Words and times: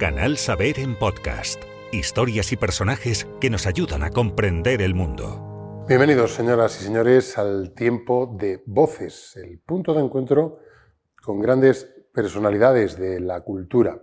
Canal 0.00 0.38
Saber 0.38 0.78
en 0.78 0.98
podcast. 0.98 1.62
Historias 1.92 2.52
y 2.52 2.56
personajes 2.56 3.26
que 3.38 3.50
nos 3.50 3.66
ayudan 3.66 4.02
a 4.02 4.08
comprender 4.08 4.80
el 4.80 4.94
mundo. 4.94 5.84
Bienvenidos, 5.86 6.32
señoras 6.32 6.80
y 6.80 6.84
señores, 6.84 7.36
al 7.36 7.74
tiempo 7.74 8.34
de 8.34 8.62
Voces, 8.64 9.36
el 9.36 9.58
punto 9.60 9.92
de 9.92 10.00
encuentro 10.00 10.60
con 11.22 11.38
grandes 11.38 11.84
personalidades 12.14 12.98
de 12.98 13.20
la 13.20 13.42
cultura. 13.42 14.00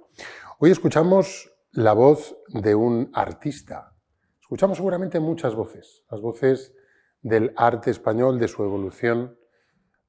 Hoy 0.59 0.69
escuchamos 0.69 1.51
la 1.71 1.93
voz 1.93 2.37
de 2.49 2.75
un 2.75 3.09
artista. 3.15 3.95
Escuchamos 4.39 4.77
seguramente 4.77 5.19
muchas 5.19 5.55
voces, 5.55 6.03
las 6.11 6.21
voces 6.21 6.75
del 7.23 7.53
arte 7.57 7.89
español, 7.89 8.37
de 8.37 8.47
su 8.47 8.63
evolución 8.63 9.35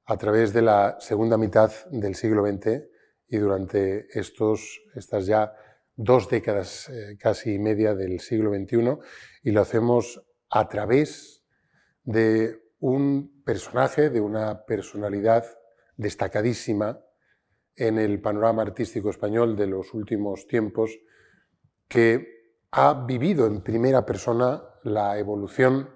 a 0.05 0.17
través 0.17 0.53
de 0.53 0.61
la 0.61 0.97
segunda 0.99 1.35
mitad 1.35 1.71
del 1.89 2.13
siglo 2.13 2.45
XX 2.45 2.83
y 3.27 3.37
durante 3.37 4.05
estos, 4.11 4.81
estas 4.93 5.25
ya 5.25 5.51
dos 6.01 6.29
décadas 6.29 6.87
eh, 6.87 7.17
casi 7.19 7.55
y 7.55 7.59
media 7.59 7.93
del 7.93 8.21
siglo 8.21 8.53
XXI 8.53 8.99
y 9.43 9.51
lo 9.51 9.59
hacemos 9.59 10.23
a 10.49 10.69
través 10.69 11.43
de 12.05 12.57
un 12.79 13.43
personaje, 13.43 14.09
de 14.09 14.21
una 14.21 14.65
personalidad 14.65 15.45
destacadísima 15.97 17.01
en 17.75 17.97
el 17.97 18.21
panorama 18.21 18.61
artístico 18.61 19.09
español 19.09 19.57
de 19.57 19.67
los 19.67 19.93
últimos 19.93 20.47
tiempos, 20.47 20.97
que 21.89 22.55
ha 22.71 23.05
vivido 23.05 23.45
en 23.45 23.61
primera 23.61 24.05
persona 24.05 24.63
la 24.83 25.19
evolución 25.19 25.89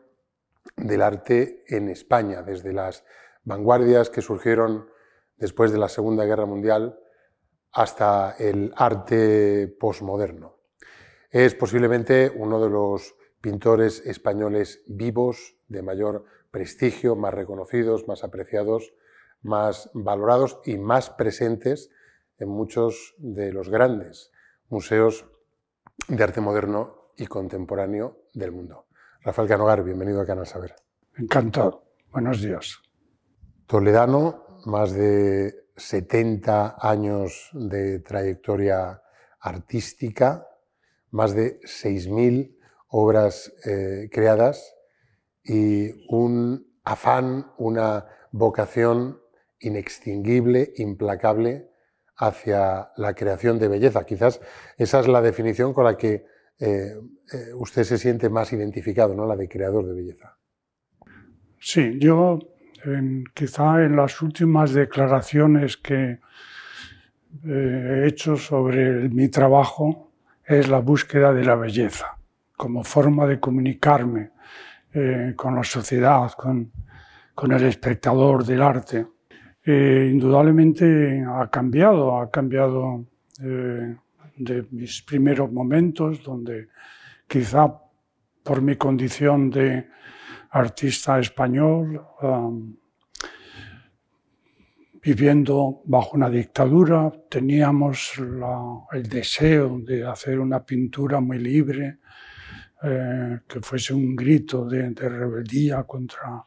del 0.76 1.02
arte 1.02 1.63
en 1.68 1.88
España, 1.88 2.41
desde 2.41 2.74
las 2.74 3.05
vanguardias 3.46 4.10
que 4.10 4.22
surgieron 4.22 4.90
después 5.38 5.72
de 5.72 5.77
la 5.77 5.88
Segunda 5.88 6.26
Guerra 6.26 6.46
Mundial 6.46 6.99
hasta 7.73 8.36
el 8.38 8.72
arte 8.76 9.68
posmoderno. 9.80 10.58
Es 11.30 11.55
posiblemente 11.55 12.32
uno 12.36 12.62
de 12.63 12.70
los 12.70 13.16
pintores 13.41 14.05
españoles 14.05 14.84
vivos 14.88 15.57
de 15.68 15.82
mayor 15.82 16.26
prestigio, 16.51 17.16
más 17.16 17.34
reconocidos, 17.34 18.07
más 18.07 18.24
apreciados, 18.24 18.94
más 19.41 19.90
valorados 19.94 20.60
y 20.63 20.77
más 20.77 21.10
presentes 21.10 21.90
en 22.38 22.49
muchos 22.49 23.16
de 23.18 23.51
los 23.51 23.70
grandes 23.70 24.32
museos 24.70 25.26
de 26.07 26.24
arte 26.24 26.41
moderno 26.41 27.12
y 27.18 27.26
contemporáneo 27.26 28.27
del 28.34 28.51
mundo. 28.51 28.85
Rafael 29.21 29.48
Canogar, 29.48 29.84
bienvenido 29.84 30.21
a 30.21 30.26
Canal 30.26 30.46
Saber. 30.46 30.76
Encantado. 31.16 31.84
Buenos 32.12 32.41
días. 32.41 32.79
Toledano, 33.68 34.60
más 34.66 34.94
de 34.94 35.63
70 35.76 36.77
años 36.79 37.49
de 37.54 37.99
trayectoria 37.99 39.02
artística, 39.40 40.48
más 41.12 41.35
de 41.35 41.60
6.000 41.62 42.55
obras 42.88 43.52
eh, 43.66 44.10
creadas 44.12 44.76
y 45.44 45.91
un 46.13 46.68
afán, 46.84 47.51
una 47.57 48.05
vocación 48.32 49.20
inextinguible, 49.60 50.74
implacable 50.77 51.70
hacia 52.16 52.91
la 52.98 53.13
creación 53.13 53.60
de 53.60 53.68
belleza. 53.68 54.05
Quizás 54.05 54.41
esa 54.77 54.99
es 54.99 55.07
la 55.07 55.21
definición 55.21 55.74
con 55.74 55.85
la 55.85 55.98
que 55.98 56.26
eh, 56.60 56.96
eh, 57.34 57.54
usted 57.55 57.84
se 57.84 57.98
siente 57.98 58.29
más 58.29 58.54
identificado, 58.54 59.16
¿no? 59.16 59.26
la 59.26 59.35
de 59.35 59.49
creador 59.49 59.88
de 59.88 59.94
belleza. 59.94 60.38
Sí, 61.60 61.98
yo 61.99 62.40
quizá 63.34 63.84
en 63.84 63.95
las 63.95 64.22
últimas 64.22 64.73
declaraciones 64.73 65.78
que 65.78 66.19
eh, 67.45 68.03
he 68.03 68.07
hecho 68.07 68.35
sobre 68.35 69.09
mi 69.09 69.29
trabajo 69.29 70.12
es 70.45 70.67
la 70.69 70.79
búsqueda 70.79 71.34
de 71.34 71.45
la 71.45 71.56
belleza 71.56 72.17
como 72.56 72.84
forma 72.84 73.25
de 73.25 73.39
comunicarme 73.39 74.31
eh, 74.94 75.34
con 75.35 75.56
la 75.56 75.63
sociedad, 75.63 76.31
con, 76.34 76.72
con, 77.33 77.51
el 77.51 77.63
espectador 77.63 78.45
del 78.45 78.61
arte. 78.61 79.07
Eh, 79.66 80.09
indudablemente 80.11 81.25
ha 81.27 81.49
cambiado, 81.49 82.19
ha 82.19 82.29
cambiado 82.29 83.05
de 83.39 84.67
mis 84.72 85.01
primeros 85.01 85.51
momentos, 85.51 86.23
donde 86.23 86.69
quizá 87.27 87.73
por 88.43 88.61
mi 88.61 88.75
condición 88.75 89.49
de 89.49 89.88
artista 90.53 91.19
español, 91.19 92.00
um, 92.22 92.75
viviendo 95.02 95.81
bajo 95.86 96.16
una 96.16 96.30
dictadura, 96.30 97.12
teníamos 97.30 98.14
el 98.91 99.03
deseo 99.09 99.80
de 99.80 100.06
hacer 100.06 100.40
una 100.40 100.64
pintura 100.64 101.19
muy 101.19 101.40
libre, 101.40 101.97
eh, 102.84 103.40
que 103.47 103.62
fuese 103.62 103.94
un 103.94 104.16
grito 104.16 104.66
de, 104.66 104.91
rebeldía 104.94 105.84
contra, 105.84 106.44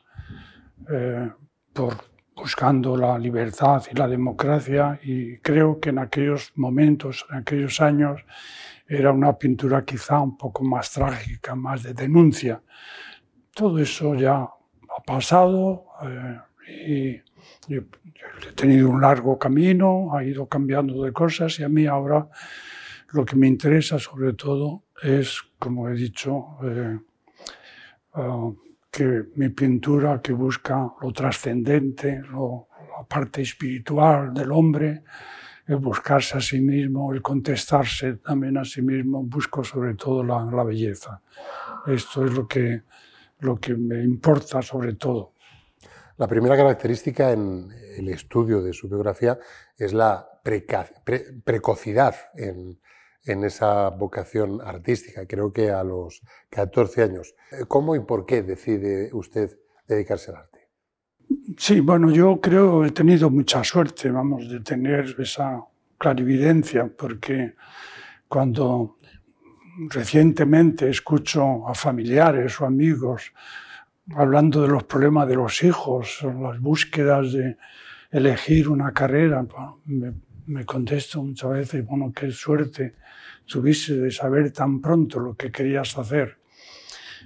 eh, 0.88 1.31
por 1.73 1.97
buscando 2.34 2.97
la 2.97 3.19
libertad 3.19 3.83
y 3.91 3.94
la 3.97 4.06
democracia. 4.06 5.00
Y 5.03 5.38
creo 5.38 5.81
que 5.81 5.88
en 5.88 5.99
aquellos 5.99 6.53
momentos, 6.55 7.27
en 7.31 7.38
aquellos 7.38 7.81
años, 7.81 8.21
era 8.87 9.11
una 9.11 9.37
pintura 9.37 9.84
quizá 9.84 10.21
un 10.21 10.37
poco 10.37 10.62
más 10.62 10.93
trágica, 10.93 11.55
más 11.56 11.83
de 11.83 11.93
denuncia 11.93 12.62
todo 13.56 13.78
eso 13.78 14.15
ya 14.15 14.43
ha 14.43 15.03
pasado 15.06 15.87
eh, 16.69 17.21
y, 17.69 17.75
he 17.75 18.53
tenido 18.55 18.91
un 18.91 19.00
largo 19.00 19.39
camino, 19.39 20.15
ha 20.15 20.22
ido 20.22 20.47
cambiando 20.47 21.03
de 21.03 21.12
cosas 21.12 21.59
y 21.59 21.65
a 21.65 21.69
mí 21.69 21.87
ahora 21.87 22.28
lo 23.11 23.25
que 23.25 23.34
me 23.34 23.49
interesa 23.49 23.99
sobre 23.99 24.34
todo 24.34 24.84
es, 25.03 25.41
como 25.59 25.89
he 25.89 25.94
dicho, 25.94 26.59
eh, 26.65 26.99
ah, 28.15 28.50
que 28.91 29.25
mi 29.37 29.49
pintura 29.49 30.21
que 30.21 30.33
busca 30.33 30.93
lo 31.00 31.12
trascendente, 31.12 32.21
la 32.31 33.05
parte 33.09 33.41
espiritual 33.41 34.34
del 34.34 34.53
hombre, 34.53 35.03
el 35.67 35.77
buscarse 35.77 36.37
a 36.37 36.41
sí 36.41 36.61
mismo, 36.61 37.12
el 37.12 37.23
contestarse 37.23 38.17
también 38.17 38.59
a 38.59 38.65
sí 38.65 38.83
mismo, 38.83 39.23
busco 39.23 39.65
sobre 39.65 39.94
todo 39.94 40.23
la, 40.23 40.44
la 40.44 40.62
belleza. 40.62 41.23
Esto 41.87 42.27
es 42.27 42.33
lo 42.33 42.47
que 42.47 42.83
lo 43.41 43.58
que 43.58 43.74
me 43.74 44.02
importa 44.02 44.62
sobre 44.62 44.94
todo. 44.94 45.32
La 46.19 46.26
primera 46.26 46.56
característica 46.56 47.30
en 47.30 47.70
el 47.97 48.08
estudio 48.08 48.62
de 48.62 48.72
su 48.72 48.88
biografía 48.88 49.38
es 49.76 49.92
la 49.92 50.26
precocidad 51.44 52.14
en, 52.34 52.78
esa 53.22 53.91
vocación 53.91 54.60
artística. 54.62 55.26
Creo 55.26 55.52
que 55.52 55.70
a 55.70 55.82
los 55.82 56.22
14 56.48 57.02
años. 57.02 57.34
¿Cómo 57.69 57.96
y 57.96 58.00
por 58.00 58.25
qué 58.25 58.42
decide 58.42 59.10
usted 59.12 59.58
dedicarse 59.88 60.30
al 60.30 60.36
arte? 60.36 60.69
Sí, 61.58 61.80
bueno, 61.80 62.10
yo 62.12 62.41
creo 62.41 62.82
que 62.82 62.88
he 62.88 62.92
tenido 62.92 63.28
mucha 63.28 63.64
suerte, 63.64 64.10
vamos, 64.10 64.48
de 64.48 64.60
tener 64.60 65.16
esa 65.19 65.60
clarividencia, 65.98 66.88
porque 66.96 67.54
cuando 68.28 68.95
recientemente 69.91 70.88
escucho 70.88 71.69
a 71.69 71.75
familiares 71.75 72.60
o 72.60 72.66
amigos 72.66 73.32
hablando 74.14 74.62
de 74.62 74.69
los 74.69 74.84
problemas 74.84 75.28
de 75.28 75.37
los 75.37 75.62
hijos, 75.62 76.20
las 76.22 76.60
búsquedas 76.60 77.32
de 77.32 77.56
elegir 78.10 78.69
una 78.69 78.92
carrera. 78.92 79.44
me, 79.84 80.14
me, 80.47 80.64
contesto 80.64 81.22
muchas 81.22 81.50
veces, 81.50 81.87
bueno, 81.87 82.12
qué 82.14 82.31
suerte 82.31 82.94
tuviste 83.47 83.97
de 83.97 84.10
saber 84.10 84.53
tan 84.53 84.81
pronto 84.81 85.20
lo 85.20 85.34
que 85.34 85.50
querías 85.50 85.97
hacer. 85.98 86.38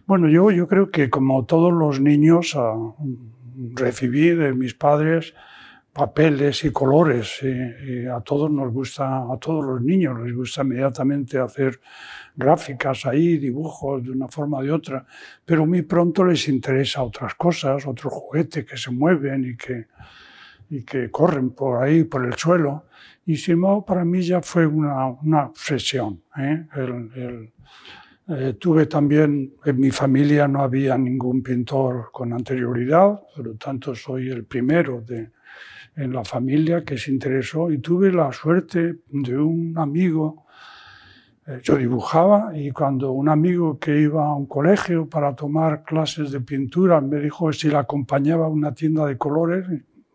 Bueno, 0.07 0.29
yo, 0.29 0.51
yo 0.51 0.67
creo 0.67 0.91
que 0.91 1.11
como 1.11 1.45
todos 1.45 1.73
los 1.73 2.01
niños 2.01 2.55
ah, 2.57 2.75
recibí 3.75 4.31
de 4.31 4.53
mis 4.55 4.75
padres 4.75 5.35
papeles 5.93 6.65
y 6.65 6.71
colores. 6.71 7.41
Y, 7.43 8.07
a 8.07 8.21
todos 8.21 8.51
nos 8.51 8.73
gusta, 8.73 9.23
a 9.31 9.37
todos 9.39 9.65
los 9.65 9.83
niños 9.83 10.19
les 10.21 10.35
gusta 10.35 10.63
inmediatamente 10.63 11.39
hacer 11.39 11.81
gráficas 12.35 13.07
ahí, 13.07 13.39
dibujos 13.39 14.03
de 14.03 14.11
una 14.11 14.29
forma 14.29 14.59
o 14.59 14.63
de 14.63 14.73
otra, 14.73 15.05
pero 15.45 15.67
muy 15.67 15.83
pronto 15.83 16.25
les 16.25 16.49
interesa 16.49 17.03
otras 17.03 17.35
cosas, 17.35 17.87
otros 17.87 18.13
juguetes 18.13 18.65
que 18.65 18.77
se 18.77 18.91
mueven 18.91 19.45
y 19.45 19.57
que, 19.57 19.87
y 20.71 20.83
que 20.85 21.11
corren 21.11 21.51
por 21.51 21.83
ahí, 21.83 22.05
por 22.05 22.25
el 22.25 22.35
suelo. 22.35 22.87
Y 23.27 23.37
sin 23.37 23.55
embargo, 23.55 23.85
para 23.85 24.05
mí 24.05 24.23
ya 24.23 24.41
fue 24.41 24.67
una, 24.67 25.07
una 25.07 25.47
obsesión. 25.47 26.23
¿eh? 26.39 26.67
Eh, 28.33 28.55
tuve 28.61 28.87
también, 28.87 29.55
en 29.65 29.81
mi 29.81 29.91
familia 29.91 30.47
no 30.47 30.63
había 30.63 30.97
ningún 30.97 31.43
pintor 31.43 32.11
con 32.13 32.33
anterioridad, 32.33 33.21
por 33.35 33.45
lo 33.45 33.55
tanto 33.55 33.93
soy 33.95 34.31
el 34.31 34.45
primero 34.45 35.01
de, 35.01 35.31
en 35.97 36.13
la 36.13 36.25
familia 36.25 36.85
que 36.85 36.97
se 36.99 37.11
interesó 37.11 37.71
y 37.71 37.79
tuve 37.79 38.13
la 38.13 38.33
suerte 38.33 38.97
de 39.09 39.39
un 39.39 39.77
amigo. 39.77 40.47
Eh, 41.47 41.61
yo 41.63 41.77
dibujaba 41.77 42.57
y 42.57 42.71
cuando 42.71 43.13
un 43.13 43.29
amigo 43.29 43.79
que 43.79 43.99
iba 43.99 44.27
a 44.27 44.35
un 44.35 44.47
colegio 44.47 45.09
para 45.09 45.35
tomar 45.35 45.85
clases 45.85 46.31
de 46.31 46.41
pintura 46.41 47.01
me 47.01 47.19
dijo 47.19 47.53
si 47.53 47.69
le 47.69 47.77
acompañaba 47.77 48.47
a 48.47 48.49
una 48.49 48.75
tienda 48.75 49.07
de 49.07 49.19
colores, 49.19 49.67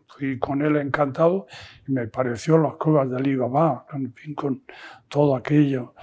fui 0.06 0.38
con 0.38 0.62
él 0.62 0.76
encantado 0.76 1.46
y 1.86 1.92
me 1.92 2.06
pareció 2.06 2.58
las 2.58 2.74
cuevas 2.74 3.10
de 3.10 3.16
Alibaba, 3.16 3.86
en 3.92 4.12
fin, 4.14 4.34
con 4.34 4.62
todo 5.08 5.36
aquello, 5.36 5.94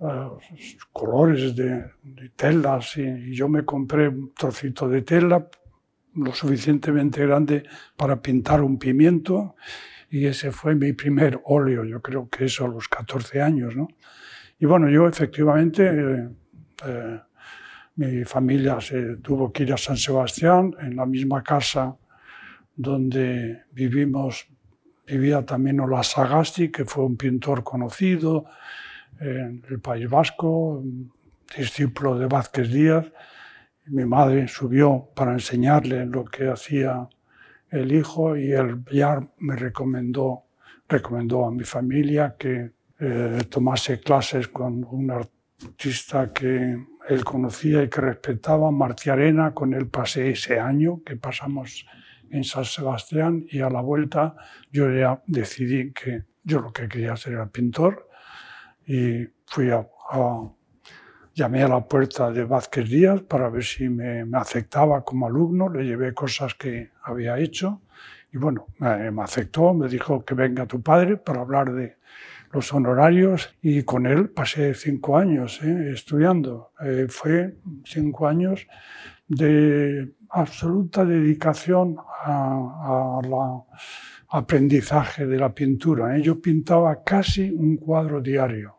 eh, 0.00 0.76
colores 0.92 1.56
de, 1.56 1.84
telas 2.36 2.96
y, 2.98 3.34
yo 3.34 3.48
me 3.48 3.64
compré 3.64 4.08
un 4.08 4.32
trocito 4.34 4.88
de 4.88 5.02
tela 5.02 5.48
lo 6.18 6.32
suficientemente 6.34 7.24
grande 7.26 7.64
para 7.96 8.20
pintar 8.20 8.62
un 8.62 8.78
pimiento 8.78 9.54
y 10.10 10.26
ese 10.26 10.52
fue 10.52 10.74
mi 10.74 10.92
primer 10.92 11.40
óleo, 11.44 11.84
yo 11.84 12.00
creo 12.00 12.28
que 12.28 12.46
eso 12.46 12.64
a 12.64 12.68
los 12.68 12.88
14 12.88 13.42
años, 13.42 13.76
¿no? 13.76 13.88
Y 14.58 14.66
bueno, 14.66 14.88
yo 14.88 15.06
efectivamente, 15.06 15.84
eh, 15.86 16.28
eh, 16.86 17.20
mi 17.96 18.24
familia 18.24 18.80
se 18.80 19.16
tuvo 19.16 19.52
que 19.52 19.64
ir 19.64 19.72
a 19.72 19.76
San 19.76 19.96
Sebastián, 19.96 20.74
en 20.80 20.96
la 20.96 21.06
misma 21.06 21.42
casa 21.42 21.96
donde 22.74 23.64
vivimos, 23.72 24.48
vivía 25.06 25.44
también 25.44 25.80
Ola 25.80 26.02
Sagasti, 26.02 26.70
que 26.70 26.84
fue 26.84 27.04
un 27.04 27.16
pintor 27.16 27.64
conocido 27.64 28.46
en 29.20 29.64
el 29.68 29.80
País 29.80 30.08
Vasco, 30.08 30.82
discípulo 31.56 32.18
de 32.18 32.26
Vázquez 32.26 32.70
Díaz. 32.70 33.06
Mi 33.90 34.04
madre 34.04 34.48
subió 34.48 35.08
para 35.14 35.32
enseñarle 35.32 36.06
lo 36.06 36.24
que 36.24 36.48
hacía 36.48 37.08
el 37.70 37.92
hijo 37.92 38.36
y 38.36 38.52
él 38.52 38.84
ya 38.90 39.20
me 39.38 39.56
recomendó, 39.56 40.44
recomendó 40.88 41.46
a 41.46 41.50
mi 41.50 41.64
familia 41.64 42.36
que 42.38 42.72
eh, 43.00 43.40
tomase 43.48 44.00
clases 44.00 44.48
con 44.48 44.84
un 44.84 45.10
artista 45.10 46.32
que 46.32 46.76
él 47.08 47.24
conocía 47.24 47.82
y 47.82 47.88
que 47.88 48.00
respetaba, 48.00 48.70
Martí 48.70 49.10
Arena, 49.10 49.54
con 49.54 49.72
él 49.74 49.88
pasé 49.88 50.30
ese 50.30 50.58
año 50.58 51.02
que 51.04 51.16
pasamos 51.16 51.86
en 52.30 52.44
San 52.44 52.64
Sebastián 52.64 53.46
y 53.50 53.60
a 53.60 53.70
la 53.70 53.80
vuelta 53.80 54.36
yo 54.70 54.90
ya 54.92 55.22
decidí 55.26 55.92
que 55.92 56.24
yo 56.42 56.60
lo 56.60 56.72
que 56.72 56.88
quería 56.88 57.16
ser 57.16 57.34
era 57.34 57.48
pintor 57.48 58.08
y 58.86 59.26
fui 59.46 59.70
a, 59.70 59.86
llamé 61.38 61.62
a 61.62 61.68
la 61.68 61.80
puerta 61.86 62.30
de 62.30 62.44
Vázquez 62.44 62.88
Díaz 62.88 63.22
para 63.22 63.48
ver 63.48 63.64
si 63.64 63.88
me, 63.88 64.24
aceptaba 64.32 65.04
como 65.04 65.26
alumno, 65.26 65.68
le 65.68 65.84
llevé 65.84 66.12
cosas 66.12 66.54
que 66.54 66.90
había 67.04 67.38
hecho 67.38 67.82
y 68.32 68.38
bueno, 68.38 68.66
me, 68.78 69.10
me 69.10 69.22
aceptó, 69.22 69.72
me 69.72 69.88
dijo 69.88 70.24
que 70.24 70.34
venga 70.34 70.66
tu 70.66 70.82
padre 70.82 71.16
para 71.16 71.40
hablar 71.40 71.72
de, 71.72 71.98
los 72.52 72.72
honorarios 72.72 73.54
y 73.60 73.82
con 73.82 74.06
él 74.06 74.30
pasé 74.30 74.74
cinco 74.74 75.18
años 75.18 75.60
¿eh? 75.62 75.90
estudiando. 75.92 76.72
Eh, 76.80 77.06
fue 77.08 77.56
cinco 77.84 78.26
años 78.26 78.66
de 79.26 80.14
absoluta 80.30 81.04
dedicación 81.04 81.96
al 82.24 83.30
aprendizaje 84.28 85.26
de 85.26 85.38
la 85.38 85.54
pintura. 85.54 86.16
¿eh? 86.16 86.22
Yo 86.22 86.40
pintaba 86.40 87.02
casi 87.02 87.50
un 87.50 87.76
cuadro 87.76 88.20
diario 88.20 88.76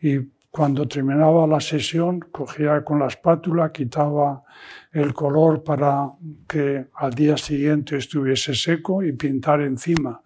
y 0.00 0.18
cuando 0.54 0.86
terminaba 0.86 1.48
la 1.48 1.58
sesión 1.58 2.20
cogía 2.30 2.84
con 2.84 3.00
la 3.00 3.08
espátula, 3.08 3.72
quitaba 3.72 4.44
el 4.92 5.12
color 5.12 5.64
para 5.64 6.12
que 6.46 6.86
al 6.94 7.12
día 7.12 7.36
siguiente 7.36 7.96
estuviese 7.96 8.54
seco 8.54 9.02
y 9.02 9.10
pintar 9.14 9.62
encima. 9.62 10.22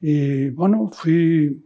Y 0.00 0.50
bueno, 0.50 0.88
fui 0.92 1.60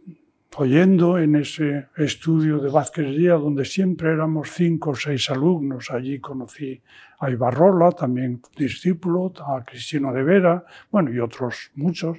oyendo 0.55 1.19
en 1.19 1.35
ese 1.35 1.89
estudio 1.95 2.57
de 2.57 2.71
Vázquez 2.71 3.15
Díaz, 3.15 3.39
donde 3.39 3.63
siempre 3.63 4.09
éramos 4.11 4.49
cinco 4.49 4.89
o 4.89 4.95
seis 4.95 5.29
alumnos. 5.29 5.91
Allí 5.91 6.19
conocí 6.19 6.81
a 7.19 7.29
Ibarrola, 7.29 7.91
también 7.91 8.41
discípulo, 8.57 9.31
a 9.45 9.63
Cristina 9.63 10.11
de 10.11 10.23
Vera, 10.23 10.65
bueno, 10.89 11.13
y 11.13 11.19
otros 11.19 11.69
muchos. 11.75 12.17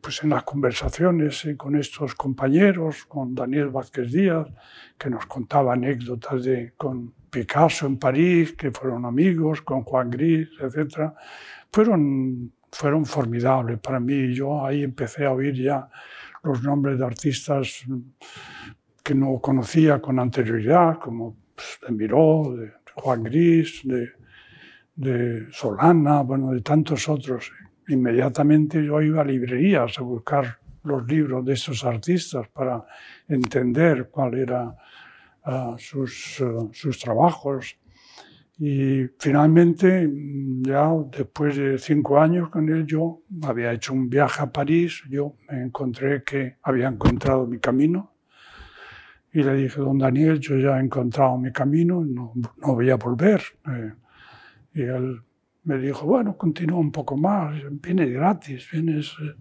Pues 0.00 0.22
en 0.24 0.30
las 0.30 0.42
conversaciones 0.42 1.44
eh, 1.44 1.56
con 1.56 1.76
estos 1.76 2.14
compañeros, 2.14 3.04
con 3.04 3.34
Daniel 3.34 3.68
Vázquez 3.68 4.10
Díaz, 4.10 4.48
que 4.98 5.08
nos 5.08 5.26
contaba 5.26 5.74
anécdotas 5.74 6.44
de, 6.44 6.72
con 6.76 7.14
Picasso 7.30 7.86
en 7.86 7.98
París, 7.98 8.54
que 8.54 8.70
fueron 8.72 9.04
amigos, 9.04 9.62
con 9.62 9.82
Juan 9.82 10.10
Gris, 10.10 10.48
etc. 10.60 11.12
Fueron 11.70 12.52
fueron 12.72 13.06
formidables 13.06 13.78
para 13.78 14.00
mí. 14.00 14.34
Yo 14.34 14.64
ahí 14.64 14.82
empecé 14.82 15.26
a 15.26 15.32
oír 15.32 15.54
ya 15.54 15.88
los 16.42 16.62
nombres 16.62 16.98
de 16.98 17.04
artistas 17.04 17.84
que 19.02 19.14
no 19.14 19.40
conocía 19.40 20.00
con 20.00 20.18
anterioridad, 20.18 20.98
como 20.98 21.36
pues, 21.54 21.78
de 21.86 21.94
Miró, 21.94 22.54
de 22.56 22.72
Juan 22.94 23.22
Gris, 23.22 23.80
de, 23.84 24.10
de 24.94 25.46
Solana, 25.52 26.22
bueno, 26.22 26.52
de 26.52 26.60
tantos 26.60 27.08
otros. 27.08 27.50
Inmediatamente 27.88 28.84
yo 28.84 29.00
iba 29.00 29.22
a 29.22 29.24
librerías 29.24 29.98
a 29.98 30.02
buscar 30.02 30.58
los 30.84 31.06
libros 31.06 31.44
de 31.44 31.54
esos 31.54 31.84
artistas 31.84 32.48
para 32.48 32.84
entender 33.26 34.08
cuáles 34.10 34.40
eran 34.42 34.74
ah, 35.44 35.76
sus, 35.78 36.40
ah, 36.40 36.68
sus 36.72 36.98
trabajos. 36.98 37.76
Y 38.58 39.06
finalmente, 39.18 40.10
ya 40.62 40.90
después 41.10 41.56
de 41.56 41.78
cinco 41.78 42.18
años 42.20 42.50
con 42.50 42.68
él, 42.68 42.84
yo 42.86 43.22
había 43.42 43.72
hecho 43.72 43.92
un 43.92 44.10
viaje 44.10 44.42
a 44.42 44.52
París, 44.52 45.02
yo 45.08 45.36
me 45.48 45.62
encontré 45.62 46.24
que 46.24 46.56
había 46.62 46.88
encontrado 46.88 47.46
mi 47.46 47.58
camino 47.58 48.12
y 49.32 49.42
le 49.42 49.54
dije, 49.54 49.80
don 49.80 49.98
Daniel, 49.98 50.40
yo 50.40 50.56
ya 50.58 50.78
he 50.78 50.80
encontrado 50.80 51.38
mi 51.38 51.52
camino, 51.52 52.04
no, 52.04 52.32
no 52.34 52.74
voy 52.74 52.90
a 52.90 52.96
volver. 52.96 53.40
Eh, 53.66 53.92
y 54.74 54.82
él 54.82 55.22
me 55.68 55.76
dijo, 55.76 56.06
bueno, 56.06 56.34
continúa 56.36 56.78
un 56.78 56.90
poco 56.90 57.16
más, 57.16 57.54
vienes 57.70 58.10
gratis, 58.10 58.68
vienes... 58.72 59.14
Eh, 59.22 59.34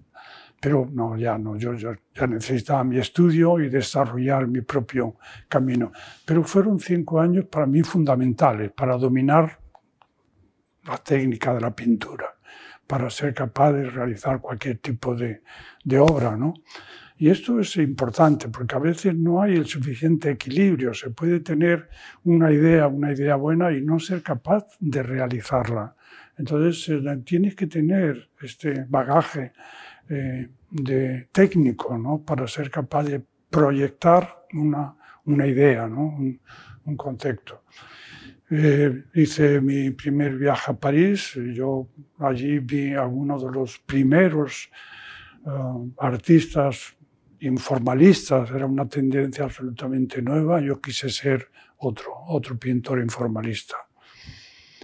pero 0.59 0.89
no, 0.91 1.15
ya 1.15 1.37
no, 1.37 1.55
yo, 1.55 1.73
yo, 1.75 1.93
ya 2.13 2.27
necesitaba 2.27 2.83
mi 2.83 2.97
estudio 2.97 3.59
y 3.59 3.69
desarrollar 3.69 4.47
mi 4.47 4.61
propio 4.61 5.15
camino. 5.47 5.91
Pero 6.25 6.43
fueron 6.43 6.79
cinco 6.79 7.21
años 7.21 7.45
para 7.45 7.65
mí 7.67 7.81
fundamentales 7.83 8.71
para 8.71 8.97
dominar 8.97 9.59
la 10.83 10.97
técnica 10.97 11.53
de 11.53 11.61
la 11.61 11.73
pintura, 11.73 12.25
para 12.87 13.09
ser 13.09 13.33
capaz 13.33 13.71
de 13.71 13.89
realizar 13.89 14.41
cualquier 14.41 14.79
tipo 14.79 15.15
de, 15.15 15.43
de 15.83 15.99
obra, 15.99 16.35
¿no? 16.35 16.55
Y 17.19 17.29
esto 17.29 17.59
es 17.59 17.75
importante 17.77 18.47
porque 18.49 18.75
a 18.75 18.79
veces 18.79 19.15
no 19.15 19.41
hay 19.41 19.55
el 19.55 19.65
suficiente 19.65 20.29
equilibrio. 20.29 20.93
Se 20.93 21.09
puede 21.09 21.39
tener 21.39 21.89
una 22.23 22.51
idea, 22.51 22.87
una 22.87 23.11
idea 23.11 23.35
buena 23.35 23.71
y 23.71 23.81
no 23.81 23.99
ser 23.99 24.21
capaz 24.21 24.67
de 24.79 25.01
realizarla. 25.01 25.95
Entonces 26.37 26.87
eh, 26.89 27.21
tienes 27.25 27.55
que 27.55 27.65
tener 27.65 28.29
este 28.39 28.85
bagaje 28.87 29.53
eh, 30.09 30.47
de 30.69 31.27
técnico 31.31 31.97
¿no? 31.97 32.21
para 32.23 32.47
ser 32.47 32.69
capaz 32.69 33.03
de 33.03 33.23
proyectar 33.49 34.43
una, 34.53 34.95
una 35.25 35.47
idea, 35.47 35.87
¿no? 35.87 36.01
un, 36.01 36.39
concepto. 36.95 37.63
Eh, 38.49 39.03
hice 39.15 39.59
mi 39.59 39.89
primer 39.91 40.37
viaje 40.37 40.71
a 40.71 40.75
París, 40.75 41.33
yo 41.53 41.89
allí 42.19 42.59
vi 42.59 42.93
a 42.93 43.05
uno 43.05 43.37
de 43.37 43.51
los 43.51 43.79
primeros 43.79 44.69
artistas 45.97 46.96
informalistas, 47.41 48.49
era 48.51 48.65
una 48.65 48.87
tendencia 48.87 49.45
absolutamente 49.45 50.21
nueva, 50.21 50.59
yo 50.61 50.79
quise 50.81 51.09
ser 51.09 51.49
otro, 51.77 52.11
otro 52.27 52.57
pintor 52.57 52.99
informalista. 52.99 53.75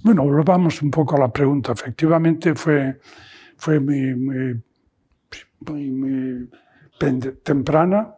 Bueno, 0.04 0.24
volvamos 0.24 0.82
un 0.82 0.92
poco 0.92 1.16
a 1.16 1.20
la 1.20 1.32
pregunta. 1.32 1.72
Efectivamente 1.72 2.54
fue, 2.56 3.00
fue 3.56 3.80
mi, 3.80 4.14
mi 4.14 4.62
muy, 5.62 6.50
temprana 7.44 8.16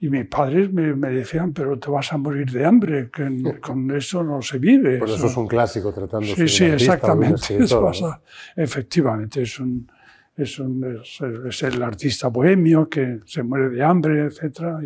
y 0.00 0.08
mis 0.08 0.26
padres 0.26 0.72
me, 0.72 0.94
me, 0.94 1.10
decían, 1.10 1.52
pero 1.52 1.78
te 1.78 1.90
vas 1.90 2.12
a 2.12 2.16
morir 2.16 2.50
de 2.50 2.64
hambre, 2.64 3.10
que 3.10 3.58
con 3.60 3.90
eso 3.90 4.22
no 4.22 4.40
se 4.40 4.58
vive. 4.58 4.98
Pues 4.98 5.12
eso, 5.12 5.26
es 5.26 5.36
un 5.36 5.46
clásico 5.46 5.92
tratando 5.92 6.26
Sí, 6.34 6.48
sí, 6.48 6.64
exactamente. 6.64 7.56
Eso 7.62 7.82
pasa. 7.82 8.20
Efectivamente, 8.56 9.42
es, 9.42 9.58
un, 9.58 9.90
es, 10.38 10.58
un, 10.60 11.02
es, 11.02 11.62
el 11.62 11.82
artista 11.82 12.28
bohemio 12.28 12.88
que 12.88 13.20
se 13.26 13.42
muere 13.42 13.70
de 13.70 13.82
hambre, 13.82 14.26
etc. 14.26 14.78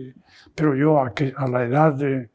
pero 0.55 0.75
yo 0.75 1.01
a, 1.01 1.15
que, 1.15 1.33
a 1.37 1.47
la 1.47 1.65
edad 1.65 1.93
de 1.93 2.31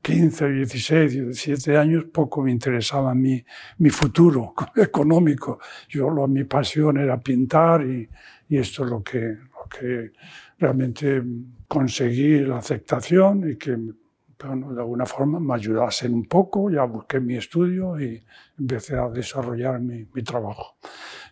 15, 0.00 0.48
16, 0.48 1.12
17 1.12 1.76
años, 1.76 2.04
poco 2.06 2.42
me 2.42 2.50
interesaba 2.50 3.14
mi, 3.14 3.44
mi 3.78 3.90
futuro 3.90 4.54
económico. 4.76 5.58
Yo, 5.88 6.08
lo, 6.08 6.26
mi 6.26 6.44
pasión 6.44 6.96
era 6.96 7.20
pintar 7.20 7.84
y, 7.84 8.08
y 8.48 8.56
esto 8.56 8.84
es 8.84 8.90
lo 8.90 9.02
que, 9.02 9.20
lo 9.20 9.68
que 9.68 10.12
realmente 10.58 11.22
conseguí 11.68 12.40
la 12.40 12.58
aceptación 12.58 13.50
y 13.50 13.56
que 13.56 13.76
bueno, 14.42 14.72
de 14.72 14.80
alguna 14.80 15.04
forma 15.04 15.40
me 15.40 15.54
ayudasen 15.54 16.14
un 16.14 16.24
poco. 16.24 16.70
Ya 16.70 16.84
busqué 16.84 17.20
mi 17.20 17.36
estudio 17.36 18.00
y 18.00 18.22
empecé 18.58 18.96
a 18.96 19.08
desarrollar 19.08 19.80
mi, 19.80 20.06
mi 20.14 20.22
trabajo. 20.22 20.76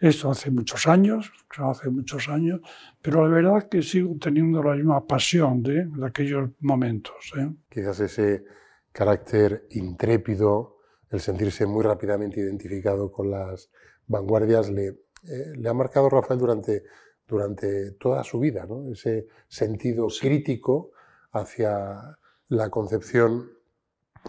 Esto 0.00 0.30
hace 0.30 0.50
muchos 0.50 0.86
años, 0.86 1.32
hace 1.56 1.90
muchos 1.90 2.28
años, 2.28 2.60
pero 3.00 3.26
la 3.26 3.34
verdad 3.34 3.58
es 3.58 3.64
que 3.64 3.82
sigo 3.82 4.16
teniendo 4.20 4.62
la 4.62 4.74
misma 4.74 5.06
pasión 5.06 5.62
de, 5.62 5.86
de 5.86 6.06
aquellos 6.06 6.50
momentos. 6.60 7.32
¿eh? 7.38 7.50
Quizás 7.68 8.00
ese 8.00 8.44
carácter 8.92 9.66
intrépido, 9.70 10.78
el 11.10 11.20
sentirse 11.20 11.66
muy 11.66 11.84
rápidamente 11.84 12.40
identificado 12.40 13.10
con 13.12 13.30
las 13.30 13.70
vanguardias, 14.06 14.70
le 14.70 15.06
eh, 15.28 15.56
le 15.56 15.68
ha 15.68 15.74
marcado 15.74 16.08
Rafael 16.08 16.38
durante, 16.38 16.84
durante 17.26 17.92
toda 17.92 18.22
su 18.22 18.38
vida, 18.38 18.66
ese 18.92 19.26
sentido 19.48 20.06
crítico 20.20 20.92
hacia 21.32 22.16
la 22.48 22.70
concepción 22.70 23.50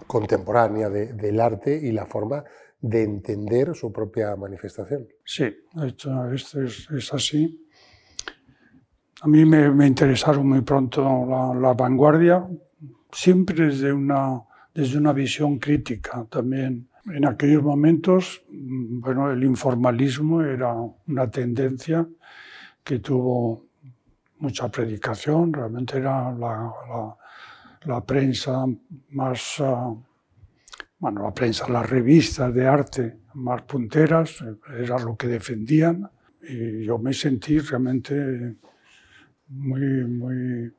contemporánea 0.07 0.89
del 0.89 1.39
arte 1.39 1.75
y 1.75 1.91
la 1.91 2.05
forma 2.05 2.43
de 2.81 3.03
entender 3.03 3.75
su 3.75 3.91
propia 3.91 4.35
manifestación. 4.35 5.07
Sí, 5.23 5.45
esto, 5.83 6.31
es, 6.31 7.13
así. 7.13 7.67
A 9.21 9.27
mí 9.27 9.45
me, 9.45 9.87
interesaron 9.87 10.47
muy 10.47 10.61
pronto 10.61 11.55
la, 11.59 11.73
vanguardia, 11.73 12.47
siempre 13.11 13.67
desde 13.67 13.91
una, 13.91 14.41
desde 14.73 14.97
una 14.97 15.13
visión 15.13 15.57
crítica 15.57 16.25
también. 16.29 16.87
En 17.05 17.25
aquellos 17.25 17.63
momentos, 17.63 18.43
mm, 18.49 18.99
bueno, 18.99 19.31
el 19.31 19.43
informalismo 19.43 20.43
era 20.43 20.73
una 21.07 21.31
tendencia 21.31 22.07
que 22.83 22.99
tuvo 22.99 23.67
mucha 24.39 24.69
predicación, 24.69 25.51
realmente 25.51 25.97
era 25.97 26.31
la, 26.31 26.71
la, 27.85 28.05
prensa 28.05 28.65
más, 29.09 29.55
ah, 29.59 29.93
bueno, 30.99 31.23
la 31.23 31.33
prensa, 31.33 31.69
las 31.69 31.89
revistas 31.89 32.53
de 32.53 32.67
arte 32.67 33.17
más 33.35 33.61
punteras, 33.63 34.43
era 34.79 34.97
lo 34.99 35.15
que 35.15 35.27
defendían 35.27 36.09
y 36.41 36.85
yo 36.85 36.97
me 36.97 37.13
sentí 37.13 37.59
realmente 37.59 38.55
muy, 39.49 40.05
muy 40.05 40.73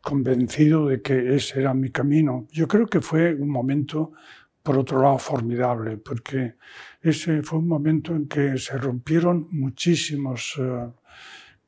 convencido 0.00 0.88
de 0.88 1.02
que 1.02 1.36
ese 1.36 1.60
era 1.60 1.74
mi 1.74 1.90
camino. 1.90 2.46
Yo 2.50 2.66
creo 2.66 2.86
que 2.86 3.00
fue 3.00 3.34
un 3.34 3.50
momento, 3.50 4.12
por 4.62 4.76
otro 4.78 5.02
lado, 5.02 5.18
formidable, 5.18 5.98
porque 5.98 6.54
ese 7.00 7.42
fue 7.42 7.58
un 7.58 7.68
momento 7.68 8.14
en 8.14 8.26
que 8.26 8.58
se 8.58 8.78
rompieron 8.78 9.46
muchísimos 9.50 10.54
eh, 10.58 10.88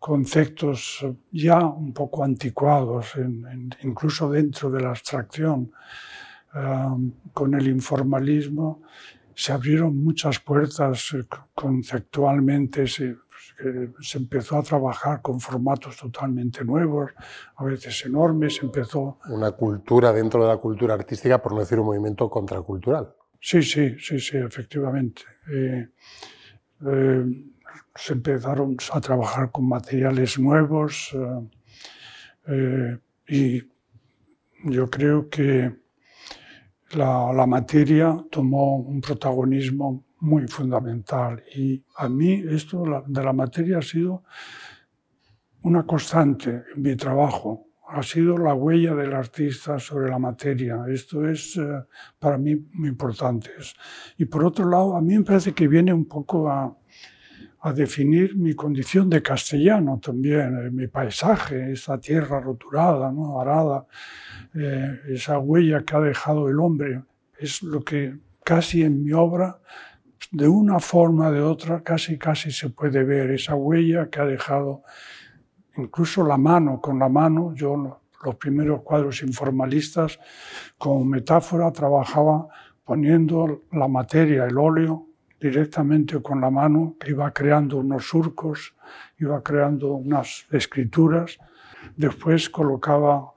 conceptos 0.01 1.07
ya 1.31 1.65
un 1.65 1.93
poco 1.93 2.25
anticuados, 2.25 3.13
incluso 3.83 4.29
dentro 4.31 4.71
de 4.71 4.81
la 4.81 4.89
abstracción. 4.89 5.71
Eh, 6.53 7.13
con 7.33 7.55
el 7.55 7.69
informalismo 7.69 8.83
se 9.35 9.53
abrieron 9.53 10.03
muchas 10.03 10.41
puertas 10.41 11.15
eh, 11.15 11.25
conceptualmente, 11.55 12.89
se 12.89 13.17
empezó 14.15 14.59
a 14.59 14.63
trabajar 14.63 15.23
con 15.23 15.39
formatos 15.39 15.97
totalmente 15.97 16.65
nuevos, 16.65 17.13
a 17.57 17.65
veces 17.65 18.05
enormes, 18.07 18.59
empezó... 18.63 19.19
Una 19.29 19.53
cultura 19.53 20.13
dentro 20.13 20.43
de 20.43 20.49
la 20.49 20.57
cultura 20.57 20.95
artística, 20.95 21.41
por 21.41 21.53
no 21.53 21.61
decir 21.61 21.79
un 21.79 21.87
movimiento 21.87 22.29
contracultural. 22.29 23.15
Sí, 23.41 23.63
sí, 23.63 23.97
sí, 23.99 24.19
sí, 24.19 24.37
efectivamente. 24.37 25.23
Eh, 25.51 25.89
eh, 26.87 27.25
se 27.95 28.13
empezaron 28.13 28.77
a 28.93 29.01
trabajar 29.01 29.51
con 29.51 29.69
materiales 29.69 30.39
nuevos 30.39 31.15
eh, 32.47 32.99
y 33.29 33.63
yo 34.65 34.91
creo 34.91 35.29
que 35.29 35.73
la, 36.93 37.33
la 37.33 37.47
materia 37.47 38.25
tomó 38.31 38.77
un 38.77 39.01
protagonismo 39.01 40.05
muy 40.21 40.47
fundamental. 40.49 41.43
Y 41.55 41.85
a 41.97 42.09
mí 42.09 42.45
esto 42.49 43.05
de 43.07 43.25
la 43.25 43.33
materia 43.33 43.79
ha 43.79 43.83
sido 43.83 44.23
una 45.63 45.85
constante 45.85 46.63
en 46.75 46.83
mi 46.83 46.97
trabajo. 46.97 47.67
Ha 47.89 48.03
sido 48.03 48.39
la 48.39 48.55
huella 48.55 48.95
del 48.95 49.13
artista 49.15 49.81
sobre 49.81 50.09
la 50.09 50.19
materia. 50.19 50.85
Esto 50.89 51.29
es 51.29 51.57
eh, 51.57 51.85
para 52.19 52.39
mí 52.39 52.55
muy 52.73 52.89
importante. 52.89 53.51
Y 54.17 54.27
por 54.27 54.45
otro 54.45 54.69
lado, 54.69 54.97
a 54.97 55.01
mí 55.01 55.19
me 55.19 55.25
parece 55.25 55.53
que 55.53 55.67
viene 55.67 55.93
un 55.93 56.07
poco 56.07 56.49
a, 56.49 56.77
a 57.63 57.73
definir 57.73 58.37
mi 58.37 58.55
condición 58.55 59.11
de 59.11 59.23
castellano 59.23 60.01
también, 60.03 60.67
eh, 60.67 60.71
mi 60.71 60.87
paisaje, 60.87 61.73
esa 61.73 61.99
tierra 61.99 62.41
roturada, 62.41 63.13
¿no? 63.13 63.41
arada, 63.41 63.87
eh, 64.55 65.01
esa 65.09 65.39
huella 65.39 65.83
que 65.83 65.97
ha 65.97 66.01
dejado 66.01 66.49
el 66.49 66.59
hombre. 66.59 67.03
Es 67.39 67.63
lo 67.63 67.83
que 67.83 68.19
casi 68.43 68.83
en 68.83 69.05
mi 69.05 69.13
obra 69.13 69.61
de 70.31 70.49
una 70.49 70.81
forma 70.81 71.29
o 71.29 71.33
de 71.33 71.41
otra 71.41 71.83
casi 71.83 72.19
casi 72.19 72.51
se 72.51 72.71
puede 72.71 73.05
ver 73.05 73.31
esa 73.31 73.55
huella 73.55 74.09
que 74.09 74.21
ha 74.21 74.27
dejado 74.27 74.83
incluso 75.77 76.25
la 76.25 76.37
mano, 76.37 76.81
con 76.81 76.99
la 76.99 77.09
mano, 77.09 77.55
yo 77.55 78.01
los 78.25 78.37
primeros 78.37 78.83
cuadros 78.83 79.23
informalistas 79.23 80.19
como 80.79 81.05
metáfora 81.05 81.73
trabajaba 81.73 82.49
poniendo 82.85 83.63
la 83.73 83.89
materia, 83.89 84.45
el 84.45 84.59
óleo, 84.59 85.10
directamente 85.41 86.21
con 86.21 86.41
la 86.41 86.51
mano, 86.51 86.97
que 87.01 87.11
iba 87.11 87.33
creando 87.33 87.79
unos 87.79 88.07
surcos, 88.07 88.75
iba 89.19 89.43
creando 89.43 89.95
unas 89.95 90.47
escrituras, 90.51 91.39
después 91.97 92.51
colocaba 92.51 93.33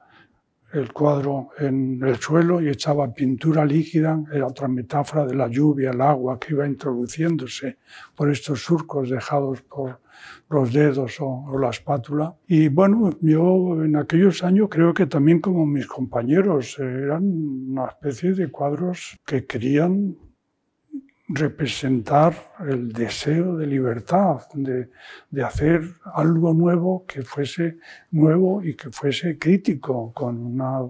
el 0.74 0.91
cuadro 0.91 1.50
en 1.60 2.01
el 2.03 2.15
suelo 2.17 2.60
y 2.60 2.67
echaba 2.67 3.13
pintura 3.13 3.63
líquida, 3.63 4.19
era 4.33 4.48
otra 4.48 4.67
metáfora 4.67 5.25
de 5.25 5.36
la 5.36 5.48
lluvia, 5.48 5.91
el 5.91 6.01
agua 6.01 6.39
que 6.39 6.53
iba 6.53 6.67
introduciéndose 6.67 7.77
por 8.15 8.31
estos 8.31 8.63
surcos 8.63 9.10
dejados 9.10 9.62
por 9.62 10.00
los 10.50 10.74
dedos 10.74 11.17
o, 11.19 11.57
la 11.60 11.69
espátula. 11.69 12.36
Y 12.48 12.69
bueno, 12.69 13.12
yo 13.22 13.83
en 13.83 13.95
aquellos 13.95 14.43
años 14.43 14.67
creo 14.69 14.93
que 14.93 15.05
también 15.05 15.39
como 15.39 15.65
mis 15.65 15.86
compañeros 15.86 16.77
eran 16.79 17.24
una 17.69 17.86
especie 17.86 18.33
de 18.33 18.50
cuadros 18.50 19.19
que 19.25 19.45
querían 19.45 20.15
representar 21.34 22.54
el 22.60 22.94
deseo 22.94 23.58
de 23.58 23.66
libertad, 23.66 24.42
de, 24.54 24.90
de, 25.32 25.44
hacer 25.44 25.82
algo 26.13 26.54
nuevo 26.54 27.06
que 27.08 27.24
fuese 27.24 27.78
nuevo 28.12 28.63
y 28.63 28.75
que 28.75 28.92
fuese 28.92 29.40
crítico 29.40 30.13
con 30.13 30.38
una 30.38 30.84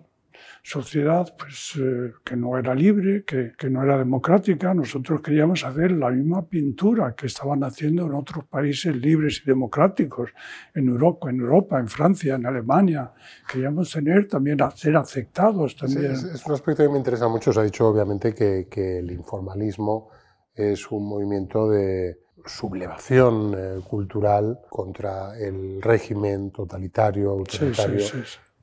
sociedad 0.61 1.33
pues, 1.37 1.73
eh, 1.79 2.13
que 2.23 2.35
no 2.35 2.57
era 2.57 2.73
libre, 2.73 3.23
que, 3.25 3.53
que, 3.57 3.69
no 3.69 3.83
era 3.83 3.97
democrática. 3.97 4.73
Nosotros 4.73 5.21
queríamos 5.21 5.63
hacer 5.63 5.91
la 5.91 6.09
misma 6.09 6.45
pintura 6.45 7.13
que 7.15 7.27
estaban 7.27 7.63
haciendo 7.63 8.05
en 8.05 8.13
otros 8.13 8.45
países 8.45 8.95
libres 8.95 9.41
y 9.43 9.47
democráticos, 9.47 10.31
en 10.73 10.87
Europa, 10.87 11.29
en, 11.29 11.39
Europa, 11.39 11.79
en 11.79 11.87
Francia, 11.87 12.35
en 12.35 12.45
Alemania. 12.45 13.11
Queríamos 13.49 13.91
tener 13.91 14.27
también, 14.27 14.57
ser 14.75 14.95
aceptados 14.95 15.75
también. 15.75 16.11
es, 16.11 16.45
un 16.45 16.53
aspecto 16.53 16.83
que 16.83 16.89
me 16.89 16.97
interesa 16.97 17.27
mucho. 17.27 17.51
Se 17.51 17.59
ha 17.59 17.63
dicho 17.63 17.87
obviamente 17.87 18.33
que, 18.33 18.67
que 18.69 18.99
el 18.99 19.11
informalismo 19.11 20.09
es 20.55 20.91
un 20.91 21.07
movimiento 21.07 21.69
de 21.69 22.17
sublevación 22.45 23.55
eh, 23.57 23.81
cultural 23.87 24.59
contra 24.69 25.37
el 25.39 25.81
régimen 25.81 26.51
totalitario, 26.51 27.31
autoritario, 27.31 28.05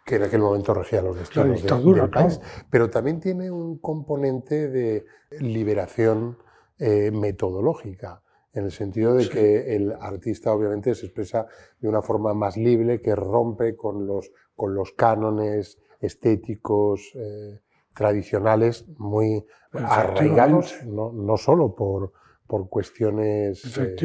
que 0.05 0.17
en 0.17 0.23
aquel 0.25 0.41
momento 0.41 0.75
regía 0.75 1.03
los 1.03 1.17
destinos 1.17 1.63
del 1.63 2.11
país. 2.11 2.41
Pero 2.71 2.91
también 2.91 3.21
tiene 3.21 3.51
un 3.51 3.79
componente 3.79 4.69
de 4.69 5.07
liberación 5.41 6.39
eh, 6.79 7.11
metodológica, 7.11 8.23
en 8.53 8.65
el 8.65 8.73
sentido 8.73 9.15
de 9.15 9.29
que 9.29 9.77
el 9.77 9.93
artista 10.01 10.53
obviamente 10.53 10.95
se 10.95 11.07
expresa 11.07 11.47
de 11.79 11.89
una 11.89 12.03
forma 12.03 12.35
más 12.35 12.57
libre, 12.57 13.01
que 13.01 13.15
rompe 13.15 13.77
con 13.77 14.07
los, 14.07 14.33
con 14.57 14.75
los 14.75 14.93
cánones 14.93 15.79
estéticos. 16.01 17.13
Eh, 17.15 17.61
tradicionales 17.95 18.87
muy 18.99 19.45
arraigados, 19.73 20.85
no, 20.87 21.13
no 21.13 21.37
solo 21.37 21.75
por, 21.75 22.13
por 22.47 22.69
cuestiones, 22.69 23.77
eh, 23.79 23.97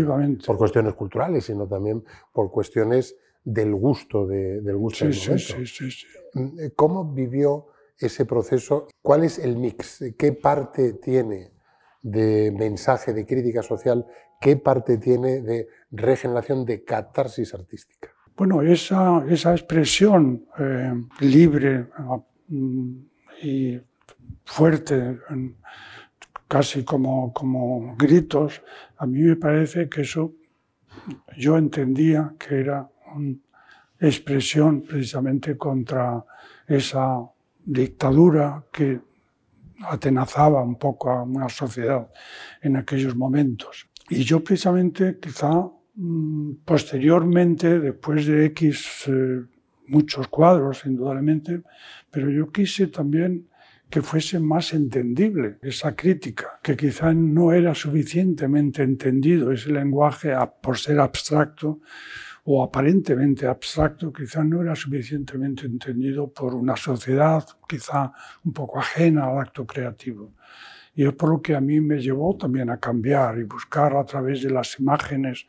por 0.45 0.57
cuestiones 0.57 0.93
culturales, 0.93 1.45
sino 1.45 1.67
también 1.67 2.03
por 2.31 2.51
cuestiones 2.51 3.15
del 3.43 3.73
gusto, 3.75 4.25
de, 4.27 4.61
del 4.61 4.75
gusto 4.75 5.11
sí, 5.11 5.29
del 5.29 5.39
sí, 5.39 5.65
sí, 5.65 6.07
mm, 6.33 6.59
eh, 6.59 6.71
¿Cómo 6.75 7.13
vivió 7.13 7.67
ese 7.97 8.25
proceso? 8.25 8.87
¿Cuál 9.01 9.23
es 9.23 9.39
el 9.39 9.55
mix? 9.55 10.03
¿Qué 10.17 10.33
parte 10.33 10.93
tiene 10.93 11.51
de 12.01 12.51
mensaje, 12.51 13.13
de 13.13 13.25
crítica 13.25 13.61
social? 13.61 14.05
¿Qué 14.41 14.57
parte 14.57 14.97
tiene 14.97 15.41
de 15.41 15.67
regeneración, 15.91 16.65
de 16.65 16.83
catarsis 16.83 17.53
artística? 17.53 18.09
Bueno, 18.35 18.61
esa, 18.61 19.25
esa 19.29 19.51
expresión 19.53 20.45
eh, 20.59 20.93
libre, 21.21 21.87
mm, 22.47 22.97
y 23.45 23.81
fuerte, 24.43 25.19
casi 26.47 26.83
como, 26.83 27.33
como 27.33 27.95
gritos, 27.95 28.61
a 28.97 29.05
mí 29.05 29.19
me 29.19 29.35
parece 29.35 29.87
que 29.89 30.01
eso 30.01 30.33
yo 31.37 31.57
entendía 31.57 32.33
que 32.39 32.59
era 32.59 32.89
una 33.15 33.35
expresión 33.99 34.81
precisamente 34.81 35.57
contra 35.57 36.23
esa 36.67 37.21
dictadura 37.63 38.63
que 38.71 38.99
atenazaba 39.89 40.63
un 40.63 40.75
poco 40.75 41.09
a 41.09 41.23
una 41.23 41.49
sociedad 41.49 42.09
en 42.61 42.77
aquellos 42.77 43.15
momentos. 43.15 43.87
Y 44.09 44.23
yo 44.23 44.43
precisamente 44.43 45.19
quizá 45.19 45.69
mm, 45.95 46.53
posteriormente, 46.63 47.79
después 47.79 48.25
de 48.25 48.45
X 48.45 49.07
eh, 49.07 49.43
muchos 49.87 50.27
cuadros, 50.27 50.85
indudablemente, 50.85 51.61
pero 52.11 52.29
yo 52.29 52.51
quise 52.51 52.87
también 52.87 53.47
que 53.89 54.01
fuese 54.01 54.39
más 54.39 54.73
entendible 54.73 55.57
esa 55.61 55.95
crítica, 55.95 56.59
que 56.61 56.75
quizá 56.75 57.13
no 57.13 57.53
era 57.53 57.73
suficientemente 57.75 58.83
entendido 58.83 59.51
ese 59.51 59.71
lenguaje 59.71 60.33
por 60.61 60.77
ser 60.77 60.99
abstracto 60.99 61.81
o 62.43 62.63
aparentemente 62.63 63.47
abstracto, 63.47 64.13
quizá 64.13 64.43
no 64.43 64.61
era 64.61 64.75
suficientemente 64.75 65.65
entendido 65.65 66.31
por 66.31 66.53
una 66.53 66.75
sociedad 66.75 67.43
quizá 67.67 68.11
un 68.43 68.53
poco 68.53 68.79
ajena 68.79 69.25
al 69.25 69.39
acto 69.39 69.65
creativo. 69.65 70.33
Y 70.93 71.05
es 71.05 71.13
por 71.13 71.29
lo 71.29 71.41
que 71.41 71.55
a 71.55 71.61
mí 71.61 71.81
me 71.81 71.99
llevó 71.99 72.37
también 72.37 72.69
a 72.69 72.79
cambiar 72.79 73.37
y 73.39 73.43
buscar 73.43 73.95
a 73.95 74.05
través 74.05 74.43
de 74.43 74.51
las 74.51 74.79
imágenes 74.79 75.47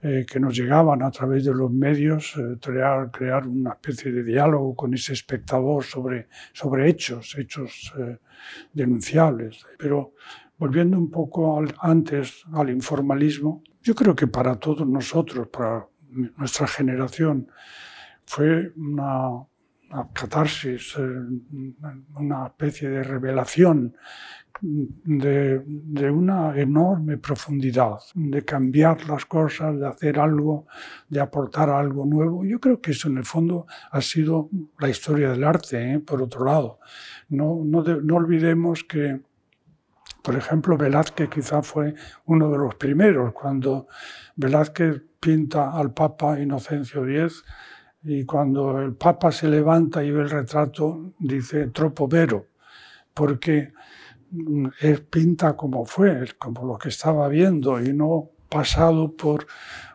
eh, 0.00 0.24
que 0.30 0.38
nos 0.38 0.56
llegaban 0.56 1.02
a 1.02 1.10
través 1.10 1.44
de 1.44 1.52
los 1.52 1.72
medios, 1.72 2.34
eh, 2.36 2.56
crear, 2.60 3.10
crear, 3.10 3.48
una 3.48 3.70
especie 3.70 4.12
de 4.12 4.22
diálogo 4.22 4.76
con 4.76 4.94
ese 4.94 5.12
espectador 5.12 5.82
sobre, 5.82 6.28
sobre 6.52 6.88
hechos, 6.88 7.36
hechos 7.36 7.92
eh, 7.98 8.18
denunciables. 8.72 9.64
Pero 9.76 10.14
volviendo 10.56 10.96
un 10.96 11.10
poco 11.10 11.60
antes 11.80 12.44
al 12.52 12.70
informalismo, 12.70 13.64
yo 13.82 13.92
creo 13.96 14.14
que 14.14 14.28
para 14.28 14.54
todos 14.54 14.86
nosotros, 14.86 15.48
para 15.48 15.88
nuestra 16.10 16.68
generación, 16.68 17.50
fue 18.24 18.72
una, 18.76 19.30
una 19.90 20.12
catarsis, 20.12 20.94
una 20.96 22.46
especie 22.46 22.88
de 22.88 23.02
revelación 23.02 23.96
de, 24.60 26.10
una 26.10 26.56
enorme 26.58 27.18
profundidad, 27.18 27.98
de 28.14 28.44
cambiar 28.44 29.08
las 29.08 29.24
cosas, 29.26 29.78
de 29.78 29.86
hacer 29.86 30.18
algo, 30.18 30.66
de 31.08 31.20
aportar 31.20 31.70
algo 31.70 32.04
nuevo. 32.04 32.44
Yo 32.44 32.60
creo 32.60 32.80
que 32.80 32.92
eso 32.92 33.08
en 33.08 33.18
el 33.18 33.24
fondo 33.24 33.66
ha 33.90 34.00
sido 34.00 34.48
la 34.78 34.88
historia 34.88 35.30
del 35.30 35.44
arte, 35.44 35.94
¿eh? 35.94 36.00
por 36.00 36.22
otro 36.22 36.44
lado. 36.44 36.80
No, 37.28 37.62
no, 37.64 38.16
olvidemos 38.16 38.84
que, 38.84 39.20
por 40.22 40.34
ejemplo, 40.34 40.76
Velázquez 40.76 41.28
quizá 41.28 41.62
fue 41.62 41.94
uno 42.26 42.50
de 42.50 42.58
los 42.58 42.74
primeros, 42.74 43.32
cuando 43.32 43.86
Velázquez 44.36 45.02
pinta 45.20 45.72
al 45.76 45.92
Papa 45.92 46.40
Inocencio 46.40 47.06
X, 47.06 47.44
y 48.02 48.24
cuando 48.24 48.80
el 48.80 48.94
Papa 48.94 49.32
se 49.32 49.48
levanta 49.48 50.04
y 50.04 50.10
ve 50.10 50.22
el 50.22 50.30
retrato, 50.30 51.12
dice 51.18 51.68
tropo 51.68 52.06
vero, 52.06 52.46
porque 53.12 53.72
pinta 55.10 55.56
como 55.56 55.84
fue, 55.84 56.26
como 56.38 56.66
lo 56.66 56.78
que 56.78 56.88
estaba 56.88 57.28
viendo 57.28 57.80
y 57.80 57.92
no 57.92 58.30
pasado 58.48 59.12
por 59.12 59.46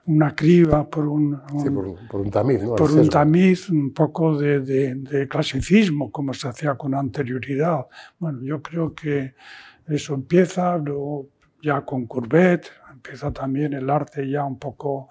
una 0.06 0.36
criba, 0.36 0.90
por 0.90 1.08
un, 1.08 1.40
por, 2.10 2.22
un 2.22 2.30
tamiz. 2.30 2.62
Por 2.62 2.92
un 2.92 3.10
tamiz, 3.10 3.70
un 3.70 3.94
poco 3.94 4.38
de, 4.38 4.60
de, 4.60 5.28
clasicismo, 5.28 6.12
como 6.12 6.34
se 6.34 6.48
hacía 6.48 6.76
con 6.76 6.94
anterioridad. 6.94 7.86
Bueno, 8.20 8.40
yo 8.44 8.62
creo 8.62 8.94
que 8.94 9.36
eso 9.88 10.14
empieza, 10.14 10.78
luego 10.78 11.30
ya 11.62 11.82
con 11.82 12.06
Courbet, 12.06 12.70
empieza 12.92 13.32
también 13.32 13.74
el 13.74 13.90
arte 13.90 14.30
ya 14.30 14.44
un 14.44 14.60
poco 14.60 15.10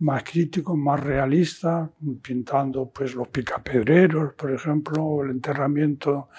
más 0.00 0.24
crítico, 0.24 0.76
más 0.76 1.00
realista, 1.00 1.90
pintando 2.22 2.90
pues 2.90 3.14
los 3.14 3.28
picapedreros, 3.28 4.34
por 4.34 4.50
ejemplo, 4.50 5.22
el 5.22 5.30
enterramiento, 5.30 6.30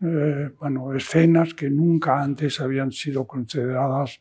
eh, 0.00 0.50
bueno, 0.58 0.94
escenas 0.94 1.52
que 1.54 1.68
nunca 1.68 2.22
antes 2.22 2.60
habían 2.60 2.90
sido 2.90 3.26
consideradas 3.26 4.20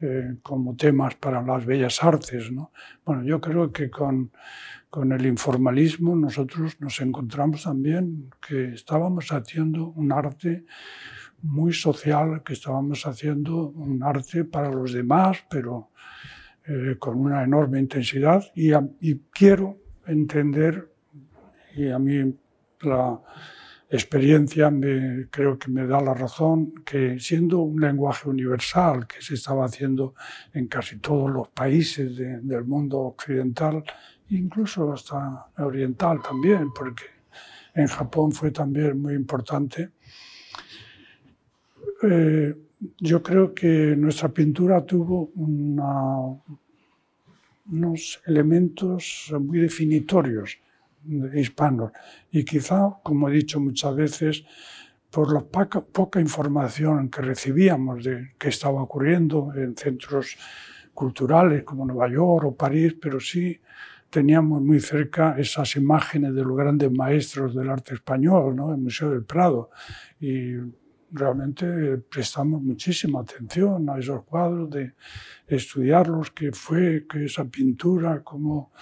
eh, 0.00 0.36
como 0.42 0.74
temas 0.74 1.14
para 1.14 1.40
las 1.40 1.64
bellas 1.64 2.02
artes. 2.02 2.50
¿no? 2.50 2.72
Bueno, 3.04 3.22
yo 3.22 3.40
creo 3.40 3.72
que 3.72 3.88
con, 3.90 4.32
con 4.90 5.12
el 5.12 5.24
informalismo 5.24 6.16
nosotros 6.16 6.80
nos 6.80 7.00
encontramos 7.00 7.62
también 7.62 8.28
que 8.46 8.74
estábamos 8.74 9.30
haciendo 9.30 9.86
un 9.90 10.10
arte 10.10 10.64
muy 11.42 11.72
social, 11.72 12.42
que 12.44 12.54
estábamos 12.54 13.06
haciendo 13.06 13.68
un 13.68 14.02
arte 14.02 14.44
para 14.44 14.70
los 14.70 14.92
demás, 14.92 15.44
pero 15.48 15.91
eh, 16.64 16.96
con 16.98 17.18
una 17.18 17.42
enorme 17.42 17.80
intensidad 17.80 18.44
y, 18.54 18.72
quiero 19.32 19.78
entender, 20.06 20.92
y 21.74 21.88
a 21.88 21.98
mí 21.98 22.38
la 22.82 23.20
experiencia 23.90 24.70
me, 24.70 25.28
creo 25.28 25.58
que 25.58 25.70
me 25.70 25.86
da 25.86 26.00
la 26.00 26.14
razón, 26.14 26.72
que 26.84 27.18
siendo 27.18 27.58
un 27.58 27.80
lenguaje 27.80 28.28
universal 28.28 29.06
que 29.06 29.20
se 29.20 29.34
estaba 29.34 29.64
haciendo 29.64 30.14
en 30.54 30.68
casi 30.68 30.98
todos 30.98 31.30
los 31.30 31.48
países 31.48 32.16
del 32.16 32.64
mundo 32.64 33.00
occidental, 33.00 33.82
incluso 34.30 34.92
hasta 34.92 35.46
oriental 35.58 36.20
también, 36.22 36.72
porque 36.72 37.04
en 37.74 37.88
Japón 37.88 38.32
fue 38.32 38.50
también 38.50 39.00
muy 39.00 39.14
importante, 39.14 39.90
eh, 42.02 42.54
yo 42.98 43.22
creo 43.22 43.54
que 43.54 43.94
nuestra 43.96 44.28
pintura 44.28 44.84
tuvo 44.84 45.30
unos 47.66 48.20
elementos 48.26 49.32
muy 49.40 49.60
definitorios 49.60 50.58
hispanos 51.34 51.92
y 52.30 52.44
quizá, 52.44 52.98
como 53.02 53.28
he 53.28 53.32
dicho 53.32 53.60
muchas 53.60 53.94
veces, 53.94 54.44
por 55.10 55.32
la 55.32 55.40
poca, 55.40 56.20
información 56.20 57.10
que 57.10 57.20
recibíamos 57.20 58.04
de 58.04 58.32
qué 58.38 58.48
estaba 58.48 58.82
ocurriendo 58.82 59.52
en 59.54 59.76
centros 59.76 60.36
culturales 60.94 61.64
como 61.64 61.84
Nueva 61.84 62.08
York 62.08 62.46
o 62.46 62.56
París, 62.56 62.96
pero 63.00 63.20
sí 63.20 63.60
teníamos 64.08 64.62
muy 64.62 64.80
cerca 64.80 65.36
esas 65.38 65.76
imágenes 65.76 66.34
de 66.34 66.42
los 66.42 66.56
grandes 66.56 66.90
maestros 66.90 67.54
del 67.54 67.68
arte 67.70 67.94
español, 67.94 68.56
¿no? 68.56 68.72
el 68.72 68.78
Museo 68.78 69.10
del 69.10 69.24
Prado, 69.24 69.70
y 70.20 70.54
realmente 71.12 71.98
prestamos 72.10 72.62
muchísima 72.62 73.20
atención 73.20 73.88
a 73.90 73.98
esos 73.98 74.24
cuadros, 74.24 74.70
de 74.70 74.94
estudiarlos, 75.46 76.30
qué 76.30 76.52
fue, 76.52 77.06
qué 77.08 77.26
esa 77.26 77.44
pintura, 77.44 78.22
cómo 78.22 78.72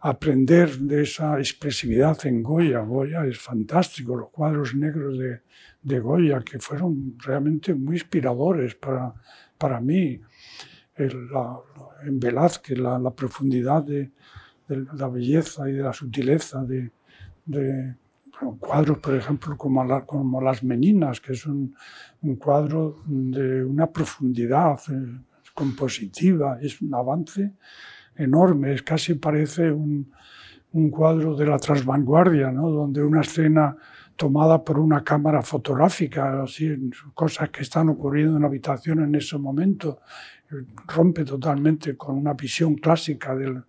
aprender 0.00 0.78
de 0.78 1.02
esa 1.02 1.38
expresividad 1.38 2.18
en 2.26 2.42
Goya. 2.42 2.80
Goya 2.80 3.24
es 3.26 3.38
fantástico, 3.38 4.16
los 4.16 4.30
cuadros 4.30 4.74
negros 4.74 5.18
de, 5.18 5.42
de 5.82 6.00
Goya, 6.00 6.40
que 6.40 6.58
fueron 6.58 7.16
realmente 7.18 7.74
muy 7.74 7.96
inspiradores 7.96 8.74
para, 8.74 9.14
para 9.58 9.80
mí. 9.80 10.20
en 10.96 12.20
Velázquez, 12.20 12.78
la, 12.78 12.98
la 12.98 13.14
profundidad 13.14 13.82
de, 13.82 14.10
de, 14.68 14.86
la 14.94 15.08
belleza 15.08 15.68
y 15.68 15.74
de 15.74 15.82
la 15.82 15.92
sutileza 15.92 16.64
de, 16.64 16.90
de 17.44 17.94
cuadros, 18.58 18.98
por 18.98 19.14
ejemplo, 19.14 19.56
como, 19.56 20.06
como 20.06 20.40
Las 20.40 20.62
Meninas, 20.62 21.20
que 21.20 21.32
es 21.32 21.46
un, 21.46 21.74
un, 22.22 22.36
cuadro 22.36 23.02
de 23.06 23.64
una 23.64 23.86
profundidad 23.90 24.80
eh, 24.90 25.20
compositiva, 25.54 26.58
es 26.60 26.80
un 26.80 26.94
avance 26.94 27.54
enorme, 28.16 28.74
es 28.74 28.82
casi 28.82 29.14
parece 29.14 29.70
un, 29.70 30.12
un 30.72 30.90
cuadro 30.90 31.34
de 31.36 31.46
la 31.46 31.58
transvanguardia, 31.58 32.50
¿no? 32.50 32.70
donde 32.70 33.02
una 33.02 33.20
escena 33.20 33.76
tomada 34.16 34.62
por 34.62 34.78
una 34.78 35.02
cámara 35.02 35.42
fotográfica, 35.42 36.42
así, 36.42 36.90
cosas 37.14 37.48
que 37.48 37.62
están 37.62 37.88
ocurriendo 37.88 38.36
en 38.36 38.42
la 38.42 38.48
habitación 38.48 39.02
en 39.02 39.14
ese 39.14 39.38
momento, 39.38 40.00
rompe 40.86 41.24
totalmente 41.24 41.96
con 41.96 42.16
una 42.16 42.34
visión 42.34 42.74
clásica 42.74 43.34
de, 43.34 43.62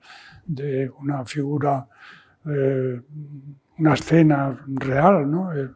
de 0.46 0.90
una 0.90 1.24
figura 1.26 1.88
eh, 2.46 3.02
una 3.82 3.96
escena 3.96 4.64
real. 4.68 5.30
¿no? 5.30 5.54
Eh, 5.54 5.70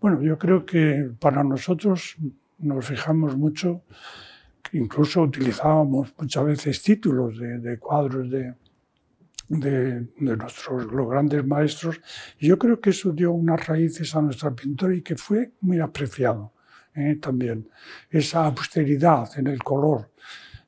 bueno, 0.00 0.22
yo 0.22 0.38
creo 0.38 0.64
que 0.64 1.10
para 1.20 1.44
nosotros 1.44 2.16
nos 2.58 2.86
fijamos 2.86 3.36
mucho, 3.36 3.82
incluso 4.72 5.20
utilizábamos 5.20 6.14
muchas 6.18 6.44
veces 6.44 6.82
títulos 6.82 7.38
de, 7.38 7.78
cuadros 7.78 8.30
de, 8.30 8.54
de, 9.48 10.06
nuestros 10.16 10.90
los 10.90 11.08
grandes 11.08 11.46
maestros, 11.46 12.00
yo 12.38 12.58
creo 12.58 12.80
que 12.80 12.90
eso 12.90 13.12
dio 13.12 13.32
unas 13.32 13.66
raíces 13.66 14.16
a 14.16 14.22
nuestra 14.22 14.50
pintura 14.54 14.94
y 14.94 15.02
que 15.02 15.16
fue 15.16 15.52
muy 15.60 15.80
apreciado 15.80 16.54
¿eh? 16.94 17.16
también. 17.20 17.68
Esa 18.08 18.46
austeridad 18.46 19.28
en 19.38 19.48
el 19.48 19.62
color, 19.62 20.10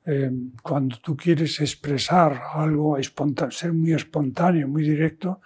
eh, 0.09 0.31
cuando 0.63 0.99
tú 0.99 1.17
quieres 1.17 1.61
expresar 1.61 2.41
algo, 2.55 2.97
ser 3.51 3.73
muy 3.73 3.93
espontáneo, 3.93 4.69
muy 4.69 4.85
directo, 4.85 5.41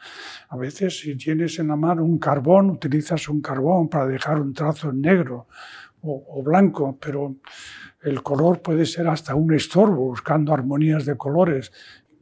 a 0.51 0.57
veces 0.59 1.01
si 1.01 1.17
tienes 1.17 1.59
en 1.59 1.69
la 1.69 1.77
mano 1.77 2.05
un 2.05 2.19
carbón, 2.19 2.69
utilizas 2.69 3.27
un 3.31 3.41
carbón 3.41 3.89
para 3.89 4.07
dejar 4.07 4.39
un 4.39 4.53
trazo 4.53 4.91
en 4.91 5.01
negro 5.01 5.49
o, 6.03 6.43
blanco, 6.43 6.99
pero 7.01 7.37
el 8.03 8.23
color 8.23 8.61
puede 8.61 8.85
ser 8.85 9.09
hasta 9.09 9.35
un 9.35 9.55
estorbo, 9.55 10.05
buscando 10.07 10.53
armonías 10.53 11.07
de 11.07 11.17
colores. 11.17 11.73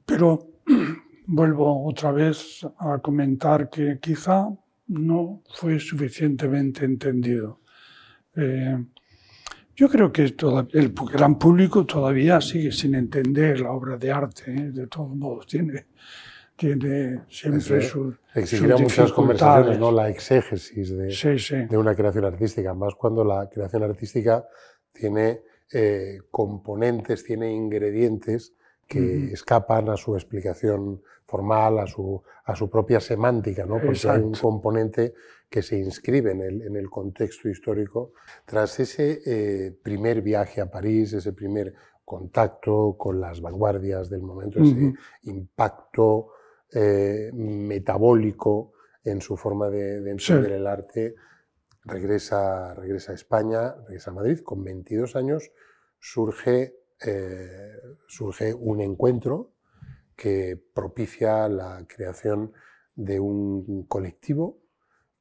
Pero 0.06 0.48
vuelvo 1.26 1.86
otra 1.86 2.12
vez 2.12 2.64
a 2.78 2.98
comentar 2.98 3.68
que 3.68 3.98
quizá 4.00 4.48
no 4.88 5.42
fue 5.54 5.80
suficientemente 5.80 6.84
entendido. 6.84 7.60
Eh, 8.36 8.76
yo 9.78 9.88
creo 9.88 10.10
que 10.10 10.22
el 10.24 10.92
gran 10.92 11.38
público 11.38 11.86
todavía 11.86 12.40
sigue 12.40 12.72
sin 12.72 12.96
entender 12.96 13.60
la 13.60 13.70
obra 13.70 13.96
de 13.96 14.10
arte, 14.10 14.50
¿eh? 14.50 14.72
de 14.72 14.88
todos 14.88 15.14
modos. 15.14 15.46
Tiene, 15.46 15.86
tiene 16.56 17.20
siempre 17.28 17.80
sus 17.82 18.16
Exigirá 18.34 18.76
sus 18.76 18.82
muchas 18.82 19.12
conversaciones. 19.12 19.78
¿no? 19.78 19.92
La 19.92 20.08
exégesis 20.08 20.96
de, 20.96 21.12
Sí, 21.12 21.38
sí. 21.38 21.66
de 21.66 21.78
una 21.78 21.94
creación 21.94 22.24
artística, 22.24 22.74
más 22.74 22.96
cuando 22.96 23.22
la 23.22 23.48
creación 23.48 23.84
artística 23.84 24.44
tiene 24.92 25.42
eh, 25.72 26.22
componentes, 26.28 27.22
tiene 27.22 27.52
ingredientes 27.52 28.54
que 28.84 29.32
escapan 29.32 29.90
a 29.90 29.96
su 29.96 30.16
explicación 30.16 31.02
formal, 31.24 31.78
a 31.78 31.86
su, 31.86 32.20
a 32.46 32.56
su 32.56 32.68
propia 32.68 32.98
semántica, 32.98 33.64
¿no? 33.64 33.78
porque 33.80 34.08
hay 34.08 34.22
un 34.22 34.32
componente 34.32 35.14
que 35.48 35.62
se 35.62 35.78
inscribe 35.78 36.32
en 36.32 36.42
el, 36.42 36.62
en 36.62 36.76
el 36.76 36.90
contexto 36.90 37.48
histórico. 37.48 38.12
Tras 38.44 38.80
ese 38.80 39.20
eh, 39.24 39.72
primer 39.82 40.20
viaje 40.22 40.60
a 40.60 40.70
París, 40.70 41.12
ese 41.12 41.32
primer 41.32 41.74
contacto 42.04 42.96
con 42.98 43.20
las 43.20 43.40
vanguardias 43.40 44.08
del 44.10 44.22
momento, 44.22 44.60
ese 44.60 44.94
impacto 45.22 46.28
eh, 46.72 47.30
metabólico 47.34 48.72
en 49.04 49.20
su 49.20 49.36
forma 49.36 49.68
de, 49.70 50.00
de 50.00 50.10
entender 50.10 50.50
Sí. 50.50 50.56
el 50.56 50.66
arte, 50.66 51.14
regresa, 51.84 52.74
regresa 52.74 53.12
a 53.12 53.14
España, 53.14 53.74
regresa 53.86 54.10
a 54.10 54.14
Madrid, 54.14 54.40
con 54.40 54.62
22 54.64 55.16
años 55.16 55.50
surge, 55.98 56.76
eh, 57.04 57.72
surge 58.06 58.54
un 58.54 58.80
encuentro 58.80 59.52
que 60.16 60.60
propicia 60.74 61.48
la 61.48 61.84
creación 61.88 62.52
de 62.94 63.20
un 63.20 63.84
colectivo 63.86 64.58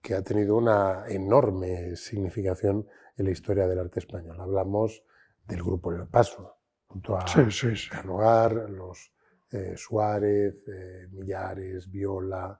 que 0.01 0.13
ha 0.13 0.21
tenido 0.21 0.55
una 0.55 1.05
enorme 1.07 1.95
significación 1.95 2.87
en 3.17 3.25
la 3.25 3.31
historia 3.31 3.67
del 3.67 3.79
arte 3.79 3.99
español. 3.99 4.39
Hablamos 4.39 5.03
del 5.47 5.63
grupo 5.63 5.91
El 5.91 6.07
Paso, 6.07 6.57
junto 6.87 7.17
a 7.17 7.27
Sí, 7.27 7.49
sí, 7.49 7.75
sí. 7.75 7.89
Carnogar, 7.89 8.69
los 8.69 9.11
eh, 9.51 9.73
Suárez, 9.75 10.55
eh, 10.67 11.07
Millares, 11.11 11.89
Viola, 11.89 12.59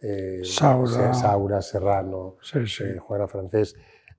eh, 0.00 0.42
Saura. 0.44 1.14
Saura, 1.14 1.62
Serrano, 1.62 2.36
Juana 3.00 3.26
Francés, 3.26 3.74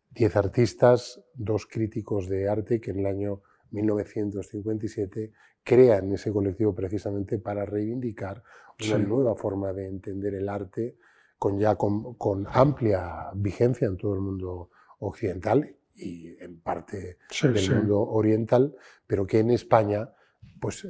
diez 0.10 0.36
artistas, 0.36 1.22
dos 1.34 1.68
críticos 1.68 2.28
de 2.28 2.50
arte 2.50 2.82
que 2.82 2.92
en 2.92 3.00
el 3.00 3.06
año 3.06 3.42
1957 3.72 5.32
crean 5.64 6.14
ese 6.14 6.32
colectivo 6.32 6.74
precisamente 6.74 7.38
para 7.40 7.66
reivindicar 7.66 8.42
una 8.88 8.98
nueva 8.98 9.36
forma 9.36 9.74
de 9.74 9.88
entender 9.88 10.34
el 10.36 10.50
arte 10.50 10.98
con 11.38 11.60
ya 11.60 11.76
con, 11.76 12.16
con 12.16 12.46
amplia 12.50 13.30
vigencia 13.36 13.88
en 13.88 13.98
todo 13.98 14.14
el 14.16 14.22
mundo 14.22 14.70
occidental 15.00 15.76
y 15.96 16.36
en 16.44 16.60
parte 16.62 17.18
Sí, 17.30 17.48
del 17.48 17.58
sí. 17.60 17.72
mundo 17.72 18.02
oriental, 18.02 18.76
pero 19.06 19.26
que 19.26 19.40
en 19.40 19.52
España 19.52 20.14
pues, 20.60 20.86
eh, 20.86 20.90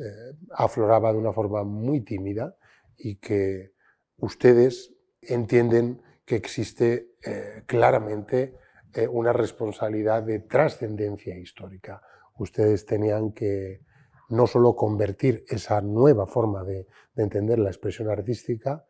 afloraba 0.51 1.11
de 1.11 1.19
una 1.19 1.33
forma 1.33 1.63
muy 1.63 2.01
tímida 2.01 2.55
y 2.97 3.15
que 3.17 3.73
ustedes 4.17 4.93
entienden 5.21 6.01
que 6.25 6.35
existe 6.35 7.11
eh, 7.25 7.63
claramente 7.65 8.55
eh, 8.93 9.07
una 9.07 9.33
responsabilidad 9.33 10.23
de 10.23 10.39
trascendencia 10.39 11.37
histórica. 11.37 12.01
Ustedes 12.37 12.85
tenían 12.85 13.31
que 13.31 13.81
no 14.29 14.45
solo 14.47 14.75
convertir 14.75 15.45
esa 15.47 15.81
nueva 15.81 16.27
forma 16.27 16.63
de, 16.63 16.87
de 17.15 17.23
entender 17.23 17.59
la 17.59 17.69
expresión 17.69 18.09
artística 18.09 18.85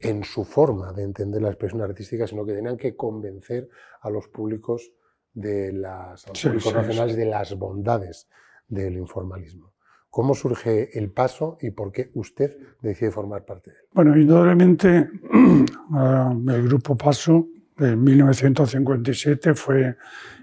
en 0.00 0.24
su 0.24 0.44
forma 0.44 0.92
de 0.92 1.02
entender 1.02 1.42
la 1.42 1.48
expresión 1.48 1.82
artística, 1.82 2.26
sino 2.26 2.44
que 2.44 2.54
tenían 2.54 2.76
que 2.76 2.96
convencer 2.96 3.68
a 4.00 4.10
los 4.10 4.28
públicos 4.28 4.92
de 5.32 5.72
las 5.72 6.22
Sí, 6.32 6.48
públicos 6.48 6.72
sí, 6.72 6.78
nacionales 6.78 7.16
de 7.16 7.26
las 7.26 7.54
bondades 7.56 8.28
del 8.66 8.96
informalismo. 8.96 9.72
¿Cómo 10.08 10.34
surge 10.34 10.98
el 10.98 11.12
paso 11.12 11.56
y 11.60 11.70
por 11.70 11.92
qué 11.92 12.10
usted 12.14 12.56
decide 12.80 13.12
formar 13.12 13.44
parte 13.44 13.70
de 13.70 13.76
él? 13.76 13.82
Bueno, 13.92 14.16
indudablemente 14.16 15.08
ah, 15.92 16.34
el 16.48 16.62
Grupo 16.66 16.96
Paso 16.96 17.46
en 17.78 18.02
1957 18.02 19.54
fue 19.54 19.96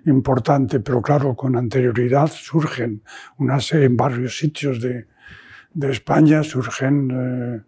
importante, 0.06 0.80
pero 0.80 1.02
claro, 1.02 1.36
con 1.36 1.56
anterioridad 1.56 2.28
surgen 2.28 3.04
una 3.40 3.60
serie, 3.60 3.88
en 3.88 3.98
varios 3.98 4.38
sitios 4.38 4.82
de, 4.82 5.06
de 5.74 5.92
España, 5.92 6.44
surgen 6.44 7.12
eh, 7.12 7.62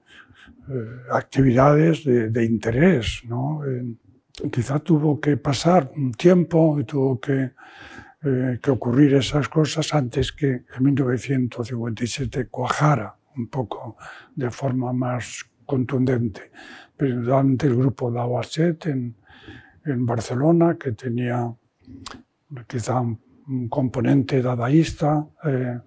actividades 1.12 2.04
de, 2.04 2.30
de 2.30 2.46
interés. 2.46 3.22
¿no? 3.26 3.66
Eh, 3.66 3.96
quizá 4.52 4.80
tuvo 4.80 5.20
que 5.20 5.38
pasar 5.38 5.92
un 5.96 6.12
tiempo 6.14 6.80
y 6.80 6.84
tuvo 6.84 7.20
que, 7.20 7.52
eh, 8.24 8.60
que 8.62 8.72
ocurrir 8.72 9.14
esas 9.16 9.50
cosas 9.50 9.94
antes 9.94 10.32
que 10.32 10.64
en 10.76 10.84
1957 10.84 12.48
cuajara 12.48 13.16
un 13.36 13.48
poco 13.48 13.98
de 14.36 14.50
forma 14.50 14.94
más 14.94 15.46
contundente. 15.66 16.52
Pero 16.96 17.16
indudablemente 17.16 17.68
el 17.68 17.76
grupo 17.76 18.12
daba 18.12 18.44
set 18.44 18.88
en, 18.88 19.16
en 19.86 20.06
Barcelona, 20.06 20.78
que 20.78 20.92
tenía 20.92 21.54
quizá 22.68 23.00
un, 23.00 23.20
un 23.48 23.70
componente 23.70 24.42
dadaísta. 24.42 25.26
eh, 25.46 25.80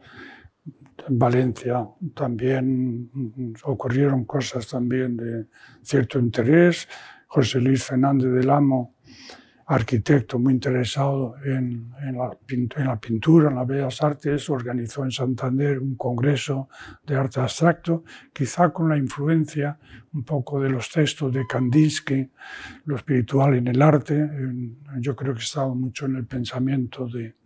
en 1.09 1.19
Valencia 1.19 1.87
también 2.15 3.11
ocurrieron 3.65 4.25
cosas 4.25 4.69
también 4.69 5.17
de 5.17 5.47
cierto 5.83 6.19
interés. 6.19 6.89
José 7.27 7.61
Luis 7.61 7.85
Fernández 7.85 8.31
del 8.33 8.51
Amo, 8.51 8.97
arquitecto 9.67 10.39
muy 10.39 10.53
interesado 10.53 11.35
en, 11.45 11.91
en, 12.03 12.19
la, 12.19 12.37
en 12.49 12.87
la 12.87 13.01
pintura, 13.01 13.49
en 13.49 13.57
las 13.57 13.67
bellas 13.67 14.03
artes, 14.03 14.51
organizó 14.51 15.03
en 15.05 15.11
Santander 15.11 15.79
un 15.79 15.97
congreso 15.97 16.69
de 17.07 17.17
arte 17.17 17.41
abstracto, 17.41 18.05
quizá 18.33 18.71
con 18.71 18.89
la 18.89 18.99
influencia 18.99 19.79
un 20.13 20.25
poco 20.25 20.61
de 20.61 20.69
los 20.69 20.91
textos 20.91 21.33
de 21.33 21.47
Kandinsky, 21.47 22.31
lo 22.85 22.97
espiritual 22.97 23.55
en 23.55 23.69
el 23.69 23.81
arte. 23.81 24.29
Yo 24.99 25.17
creo 25.17 25.33
que 25.33 25.41
estaba 25.41 25.75
mucho 25.75 26.05
en 26.05 26.17
el 26.17 26.27
pensamiento 26.27 27.07
de, 27.07 27.37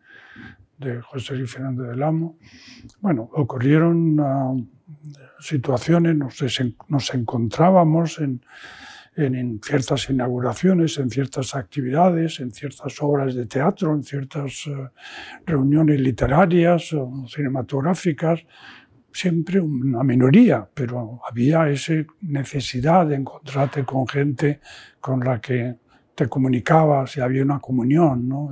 de 0.78 1.00
José 1.00 1.34
Luis 1.36 1.50
Fernández 1.50 1.88
del 1.88 2.02
Amo. 2.02 2.38
Bueno, 3.00 3.30
ocurrieron 3.32 4.18
ah, 4.20 4.54
situaciones, 5.40 6.16
nos, 6.16 6.42
nos 6.88 7.14
encontrábamos 7.14 8.18
en, 8.18 8.42
en, 9.16 9.60
ciertas 9.62 10.10
inauguraciones, 10.10 10.98
en 10.98 11.10
ciertas 11.10 11.54
actividades, 11.54 12.40
en 12.40 12.52
ciertas 12.52 13.00
obras 13.00 13.34
de 13.34 13.46
teatro, 13.46 13.94
en 13.94 14.02
ciertas 14.02 14.66
eh, 14.66 14.88
reuniones 15.46 16.00
literarias 16.00 16.92
o 16.92 17.26
cinematográficas, 17.26 18.44
siempre 19.12 19.60
una 19.60 20.02
minoría, 20.02 20.68
pero 20.72 21.20
había 21.28 21.68
esa 21.70 21.94
necesidad 22.20 23.06
de 23.06 23.16
encontrarte 23.16 23.84
con 23.84 24.06
gente 24.06 24.60
con 25.00 25.20
la 25.20 25.40
que 25.40 25.76
te 26.14 26.28
comunicabas 26.28 27.16
y 27.16 27.20
había 27.20 27.42
una 27.42 27.58
comunión 27.58 28.28
¿no? 28.28 28.50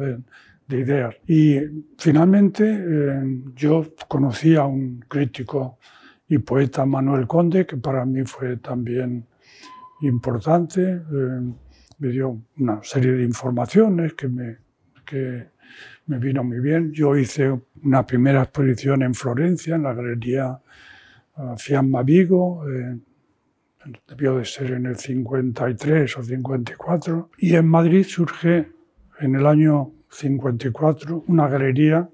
De, 0.68 0.76
de 0.76 0.82
ideas. 0.82 1.14
Y 1.26 1.58
finalmente 1.98 2.64
eh, 2.66 3.22
yo 3.54 3.86
conocí 4.08 4.56
a 4.56 4.64
un 4.64 5.00
crítico 5.08 5.78
y 6.28 6.38
poeta, 6.38 6.86
Manuel 6.86 7.26
Conde, 7.26 7.66
que 7.66 7.76
para 7.76 8.04
mí 8.04 8.22
fue 8.24 8.56
también 8.56 9.26
importante. 10.00 10.82
eh, 10.82 11.52
me 11.98 12.08
dio 12.08 12.42
una 12.58 12.82
serie 12.82 13.12
de 13.12 13.24
informaciones 13.24 14.14
que 14.14 14.28
me, 14.28 14.58
que 15.06 15.48
me 16.06 16.18
vino 16.18 16.44
muy 16.44 16.60
bien. 16.60 16.92
Yo 16.92 17.16
hice 17.16 17.58
una 17.82 18.06
primera 18.06 18.42
exposición 18.42 19.02
en 19.02 19.14
Florencia, 19.14 19.76
en 19.76 19.84
la 19.84 19.94
Galería 19.94 20.60
ah, 21.36 21.54
Fiamma 21.56 22.02
Vigo, 22.02 22.68
eh, 22.68 22.98
debió 24.08 24.36
de 24.38 24.44
ser 24.44 24.72
en 24.72 24.86
el 24.86 24.96
53 24.96 26.18
o 26.18 26.22
54, 26.22 27.30
y 27.38 27.54
en 27.54 27.68
Madrid 27.68 28.04
surge 28.04 28.70
en 29.20 29.34
el 29.34 29.46
año 29.46 29.93
54 30.14 31.24
una 31.26 31.48
galería 31.48 32.08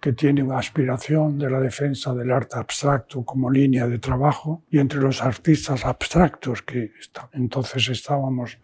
que 0.00 0.12
tiene 0.12 0.42
una 0.42 0.58
aspiración 0.58 1.38
de 1.38 1.50
la 1.50 1.60
defensa 1.60 2.14
del 2.14 2.30
arte 2.30 2.58
abstracto 2.58 3.24
como 3.24 3.50
línea 3.50 3.86
de 3.88 3.98
trabajo. 3.98 4.62
Y 4.70 4.78
entre 4.78 5.00
los 5.00 5.22
artistas 5.22 5.84
abstractos 5.84 6.62
que 6.62 6.92
entonces 7.32 7.88
estábamos 7.88 8.58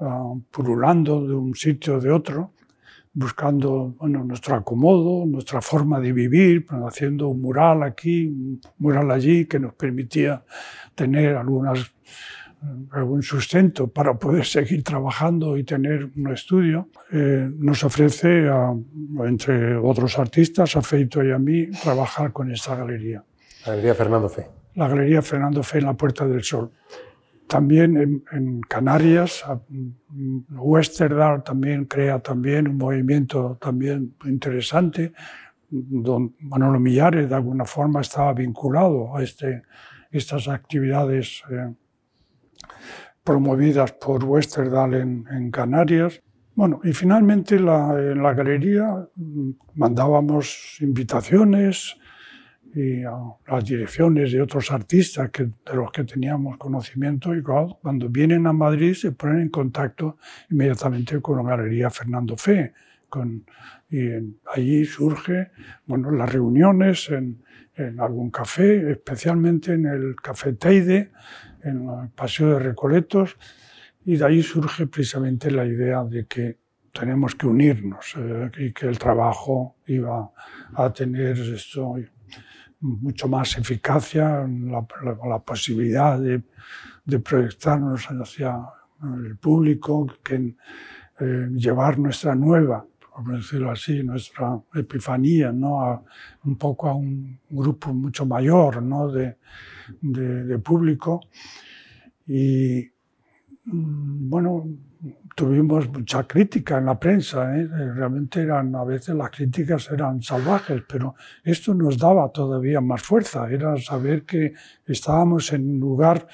ah, 0.00 0.34
pululando 0.50 1.26
de 1.26 1.34
un 1.34 1.54
sitio 1.54 1.96
o 1.96 2.00
de 2.00 2.10
otro, 2.10 2.52
buscando 3.14 3.94
bueno, 3.98 4.24
nuestro 4.24 4.56
acomodo, 4.56 5.26
nuestra 5.26 5.60
forma 5.60 6.00
de 6.00 6.12
vivir, 6.12 6.66
haciendo 6.86 7.28
un 7.28 7.42
mural 7.42 7.82
aquí, 7.82 8.26
un 8.26 8.60
mural 8.78 9.10
allí, 9.10 9.44
que 9.44 9.58
nos 9.58 9.74
permitía 9.74 10.42
tener 10.94 11.36
algunas, 11.36 11.92
algún 12.92 13.22
sustento 13.22 13.88
para 13.88 14.14
poder 14.18 14.44
seguir 14.44 14.82
trabajando 14.84 15.56
y 15.56 15.64
tener 15.64 16.10
un 16.16 16.32
estudio. 16.32 16.88
Eh, 17.12 17.50
nos 17.58 17.82
ofrece, 17.84 18.48
a- 18.48 18.72
entre 19.26 19.76
otros 19.76 20.18
artistas, 20.18 20.76
a 20.76 20.82
Feito 20.82 21.22
y 21.24 21.32
a 21.32 21.38
mí, 21.38 21.66
trabajar 21.82 22.32
con 22.32 22.50
esta 22.52 22.76
galería 22.76 23.24
La 23.66 23.72
Galería 23.72 23.94
Fernando 23.94 24.28
Fe. 24.28 24.46
la 24.74 24.88
Galería 24.88 25.22
Fernando 25.22 25.62
Fe 25.62 25.78
en 25.78 25.84
la 25.86 25.94
Puerta 25.94 26.26
del 26.26 26.42
Sol. 26.42 26.70
También 27.48 27.96
en, 27.98 28.24
en 28.32 28.60
Canarias, 28.62 29.44
Westerdal 30.50 31.42
también 31.42 31.84
crea 31.86 32.18
también 32.20 32.68
un 32.68 32.76
movimiento 32.78 33.58
también 33.60 34.14
interesante, 34.24 35.12
don 35.70 36.34
Manolo 36.40 36.78
Millares 36.80 37.28
de 37.28 37.34
alguna 37.34 37.64
forma 37.64 38.00
estaba 38.00 38.32
vinculado 38.34 39.16
a 39.16 39.22
este, 39.22 39.62
estas 40.10 40.48
actividades 40.48 41.42
eh, 41.50 41.72
promovidas 43.24 43.92
por 43.92 44.24
Westerdal 44.24 44.94
en, 44.94 45.24
en, 45.30 45.50
Canarias. 45.50 46.22
Bueno, 46.54 46.80
y 46.84 46.92
finalmente 46.92 47.56
en 47.56 47.66
la 48.22 48.34
galería 48.34 49.08
mm, 49.14 49.50
mandábamos 49.74 50.78
invitaciones 50.80 51.96
y 52.74 53.04
a 53.04 53.12
las 53.46 53.64
direcciones 53.64 54.32
de 54.32 54.40
otros 54.40 54.70
artistas 54.70 55.30
de 55.32 55.74
los 55.74 55.90
que 55.92 56.04
teníamos 56.04 56.56
conocimiento 56.56 57.34
y 57.34 57.42
cuando 57.42 58.08
vienen 58.08 58.46
a 58.46 58.52
Madrid 58.52 58.94
se 58.94 59.12
ponen 59.12 59.42
en 59.42 59.48
contacto 59.50 60.16
inmediatamente 60.50 61.20
con 61.20 61.36
la 61.36 61.56
Galería 61.56 61.90
Fernando 61.90 62.36
Fe. 62.36 62.72
Y 63.90 64.08
allí 64.54 64.86
surge 64.86 65.50
bueno, 65.84 66.10
las 66.12 66.32
reuniones 66.32 67.10
en, 67.10 67.42
en, 67.74 68.00
algún 68.00 68.30
café, 68.30 68.90
especialmente 68.90 69.74
en 69.74 69.84
el 69.84 70.16
Café 70.16 70.54
Teide, 70.54 71.10
en 71.64 71.88
el 71.88 72.10
Paseo 72.10 72.54
de 72.54 72.58
Recoletos, 72.58 73.36
y 74.04 74.16
de 74.16 74.24
ahí 74.24 74.42
surge 74.42 74.86
precisamente 74.86 75.50
la 75.50 75.64
idea 75.64 76.04
de 76.04 76.26
que 76.26 76.58
tenemos 76.92 77.34
que 77.34 77.46
unirnos 77.46 78.14
eh, 78.16 78.50
y 78.58 78.72
que 78.72 78.86
el 78.86 78.98
trabajo 78.98 79.76
iba 79.86 80.30
a 80.74 80.92
tener 80.92 81.38
esto 81.38 81.96
mucho 82.80 83.28
más 83.28 83.56
eficacia, 83.56 84.46
la, 84.46 84.86
la, 85.28 85.38
posibilidad 85.38 86.18
de, 86.18 86.42
de, 87.04 87.18
proyectarnos 87.20 88.06
hacia 88.06 88.58
el 89.02 89.36
público, 89.36 90.06
que 90.22 90.56
eh, 91.20 91.48
llevar 91.54 91.98
nuestra 91.98 92.34
nueva, 92.34 92.84
por 93.14 93.36
decirlo 93.36 93.70
así, 93.70 94.02
nuestra 94.02 94.60
epifanía, 94.74 95.52
¿no? 95.52 95.80
A, 95.80 96.02
un 96.44 96.56
poco 96.56 96.88
a 96.88 96.94
un 96.94 97.38
grupo 97.48 97.92
mucho 97.92 98.26
mayor 98.26 98.82
¿no? 98.82 99.08
de, 99.12 99.36
de, 100.00 100.44
de 100.44 100.58
público. 100.58 101.20
Y 102.26 102.90
mm, 103.64 104.30
bueno, 104.30 104.66
tuvimos 105.34 105.88
mucha 105.88 106.24
crítica 106.24 106.78
en 106.78 106.86
la 106.86 106.98
prensa, 106.98 107.56
¿eh? 107.56 107.66
realmente 107.66 108.42
eran, 108.42 108.74
a 108.74 108.84
veces 108.84 109.14
las 109.14 109.30
críticas 109.30 109.90
eran 109.90 110.22
salvajes, 110.22 110.82
pero 110.88 111.14
esto 111.42 111.74
nos 111.74 111.98
daba 111.98 112.30
todavía 112.30 112.80
más 112.80 113.02
fuerza, 113.02 113.50
era 113.50 113.76
saber 113.78 114.24
que 114.24 114.52
estábamos 114.86 115.52
en 115.52 115.74
un 115.74 115.80
lugar 115.80 116.26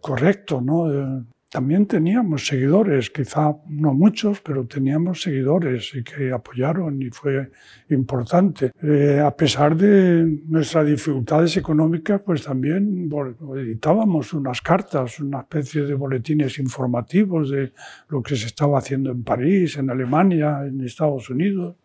correcto, 0.00 0.60
¿no? 0.60 1.24
También 1.50 1.86
teníamos 1.86 2.46
seguidores, 2.46 3.08
quizá 3.08 3.56
no 3.68 3.94
muchos, 3.94 4.42
pero 4.42 4.66
teníamos 4.66 5.22
seguidores 5.22 5.94
y 5.94 6.04
que 6.04 6.30
apoyaron 6.30 7.00
y 7.00 7.08
fue 7.08 7.50
importante. 7.88 8.70
Eh, 8.82 9.18
a 9.18 9.34
pesar 9.34 9.74
de 9.74 10.40
nuestras 10.46 10.86
dificultades 10.86 11.56
económicas, 11.56 12.20
pues 12.20 12.42
también 12.42 13.08
editábamos 13.56 14.34
unas 14.34 14.60
cartas, 14.60 15.20
una 15.20 15.40
especie 15.40 15.84
de 15.84 15.94
boletines 15.94 16.58
informativos 16.58 17.50
de 17.50 17.72
lo 18.10 18.22
que 18.22 18.36
se 18.36 18.46
estaba 18.46 18.78
haciendo 18.78 19.10
en 19.10 19.24
París, 19.24 19.78
en 19.78 19.88
Alemania, 19.88 20.66
en 20.66 20.84
Estados 20.84 21.30
Unidos, 21.30 21.76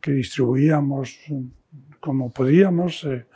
que 0.00 0.10
distribuíamos 0.10 1.16
como 2.00 2.32
podíamos. 2.32 3.04
Eh, 3.04 3.26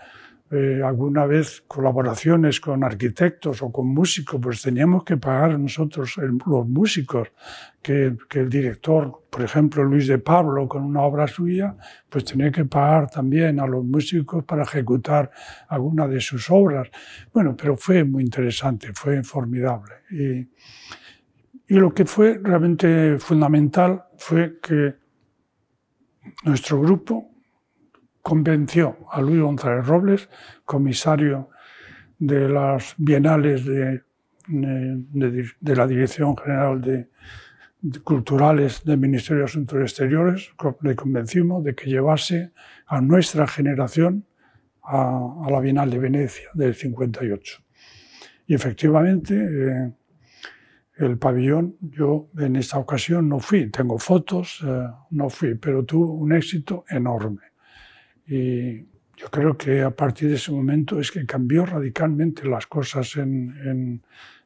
eh, 0.55 0.83
alguna 0.85 1.27
vez 1.27 1.65
colaboraciones 1.67 2.61
con 2.61 2.85
arquitectos 2.85 3.61
o 3.61 3.73
con 3.73 3.89
músicos, 3.89 4.41
pues 4.41 4.63
teníamos 4.63 5.03
que 5.03 5.17
pagar 5.17 5.59
nosotros 5.59 6.15
los 6.47 6.69
músicos, 6.69 7.29
que, 7.83 8.17
que, 8.29 8.41
el 8.41 8.49
director, 8.49 9.25
por 9.29 9.43
ejemplo 9.43 9.83
Luis 9.83 10.07
de 10.07 10.19
Pablo, 10.19 10.69
con 10.69 10.85
una 10.85 11.03
obra 11.03 11.27
suya, 11.27 11.77
pues 12.09 12.25
tenía 12.25 12.53
que 12.53 12.65
pagar 12.67 13.11
también 13.11 13.59
a 13.59 13.67
los 13.67 13.85
músicos 13.85 14.45
para 14.45 14.63
ejecutar 14.63 15.29
alguna 15.67 16.07
de 16.07 16.21
sus 16.21 16.49
obras. 16.51 16.89
Bueno, 17.33 17.57
pero 17.57 17.77
fue 17.77 18.05
muy 18.05 18.23
interesante, 18.23 18.93
fue 18.95 19.25
formidable. 19.25 19.95
Y, 20.13 20.49
y 21.67 21.79
lo 21.81 21.93
que 21.93 22.05
fue 22.05 22.39
realmente 22.41 23.19
fundamental 23.19 24.05
fue 24.17 24.61
que 24.61 24.95
nuestro 26.45 26.81
grupo 26.81 27.34
convenció 28.25 28.97
a 29.13 29.21
Luis 29.21 29.39
González 29.39 29.87
Robles, 29.87 30.31
comisario 30.65 31.51
de 32.19 32.49
las 32.49 32.95
bienales 32.97 33.67
de, 33.67 34.03
la 35.61 35.87
Dirección 35.87 36.35
General 36.35 36.81
de, 36.81 37.11
Culturales 38.03 38.83
del 38.83 38.97
Ministerio 38.97 39.41
de 39.41 39.45
Asuntos 39.45 39.79
Exteriores, 39.79 40.51
le 40.81 40.97
convencimos 40.97 41.63
de 41.63 41.75
que 41.75 41.91
llevase 41.91 42.53
a 42.87 43.03
nuestra 43.03 43.47
generación 43.47 44.25
a, 44.83 45.47
la 45.51 45.61
Bienal 45.61 45.91
de 45.91 45.99
Venecia 45.99 46.49
del 46.55 46.75
58. 46.75 47.63
Y 48.47 48.55
efectivamente, 48.55 49.35
eh, 49.35 49.93
el 50.97 51.19
pabellón, 51.19 51.77
yo 51.83 52.31
en 52.39 52.57
esta 52.57 52.79
ocasión 52.79 53.29
no 53.29 53.39
fui, 53.39 53.71
tengo 53.71 53.99
fotos, 53.99 54.65
eh, 54.67 54.89
no 55.11 55.29
fui, 55.29 55.57
pero 55.57 55.85
tuvo 55.85 56.15
un 56.15 56.33
éxito 56.33 56.87
enorme. 56.89 57.54
Y 58.27 58.87
yo 59.17 59.31
creo 59.31 59.57
que 59.57 59.83
a 59.83 59.91
partir 59.91 60.29
de 60.29 60.37
ese 60.37 60.53
momento 60.53 60.99
es 60.99 61.11
que 61.11 61.27
cambió 61.27 61.67
radicalmente 61.67 62.49
las 62.49 62.67
cosas 62.67 63.17
en, 63.17 64.03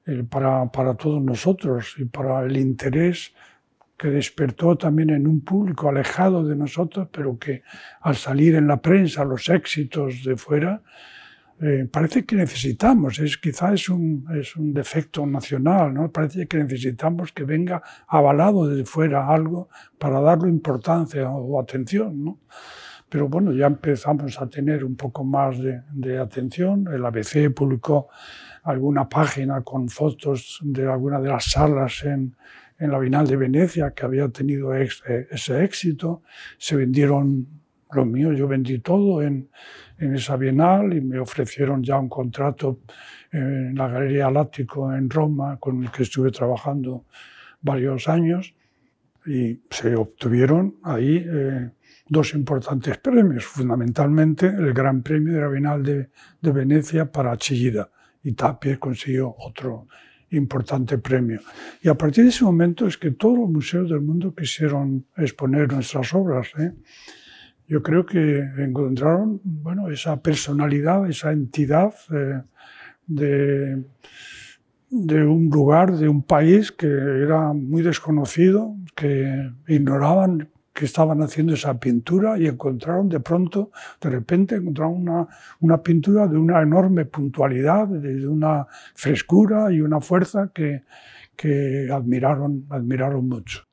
en, 0.06 0.26
para, 0.26 0.70
para, 0.70 0.94
todos 0.94 1.22
nosotros 1.22 1.94
y 1.98 2.04
para 2.04 2.40
el 2.42 2.56
interés 2.56 3.34
que 3.96 4.08
despertó 4.08 4.76
también 4.76 5.10
en 5.10 5.26
un 5.26 5.40
público 5.40 5.88
alejado 5.88 6.44
de 6.44 6.54
nosotros, 6.54 7.08
pero 7.12 7.38
que 7.38 7.62
al 8.00 8.16
salir 8.16 8.54
en 8.54 8.68
la 8.68 8.80
prensa 8.80 9.24
los 9.24 9.48
éxitos 9.48 10.22
de 10.24 10.36
fuera, 10.36 10.82
eh, 11.60 11.88
parece 11.90 12.24
que 12.24 12.36
necesitamos, 12.36 13.18
es, 13.18 13.36
quizá 13.36 13.74
es 13.74 13.88
un, 13.88 14.24
es 14.40 14.54
un 14.54 14.72
defecto 14.72 15.26
nacional, 15.26 15.92
¿no? 15.92 16.12
parece 16.12 16.46
que 16.46 16.58
necesitamos 16.58 17.32
que 17.32 17.42
venga 17.42 17.82
avalado 18.06 18.68
desde 18.68 18.84
fuera 18.84 19.26
algo 19.26 19.68
para 19.98 20.20
darle 20.20 20.48
importancia 20.48 21.28
o 21.28 21.60
atención. 21.60 22.24
¿no? 22.24 22.38
Pero 23.08 23.28
bueno, 23.28 23.52
ya 23.52 23.66
empezamos 23.66 24.40
a 24.40 24.48
tener 24.48 24.84
un 24.84 24.96
poco 24.96 25.24
más 25.24 25.58
de, 25.58 25.82
de 25.92 26.18
atención. 26.18 26.86
El 26.92 27.04
ABC 27.04 27.52
publicó 27.54 28.08
alguna 28.64 29.08
página 29.08 29.62
con 29.62 29.88
fotos 29.88 30.58
de 30.62 30.90
alguna 30.90 31.20
de 31.20 31.28
las 31.28 31.50
salas 31.50 32.04
en, 32.04 32.36
en 32.78 32.90
la 32.90 32.98
Bienal 32.98 33.26
de 33.26 33.36
Venecia 33.36 33.92
que 33.92 34.04
había 34.04 34.28
tenido 34.28 34.74
ex, 34.74 35.02
eh, 35.08 35.26
ese 35.30 35.64
éxito. 35.64 36.22
Se 36.58 36.76
vendieron 36.76 37.46
lo 37.92 38.04
mío, 38.04 38.32
yo 38.32 38.46
vendí 38.46 38.78
todo 38.80 39.22
en, 39.22 39.48
en, 39.98 40.14
esa 40.14 40.36
Bienal 40.36 40.92
y 40.92 41.00
me 41.00 41.18
ofrecieron 41.18 41.82
ya 41.82 41.98
un 41.98 42.08
contrato 42.08 42.80
en 43.32 43.74
la 43.74 43.88
Galería 43.88 44.30
Lático 44.30 44.92
en 44.92 45.08
Roma, 45.08 45.56
con 45.58 45.82
el 45.82 45.90
que 45.90 46.02
estuve 46.02 46.30
trabajando 46.30 47.04
varios 47.62 48.08
años 48.08 48.54
y 49.26 49.60
se 49.70 49.96
obtuvieron 49.96 50.76
ahí 50.82 51.26
eh, 51.26 51.70
dos 52.08 52.34
importantes 52.34 52.98
premios, 52.98 53.44
fundamentalmente 53.44 54.46
el 54.46 54.72
Gran 54.72 55.02
Premio 55.02 55.34
de 55.34 55.40
la 55.40 55.48
Bienal 55.48 55.82
de, 55.82 56.08
de 56.40 56.52
Venecia 56.52 57.10
para 57.10 57.36
Chillida 57.36 57.90
y 58.22 58.32
Tapia 58.32 58.78
consiguió 58.78 59.34
otro 59.38 59.86
importante 60.30 60.98
premio. 60.98 61.40
Y 61.82 61.88
a 61.88 61.94
partir 61.94 62.24
de 62.24 62.30
ese 62.30 62.44
momento 62.44 62.86
es 62.86 62.98
que 62.98 63.12
todos 63.12 63.38
los 63.38 63.50
museos 63.50 63.88
del 63.88 64.00
mundo 64.00 64.34
quisieron 64.34 65.06
exponer 65.16 65.72
nuestras 65.72 66.12
obras. 66.14 66.48
¿eh? 66.58 66.72
Yo 67.66 67.82
creo 67.82 68.04
que 68.04 68.40
encontraron 68.58 69.40
bueno, 69.42 69.90
esa 69.90 70.20
personalidad, 70.20 71.08
esa 71.08 71.32
entidad 71.32 71.94
eh, 72.12 72.42
de, 73.06 73.84
de 74.90 75.24
un 75.24 75.48
lugar, 75.48 75.96
de 75.96 76.08
un 76.08 76.22
país 76.22 76.72
que 76.72 76.86
era 76.86 77.52
muy 77.52 77.82
desconocido, 77.82 78.76
que 78.94 79.50
ignoraban 79.66 80.50
que 80.78 80.84
estaban 80.84 81.20
haciendo 81.22 81.54
esa 81.54 81.76
pintura 81.76 82.38
y 82.38 82.46
encontraron 82.46 83.08
de 83.08 83.18
pronto, 83.18 83.72
de 84.00 84.10
repente 84.10 84.54
encontraron 84.54 85.08
una, 85.08 85.26
una 85.58 85.82
pintura 85.82 86.28
de 86.28 86.36
una 86.38 86.62
enorme 86.62 87.04
puntualidad, 87.04 87.88
de 87.88 88.28
una 88.28 88.64
frescura 88.94 89.72
y 89.72 89.80
una 89.80 90.00
fuerza 90.00 90.52
que, 90.54 90.84
que 91.34 91.88
admiraron, 91.90 92.66
admiraron 92.70 93.28
mucho. 93.28 93.64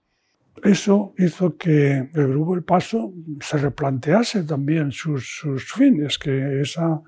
Eso 0.64 1.14
hizo 1.20 1.56
que 1.58 2.10
el 2.12 2.28
grupo 2.28 2.56
El 2.56 2.64
Paso 2.64 3.14
se 3.40 3.58
replantease 3.60 4.44
también 4.44 4.92
sus, 4.92 5.42
sus 5.42 5.72
fines, 5.74 6.18
que 6.18 6.62
esa 6.62 7.04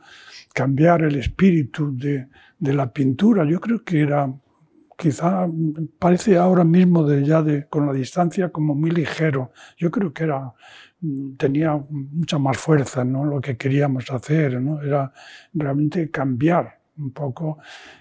cambiar 0.54 1.02
el 1.02 1.16
espíritu 1.16 1.98
de, 1.98 2.28
de 2.60 2.74
la 2.74 2.94
pintura, 2.94 3.46
yo 3.50 3.60
creo 3.60 3.84
que 3.84 4.02
era 4.02 4.32
quizá 4.98 5.48
parece 6.00 6.38
ahora 6.38 6.64
mismo 6.64 7.04
de 7.04 7.24
ya 7.24 7.42
de, 7.42 7.68
con 7.68 7.86
la 7.86 7.94
distancia 7.94 8.50
como 8.50 8.76
muy 8.76 8.92
ligero. 8.92 9.52
Yo 9.78 9.90
creo 9.92 10.12
que 10.12 10.24
era 10.26 10.54
tenía 11.38 11.80
mucha 11.90 12.40
más 12.40 12.58
fuerza, 12.58 13.04
¿no? 13.04 13.24
Lo 13.24 13.40
que 13.40 13.56
queríamos 13.56 14.10
hacer, 14.12 14.60
¿no? 14.60 14.82
Era 14.82 15.14
realmente 15.54 16.10
cambiar 16.10 16.80
un 16.98 17.12
poco 17.12 17.60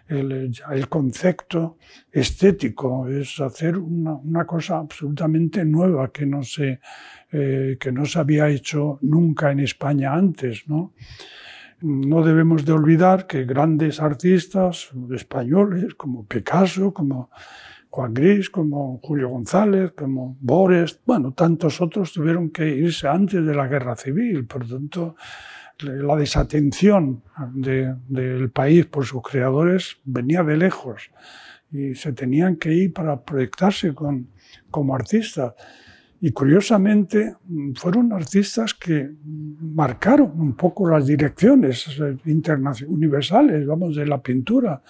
el, 0.09 0.51
el 0.71 0.89
concepto 0.89 1.77
estético, 2.11 3.07
es 3.09 3.39
hacer 3.41 3.77
una, 3.77 4.15
una, 4.15 4.47
cosa 4.47 4.79
absolutamente 4.79 5.67
nueva 5.67 6.11
que 6.11 6.25
no, 6.25 6.43
se, 6.43 6.81
eh, 7.31 7.77
que 7.79 7.93
no 7.93 8.07
se 8.07 8.19
había 8.19 8.49
hecho 8.49 8.99
nunca 9.03 9.51
en 9.51 9.61
España 9.61 10.15
antes, 10.15 10.65
¿no? 10.67 10.95
No 11.81 12.23
debemos 12.23 12.65
de 12.65 12.73
olvidar 12.73 13.27
que 13.27 13.45
grandes 13.45 14.01
artistas 14.01 14.91
españoles 15.15 15.95
como 15.95 16.27
Picasso, 16.27 16.93
como 16.93 17.31
Juan 17.91 18.15
Gris, 18.15 18.51
como 18.51 18.99
Julio 19.03 19.29
González, 19.29 19.93
como 19.93 20.37
Bores, 20.41 21.01
bueno, 21.07 21.33
tantos 21.33 21.81
otros 21.81 22.12
tuvieron 22.12 22.51
que 22.51 22.69
irse 22.69 23.09
antes 23.09 23.45
de 23.45 23.55
la 23.55 23.69
guerra 23.69 23.97
civil. 23.97 24.47
Por 24.47 24.67
tanto, 24.69 25.17
la 25.79 26.17
desatención 26.17 27.23
del 27.55 28.51
país 28.51 28.87
por 28.87 29.05
sus 29.05 29.23
creadores 29.23 29.99
venía 30.05 30.43
de 30.43 30.57
lejos 30.57 31.11
y 31.71 31.95
se 31.95 32.12
tenían 32.12 32.57
que 32.57 32.73
ir 32.73 32.93
para 32.93 33.23
proyectarse 33.23 33.95
como 33.95 34.95
artistas. 34.95 35.55
Y 36.21 36.33
curiosamente 36.33 37.35
fueron 37.75 38.13
artistas 38.13 38.73
que 38.75 39.11
marcaron 39.25 40.41
un 40.41 40.55
poco 40.55 40.89
las 40.89 41.07
direcciones 41.07 41.87
universales, 42.87 43.67
vamos, 43.67 43.97
de 43.97 44.07
la 44.07 44.23
pintura. 44.23 44.83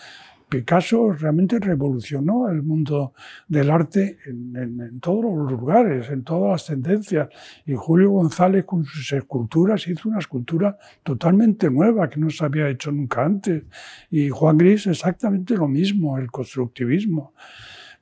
Picasso 0.49 1.13
realmente 1.13 1.59
revolucionó 1.59 2.49
el 2.49 2.63
mundo 2.63 3.15
del 3.49 3.69
arte 3.69 4.19
en, 4.27 5.01
todos 5.01 5.25
los 5.25 5.51
lugares, 5.51 6.09
en 6.09 6.23
todas 6.23 6.53
las 6.53 6.67
tendencias. 6.67 7.29
Y 7.65 7.75
Julio 7.75 8.11
González 8.11 8.65
con 8.65 8.85
sus 8.85 9.13
esculturas 9.13 9.89
hizo 9.89 10.09
una 10.09 10.21
escultura 10.21 10.79
totalmente 11.03 11.69
nueva 11.69 12.09
que 12.09 12.21
no 12.21 12.31
se 12.31 12.45
había 12.45 12.69
hecho 12.69 12.93
nunca 12.93 13.25
antes. 13.25 13.65
Y 14.09 14.29
Juan 14.29 14.57
Gris 14.57 14.87
exactamente 14.87 15.57
lo 15.57 15.67
mismo, 15.67 16.17
el 16.17 16.31
constructivismo. 16.31 17.35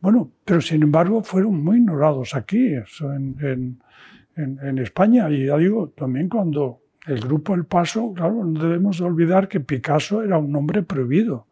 Bueno, 0.05 0.31
pero 0.45 0.61
sin 0.61 0.83
embargo 0.83 1.23
fueron 1.23 1.65
muy 1.65 1.79
ignorados 1.79 2.35
aquí, 2.35 2.75
en, 2.75 3.81
en 4.37 4.79
España. 4.79 5.31
Y 5.31 5.47
ya 5.47 5.57
digo, 5.57 5.95
también 5.97 6.29
cuando 6.29 6.83
el 7.07 7.21
grupo 7.21 7.55
El 7.55 7.65
Paso, 7.65 8.13
claro, 8.13 8.45
no 8.45 8.63
debemos 8.63 9.01
olvidar 9.01 9.49
que 9.49 9.61
Picasso 9.61 10.23
era 10.23 10.37
un 10.37 10.55
hombre 10.57 10.83
prohibido 10.83 11.47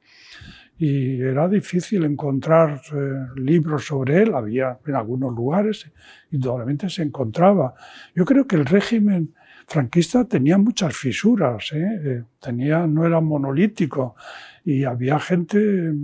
y 0.77 1.19
era 1.23 1.49
difícil 1.49 2.05
encontrar 2.05 2.83
eh, 2.93 3.41
libros 3.41 3.87
sobre 3.87 4.21
él, 4.21 4.35
había 4.35 4.79
en 4.87 4.97
algunos 4.97 5.35
lugares, 5.35 5.91
indudablemente 6.31 6.91
se 6.91 7.05
encontraba. 7.05 7.73
Yo 8.15 8.27
creo 8.27 8.47
que 8.47 8.57
el 8.57 8.67
régimen 8.67 9.33
franquista 9.67 10.27
tenía 10.27 10.59
muchas 10.59 10.95
fisuras, 10.95 11.73
¿eh? 11.73 12.01
Eh, 12.05 12.25
tenía, 12.39 12.87
no 12.87 13.07
era 13.07 13.23
monolítico 13.23 14.15
y 14.63 14.85
había 14.85 15.19
gente 15.19 15.95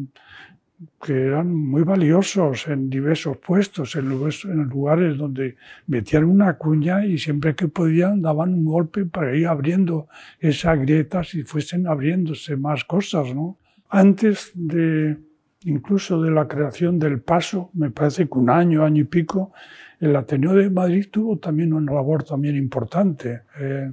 que 1.02 1.26
eran 1.26 1.52
muy 1.52 1.82
valiosos 1.82 2.68
en 2.68 2.88
diversos 2.88 3.36
puestos, 3.38 3.96
en 3.96 4.08
lugares 4.08 5.16
donde 5.16 5.56
metían 5.86 6.24
una 6.24 6.56
cuña 6.56 7.04
y 7.04 7.18
siempre 7.18 7.54
que 7.54 7.68
podían 7.68 8.22
daban 8.22 8.54
un 8.54 8.64
golpe 8.64 9.04
para 9.04 9.34
ir 9.34 9.48
abriendo 9.48 10.08
esas 10.38 10.78
grietas 10.78 11.34
y 11.34 11.42
fuesen 11.42 11.86
abriéndose 11.86 12.56
más 12.56 12.84
cosas, 12.84 13.34
¿no? 13.34 13.58
Antes 13.88 14.52
de 14.54 15.18
incluso 15.64 16.22
de 16.22 16.30
la 16.30 16.46
creación 16.46 16.98
del 16.98 17.20
Paso, 17.20 17.70
me 17.74 17.90
parece 17.90 18.28
que 18.28 18.38
un 18.38 18.50
año, 18.50 18.84
año 18.84 19.02
y 19.02 19.06
pico, 19.06 19.52
el 19.98 20.14
Ateneo 20.14 20.54
de 20.54 20.70
Madrid 20.70 21.08
tuvo 21.10 21.38
también 21.38 21.72
una 21.72 21.92
labor 21.92 22.22
también 22.22 22.56
importante. 22.56 23.42
Eh, 23.58 23.92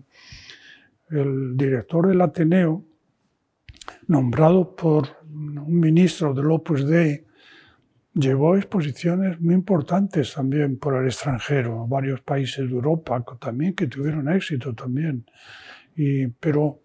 el 1.10 1.58
director 1.58 2.08
del 2.08 2.22
Ateneo, 2.22 2.84
nombrado 4.08 4.76
por 4.76 5.25
un 5.58 5.80
ministro 5.80 6.34
del 6.34 6.52
Opus 6.52 6.86
Dei, 6.86 7.26
llevó 8.14 8.56
exposiciones 8.56 9.40
muy 9.42 9.56
importantes 9.56 10.34
también 10.34 10.78
por 10.78 10.96
el 10.96 11.06
extranjero, 11.06 11.86
varios 11.88 12.22
países 12.22 12.68
de 12.70 12.74
Europa 12.74 13.24
también 13.40 13.74
que 13.74 13.88
tuvieron 13.88 14.30
éxito 14.30 14.74
también. 14.74 15.26
Y, 15.96 16.28
pero 16.28 16.80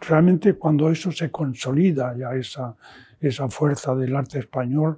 realmente 0.00 0.54
cuando 0.54 0.90
eso 0.90 1.10
se 1.10 1.30
consolida, 1.30 2.16
ya 2.16 2.34
esa, 2.34 2.76
esa 3.20 3.48
fuerza 3.48 3.94
del 3.94 4.14
arte 4.14 4.38
español, 4.38 4.96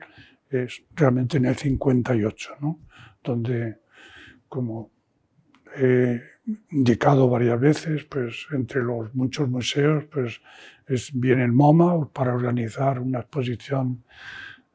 es 0.50 0.82
realmente 0.94 1.38
en 1.38 1.46
el 1.46 1.56
58, 1.56 2.56
¿no? 2.60 2.80
donde, 3.22 3.78
como 4.48 4.90
he 5.76 6.20
indicado 6.70 7.28
varias 7.28 7.60
veces, 7.60 8.04
pues 8.04 8.46
entre 8.52 8.82
los 8.82 9.14
muchos 9.14 9.48
museos, 9.48 10.04
pues 10.10 10.40
es, 10.90 11.10
viene 11.12 11.44
el 11.44 11.52
MoMA 11.52 12.08
para 12.12 12.34
organizar 12.34 12.98
una 12.98 13.20
exposición 13.20 14.04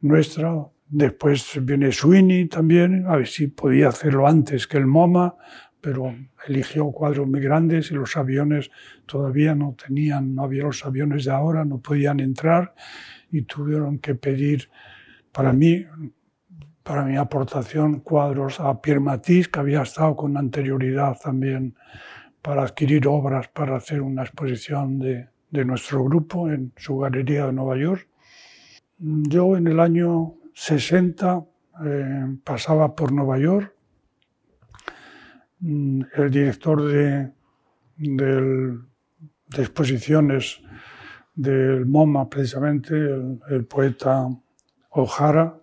nuestra. 0.02 0.68
Después 0.88 1.60
viene 1.62 1.92
Sweeney 1.92 2.46
también, 2.46 3.06
a 3.08 3.18
ver 3.18 3.28
si 3.28 3.48
podía 3.48 3.90
hacerlo 3.90 4.28
antes 4.28 4.68
que 4.68 4.78
el 4.78 4.86
MoMA, 4.86 5.36
pero 5.82 6.16
eligió 6.48 6.92
cuadros 6.92 7.28
muy 7.28 7.42
grandes 7.42 7.92
y 7.92 7.96
los 7.96 8.16
aviones 8.18 8.72
todavía 9.06 9.54
no 9.54 9.76
tenían, 9.76 10.34
no 10.34 10.44
había 10.44 10.64
los 10.64 10.86
aviones 10.86 11.26
de 11.26 11.32
ahora, 11.32 11.66
no 11.66 11.80
podían 11.80 12.20
entrar 12.20 12.74
y 13.32 13.44
tuvieron 13.44 14.00
que 14.00 14.16
pedir 14.16 14.70
para 15.32 15.54
mí, 15.54 15.86
para 16.82 17.04
mi 17.04 17.18
aportación, 17.18 18.00
cuadros 18.00 18.60
a 18.60 18.82
Pierre 18.82 19.00
Matisse, 19.00 19.50
que 19.50 19.60
había 19.60 19.82
estado 19.82 20.16
con 20.16 20.38
anterioridad 20.38 21.20
también 21.20 21.76
para 22.42 22.64
adquirir 22.64 23.08
obras 23.08 23.48
para 23.48 23.76
hacer 23.76 24.02
una 24.02 24.22
exposición 24.22 25.00
de, 25.00 25.30
de 25.56 25.66
nuestro 25.66 26.04
grupo 26.04 26.50
en 26.50 26.74
su 26.78 26.98
galería 26.98 27.48
de 27.48 27.54
Nueva 27.54 27.78
York. 27.78 28.08
Yo 28.98 29.58
en 29.58 29.68
el 29.68 29.80
año 29.80 30.36
60 30.54 31.46
eh, 31.86 32.38
pasaba 32.44 32.96
por 32.96 33.12
Nueva 33.12 33.38
York 33.38 33.76
Mm, 35.60 36.02
el 36.18 36.30
director 36.30 36.84
de, 36.84 37.32
exposiciones 39.58 40.62
del 41.34 41.86
MoMA, 41.86 42.30
precisamente, 42.30 42.94
el, 43.50 43.66
poeta 43.66 44.28
O'Hara, 44.92 45.58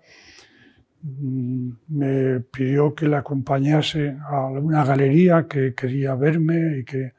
mm, 1.03 1.71
me 1.89 2.41
pidió 2.41 2.95
que 2.95 3.07
le 3.07 3.17
acompañase 3.17 4.17
a 4.29 4.47
una 4.47 4.85
galería 4.85 5.47
que 5.47 5.75
quería 5.75 6.15
verme 6.15 6.79
y 6.79 6.85
que 6.85 7.13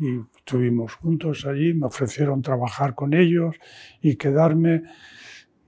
y 0.00 0.20
estuvimos 0.36 0.94
juntos 0.94 1.46
allí, 1.46 1.74
me 1.74 1.86
ofrecieron 1.86 2.42
trabajar 2.42 2.94
con 2.94 3.12
ellos 3.12 3.54
y 4.00 4.16
quedarme 4.16 4.82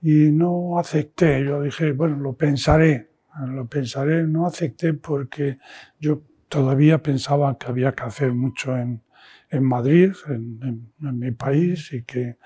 y 0.01 0.31
no 0.31 0.77
acepté, 0.79 1.45
yo 1.45 1.61
dije, 1.61 1.93
bueno, 1.93 2.17
lo 2.17 2.33
pensaré, 2.33 3.11
lo 3.47 3.67
pensaré, 3.67 4.27
no 4.27 4.45
acepté 4.45 4.93
porque 4.95 5.59
yo 5.99 6.23
todavía 6.49 7.01
pensaba 7.01 7.57
que 7.57 7.67
había 7.67 7.93
que 7.93 8.03
hacer 8.03 8.33
mucho 8.33 8.75
en, 8.75 9.01
en 9.49 9.63
Madrid, 9.63 10.11
en, 10.27 10.91
mi 10.99 11.31
país, 11.31 11.93
y 11.93 12.03
que 12.03 12.37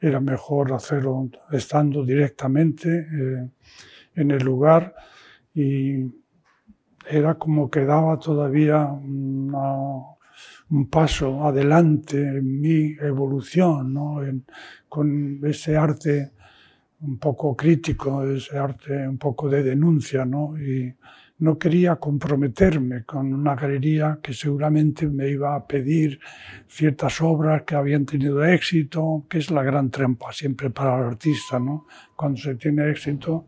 era 0.00 0.20
mejor 0.20 0.72
hacerlo 0.72 1.28
estando 1.50 2.04
directamente 2.04 2.88
eh, 2.88 3.50
en 4.14 4.30
el 4.30 4.42
lugar. 4.42 4.94
Y 5.54 6.06
era 7.10 7.34
como 7.34 7.68
que 7.68 7.84
daba 7.84 8.18
todavía 8.18 8.88
un 10.72 10.88
paso 10.88 11.44
adelante 11.44 12.16
en 12.16 12.60
mi 12.60 12.96
evolución, 13.00 13.92
¿no? 13.92 14.20
con 14.88 15.40
ese 15.44 15.76
arte 15.76 16.32
un 17.00 17.18
poco 17.18 17.56
crítico, 17.56 18.24
ese 18.24 18.58
arte 18.58 19.06
un 19.06 19.18
poco 19.18 19.48
de 19.48 19.62
denuncia, 19.62 20.24
¿no? 20.24 20.58
Y, 20.58 20.94
no 21.42 21.58
quería 21.58 21.96
comprometerme 21.96 23.04
con 23.04 23.34
una 23.34 23.56
galería 23.56 24.20
que 24.22 24.32
seguramente 24.32 25.08
me 25.08 25.28
iba 25.28 25.56
a 25.56 25.66
pedir 25.66 26.20
ciertas 26.68 27.20
obras 27.20 27.62
que 27.62 27.74
habían 27.74 28.06
tenido 28.06 28.44
éxito, 28.44 29.26
que 29.28 29.38
es 29.38 29.50
la 29.50 29.64
gran 29.64 29.90
trampa 29.90 30.32
siempre 30.32 30.70
para 30.70 30.96
el 30.98 31.04
artista, 31.04 31.58
¿no? 31.58 31.86
Cuando 32.14 32.40
se 32.40 32.54
tiene 32.54 32.88
éxito, 32.88 33.46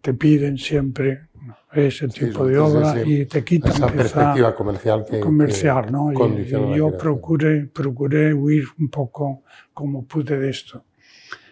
te 0.00 0.14
piden 0.14 0.56
siempre 0.56 1.31
ese 1.72 2.08
tipo 2.08 2.46
de 2.46 2.58
obra 2.58 3.02
y 3.04 3.26
te 3.26 3.42
quitan 3.42 3.72
esa 3.72 3.86
perspectiva 3.86 4.54
comercial 4.54 5.04
que, 5.08 5.20
comercial, 5.20 5.90
¿no? 5.90 6.12
Y, 6.12 6.46
yo 6.46 6.96
procuré, 6.96 7.66
procuré 7.66 8.34
huir 8.34 8.64
un 8.78 8.88
poco 8.88 9.42
como 9.72 10.04
pude 10.04 10.38
de 10.38 10.50
esto. 10.50 10.84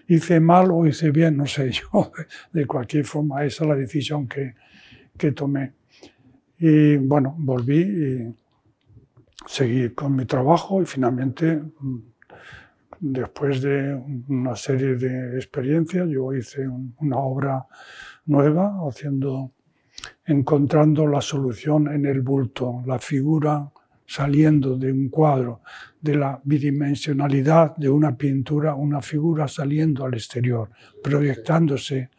Hice 0.08 0.40
mal 0.40 0.70
o 0.72 0.86
hice 0.86 1.10
bien, 1.10 1.36
no 1.36 1.46
sé 1.46 1.70
yo. 1.92 2.12
De 2.52 2.66
cualquier 2.66 3.04
forma, 3.04 3.44
esa 3.44 3.64
es 3.64 3.68
la 3.68 3.76
decisión 3.76 4.28
que, 4.28 4.54
que 5.16 5.32
tomé. 5.32 5.72
Y 6.58 6.96
bueno, 6.96 7.34
volví 7.38 7.80
y 7.80 8.34
seguí 9.46 9.90
con 9.90 10.14
mi 10.14 10.26
trabajo 10.26 10.82
y 10.82 10.86
finalmente, 10.86 11.62
después 13.00 13.62
de 13.62 13.94
una 14.28 14.54
serie 14.56 14.96
de 14.96 15.36
experiencias, 15.36 16.08
yo 16.08 16.32
hice 16.34 16.68
una 16.98 17.16
obra 17.18 17.66
nueva, 18.26 18.80
haciendo, 18.86 19.52
encontrando 20.30 21.06
la 21.06 21.20
solución 21.20 21.88
en 21.88 22.06
el 22.06 22.22
bulto, 22.22 22.82
la 22.86 22.98
figura 22.98 23.70
saliendo 24.06 24.76
de 24.76 24.90
un 24.90 25.08
cuadro, 25.08 25.60
de 26.00 26.16
la 26.16 26.40
bidimensionalidad 26.42 27.76
de 27.76 27.88
una 27.88 28.16
pintura, 28.16 28.74
una 28.74 29.00
figura 29.00 29.46
saliendo 29.46 30.04
al 30.04 30.14
exterior, 30.14 30.70
proyectándose 31.02 32.10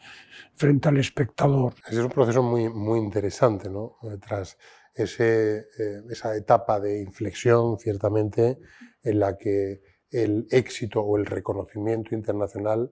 frente 0.56 0.88
al 0.88 0.98
espectador. 0.98 1.74
Es 1.90 1.98
un 1.98 2.10
proceso 2.10 2.44
muy, 2.44 2.70
muy 2.70 3.00
interesante, 3.00 3.70
¿no? 3.70 3.98
Tras 4.26 4.58
ese, 4.94 5.58
eh, 5.58 6.02
esa 6.10 6.36
etapa 6.36 6.80
de 6.80 7.02
inflexión, 7.02 7.78
ciertamente, 7.78 8.60
en 9.04 9.20
la 9.20 9.38
que 9.38 9.82
el 10.10 10.48
éxito 10.52 11.02
o 11.02 11.18
el 11.18 11.26
reconocimiento 11.26 12.16
internacional 12.16 12.92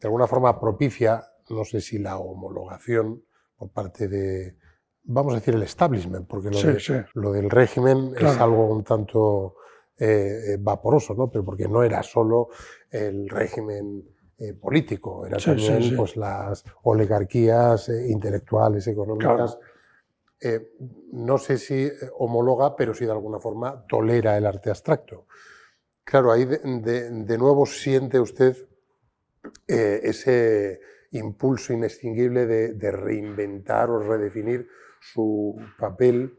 de 0.00 0.08
alguna 0.08 0.26
forma 0.26 0.60
propicia, 0.60 1.24
no 1.48 1.64
sé 1.64 1.80
si 1.80 1.98
la 1.98 2.18
homologación 2.18 3.22
por 3.56 3.70
parte 3.70 4.08
de, 4.08 4.56
vamos 5.04 5.32
a 5.32 5.36
decir, 5.36 5.54
el 5.54 5.62
establishment, 5.62 6.26
porque 6.26 6.50
lo, 7.14 7.32
del 7.32 7.50
régimen 7.50 8.14
es 8.18 8.38
algo 8.38 8.66
un 8.66 8.84
tanto 8.84 9.56
eh, 9.98 10.52
eh, 10.54 10.56
vaporoso, 10.60 11.14
¿no? 11.14 11.30
pero 11.30 11.44
porque 11.44 11.68
no 11.68 11.82
era 11.82 12.02
solo 12.02 12.48
el 12.90 13.28
régimen 13.28 14.04
eh, 14.38 14.52
político, 14.52 15.26
era 15.26 15.38
también 15.38 15.96
Pues, 15.96 16.16
las 16.16 16.64
oligarquías 16.82 17.88
intelectuales, 17.88 18.86
económicas. 18.88 19.58
no 21.12 21.38
sé 21.38 21.56
si 21.56 21.90
homologa, 22.18 22.76
pero 22.76 22.92
sí 22.92 23.06
de 23.06 23.12
alguna 23.12 23.38
forma 23.38 23.86
tolera 23.86 24.36
el 24.36 24.44
arte 24.44 24.70
abstracto. 24.70 25.26
Claro, 26.04 26.30
ahí 26.30 26.44
de, 26.44 27.38
nuevo 27.38 27.64
siente 27.66 28.20
usted 28.20 28.56
ese 29.66 30.80
impulso 31.16 31.72
inextinguible 31.72 32.46
de, 32.46 32.90
reinventar 32.90 33.90
o 33.90 33.98
redefinir 33.98 34.68
su 35.00 35.56
papel 35.78 36.38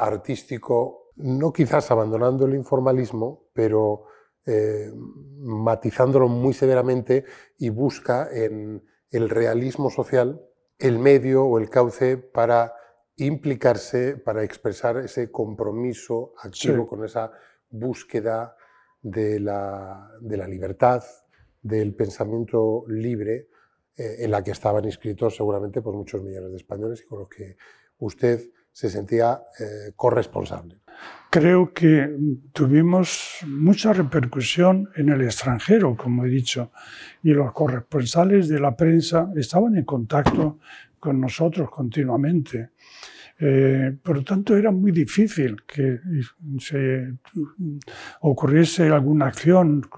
artístico 0.00 1.00
no 1.22 1.52
quizás 1.52 1.90
abandonando 1.90 2.46
el 2.46 2.54
informalismo, 2.54 3.50
pero 3.52 4.06
eh, 4.46 4.90
matizándolo 5.38 6.28
muy 6.28 6.54
severamente 6.54 7.24
y 7.58 7.68
busca 7.68 8.28
en 8.32 8.82
el 9.10 9.28
realismo 9.28 9.90
social 9.90 10.40
el 10.78 10.98
medio 10.98 11.44
o 11.44 11.58
el 11.58 11.68
cauce 11.68 12.16
para 12.16 12.74
implicarse, 13.16 14.16
para 14.16 14.42
expresar 14.42 14.96
ese 14.96 15.30
compromiso 15.30 16.32
activo 16.42 16.88
con 16.88 17.04
esa 17.04 17.32
búsqueda 17.68 18.56
de 19.02 19.40
la, 19.40 20.10
libertad, 20.48 21.04
del 21.60 21.94
pensamiento 21.94 22.84
libre, 22.88 23.49
eh, 24.00 24.24
en 24.24 24.30
la 24.30 24.42
que 24.42 24.52
estaban 24.52 24.82
inscritos 24.86 25.36
seguramente 25.36 25.82
por 25.82 25.94
muchos 25.94 26.22
millones 26.22 26.52
de 26.52 26.56
españoles 26.56 27.02
y 27.04 27.06
con 27.06 27.18
los 27.18 27.28
que 27.28 27.58
usted 27.98 28.40
se 28.72 28.88
sentía 28.88 29.42
eh, 29.58 29.92
corresponsable. 29.94 30.78
Creo 31.28 31.74
que 31.74 32.08
tuvimos 32.54 33.40
mucha 33.46 33.92
repercusión 33.92 34.88
en 34.96 35.10
el 35.10 35.20
extranjero, 35.20 35.98
como 35.98 36.24
he 36.24 36.30
dicho, 36.30 36.72
y 37.22 37.30
los 37.34 37.52
corresponsales 37.52 38.48
de 38.48 38.58
la 38.58 38.74
prensa 38.74 39.30
estaban 39.36 39.76
en 39.76 39.84
contacto 39.84 40.60
con 40.98 41.20
nosotros 41.20 41.70
continuamente. 41.70 42.70
Eh, 43.42 43.96
por 44.02 44.16
lo 44.18 44.22
tanto, 44.22 44.54
era 44.54 44.70
muy 44.70 44.92
difícil 44.92 45.62
que 45.66 45.98
se 46.58 47.14
ocurriese 48.20 48.90
alguna 48.90 49.28
acción 49.28 49.88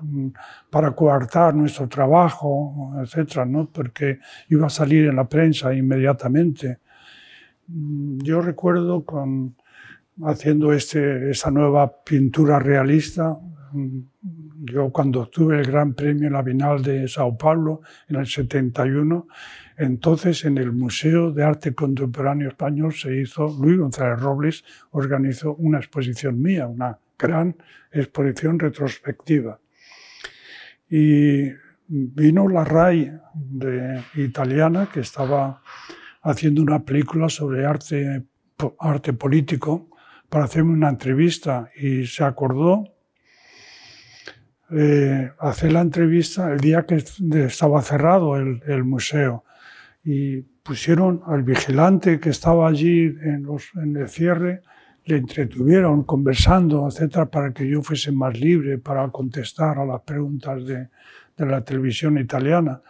para 0.71 0.93
coartar 0.93 1.53
nuestro 1.53 1.89
trabajo, 1.89 2.93
etcétera, 3.03 3.45
¿no? 3.45 3.69
porque 3.69 4.21
iba 4.49 4.69
a 4.69 4.71
salir 4.71 5.09
en 5.09 5.17
la 5.17 5.29
prensa 5.29 5.75
inmediatamente. 5.75 6.79
Yo 7.67 8.41
recuerdo 8.41 9.05
con, 9.05 9.57
haciendo 10.25 10.73
este, 10.73 11.31
esa 11.31 11.51
nueva 11.51 12.05
pintura 12.05 12.61
realista. 12.61 13.37
Yo 13.75 14.91
cuando 14.91 15.29
tuve 15.29 15.59
el 15.59 15.67
Gran 15.67 15.95
Premio 15.95 16.27
en 16.27 16.35
la 16.35 16.43
Bienal 16.43 16.83
de 16.83 17.09
Sao 17.09 17.37
Paulo 17.37 17.81
en 18.09 18.17
el 18.17 18.27
71, 18.27 19.27
entonces 19.77 20.45
en 20.45 20.59
el 20.59 20.73
Museo 20.73 21.33
de 21.33 21.43
Arte 21.43 21.75
Contemporáneo 21.75 22.49
Español 22.49 22.93
se 22.93 23.21
hizo, 23.21 23.49
Luis 23.61 23.79
González 23.79 24.21
Robles 24.21 24.65
organizó 24.91 25.55
una 25.55 25.79
exposición 25.79 26.41
mía, 26.41 26.67
una 26.67 26.99
gran 27.19 27.57
exposición 27.91 28.59
retrospectiva. 28.59 29.59
Y 30.89 31.51
vino 31.89 32.49
la 32.49 32.65
RAI 32.65 33.13
de, 33.35 34.03
italiana 34.17 34.89
que 34.93 35.01
estaba 35.01 35.63
haciendo 36.23 36.63
una 36.63 36.85
película 36.85 37.29
sobre 37.29 37.65
arte, 37.67 38.25
arte 38.79 39.13
político 39.13 39.89
para 40.29 40.45
hacerme 40.45 40.73
una 40.73 40.89
entrevista 40.89 41.71
y 41.75 42.07
se 42.07 42.25
acordó 42.25 42.85
eh, 44.75 45.31
hacer 45.39 45.73
la 45.73 45.81
entrevista 45.81 46.53
el 46.53 46.61
día 46.61 46.87
que 46.87 47.03
estaba 47.45 47.83
cerrado 47.83 48.37
el, 48.37 48.85
museo 48.85 49.45
y 50.05 50.41
pusieron 50.41 51.23
al 51.27 51.43
vigilante 51.43 52.19
que 52.19 52.31
estaba 52.31 52.69
allí 52.69 53.15
en 53.23 53.97
el 53.97 54.09
cierre, 54.09 54.63
le 55.05 55.17
entretuvieron 55.17 56.05
conversando, 56.05 56.87
etcétera, 56.89 57.27
para 57.27 57.53
que 57.53 57.69
yo 57.69 57.83
fuese 57.83 58.13
más 58.13 58.39
libre 58.39 58.79
para 58.79 59.09
contestar 59.09 59.79
a 59.79 59.85
las 59.85 60.01
preguntas 60.03 60.65
de, 60.65 60.89
de 61.37 61.47
la 61.47 61.63
televisión 61.63 62.19
italiana. 62.19 62.81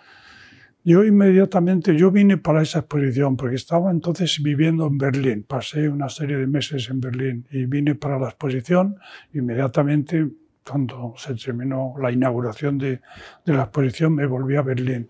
Yo 0.85 1.05
inmediatamente, 1.05 1.97
yo 1.97 2.11
vine 2.11 2.39
para 2.39 2.61
esa 2.61 2.81
exposición 2.81 3.37
porque 3.37 3.55
estaba 3.55 3.91
entonces 3.91 4.43
viviendo 4.43 4.87
en 4.89 4.99
Berlín. 4.99 5.45
Pasé 5.49 5.89
una 5.89 6.09
serie 6.09 6.37
de 6.37 6.49
meses 6.49 6.91
en 6.91 7.01
Berlín 7.01 7.47
y 7.53 7.67
vine 7.67 7.95
para 7.95 8.19
la 8.19 8.29
exposición. 8.29 8.97
Inmediatamente, 9.33 10.29
cuando 10.67 11.15
se 11.17 11.35
terminó 11.35 11.95
la 12.01 12.13
inauguración 12.13 12.79
de, 12.79 13.01
de 13.45 13.53
la 13.53 13.65
exposición, 13.65 14.15
me 14.15 14.27
volví 14.27 14.57
a 14.57 14.63
Berlín. 14.63 15.09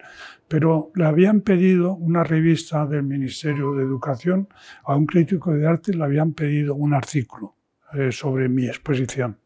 Pero 0.49 0.91
le 0.95 1.05
habían 1.05 1.41
pedido 1.41 1.95
una 1.95 2.25
revista 2.25 2.87
del 2.87 3.03
Ministerio 3.03 3.75
de 3.75 3.83
Educación 3.83 4.49
a 4.85 4.97
un 4.97 5.07
crítico 5.07 5.53
de 5.53 5.67
arte, 5.67 5.95
le 5.95 6.05
habían 6.05 6.33
pedido 6.33 6.75
un 6.75 6.95
artículo 6.95 7.57
eh, 7.95 8.13
sobre 8.13 8.49
mi 8.49 8.67
exposición. 8.67 9.39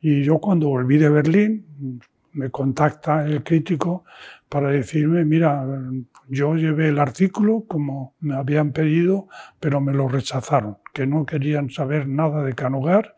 Y 0.00 0.22
yo 0.22 0.38
cuando 0.38 0.68
volví 0.68 0.98
de 0.98 1.08
Berlín, 1.08 2.00
me 2.32 2.50
contacta 2.50 3.26
el 3.26 3.42
crítico 3.42 4.04
para 4.48 4.68
decirme, 4.68 5.24
mira, 5.24 5.64
yo 6.28 6.54
llevé 6.54 6.88
el 6.88 6.98
artículo 6.98 7.64
como 7.66 8.14
me 8.20 8.36
habían 8.36 8.72
pedido, 8.72 9.28
pero 9.58 9.80
me 9.80 9.94
lo 9.94 10.08
rechazaron, 10.08 10.78
que 10.92 11.06
no 11.06 11.24
querían 11.24 11.70
saber 11.70 12.06
nada 12.06 12.44
de 12.44 12.54
Canogar 12.54 13.16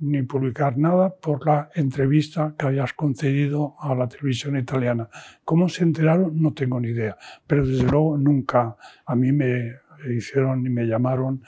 ni 0.00 0.22
publicar 0.22 0.76
nada 0.76 1.14
por 1.14 1.46
la 1.46 1.70
entrevista 1.74 2.54
que 2.58 2.66
habías 2.66 2.92
concedido 2.92 3.76
a 3.80 3.94
la 3.94 4.08
televisión 4.08 4.56
italiana. 4.56 5.08
¿Cómo 5.44 5.68
se 5.68 5.84
enteraron? 5.84 6.40
No 6.40 6.52
tengo 6.52 6.80
ni 6.80 6.88
idea, 6.88 7.16
pero 7.46 7.66
desde 7.66 7.84
luego 7.84 8.18
nunca 8.18 8.76
a 9.04 9.14
mí 9.14 9.32
me 9.32 9.76
hicieron 10.10 10.62
ni 10.62 10.70
me 10.70 10.86
llamaron 10.86 11.42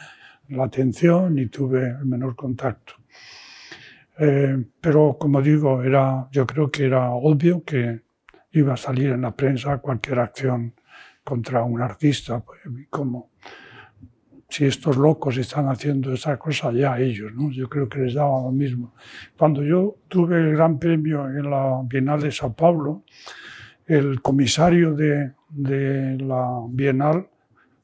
la 0.49 0.65
atención 0.65 1.35
ni 1.35 1.47
tuve 1.47 1.89
el 1.89 2.07
menor 2.07 2.35
contacto. 2.35 2.95
Eh, 4.19 4.65
pero 4.81 5.17
como 5.19 5.41
digo, 5.41 5.83
era, 5.83 6.29
yo 6.33 6.47
creo 6.47 6.71
que 6.71 6.87
era 6.87 7.11
obvio 7.11 7.63
que 7.63 8.01
iba 8.53 8.75
a 8.75 8.77
salir 8.77 9.11
en 9.11 9.23
la 9.23 9.37
prensa 9.37 9.79
cualquier 9.79 10.19
acción 10.19 10.75
contra 11.23 11.63
un 11.63 11.81
artista, 11.81 12.41
pues, 12.41 12.61
como 12.89 13.31
si 14.49 14.65
estos 14.65 14.97
locos 14.97 15.37
están 15.37 15.69
haciendo 15.69 16.13
esa 16.13 16.39
cosa, 16.39 16.73
ya 16.73 16.99
ellos, 16.99 17.33
¿no? 17.35 17.51
Yo 17.51 17.69
creo 17.69 17.89
que 17.89 17.99
les 17.99 18.15
daba 18.15 18.43
lo 18.43 18.51
mismo. 18.51 18.95
Cuando 19.37 19.63
yo 19.63 19.97
tuve 20.09 20.41
el 20.41 20.53
gran 20.53 20.79
premio 20.79 21.29
en 21.29 21.51
la 21.51 21.83
Bienal 21.85 22.21
de 22.21 22.33
Sao 22.33 22.55
Paulo, 22.55 23.05
el 23.87 24.23
comisario 24.23 24.95
de, 24.95 25.33
de 25.51 26.17
la 26.19 26.63
Bienal 26.71 27.29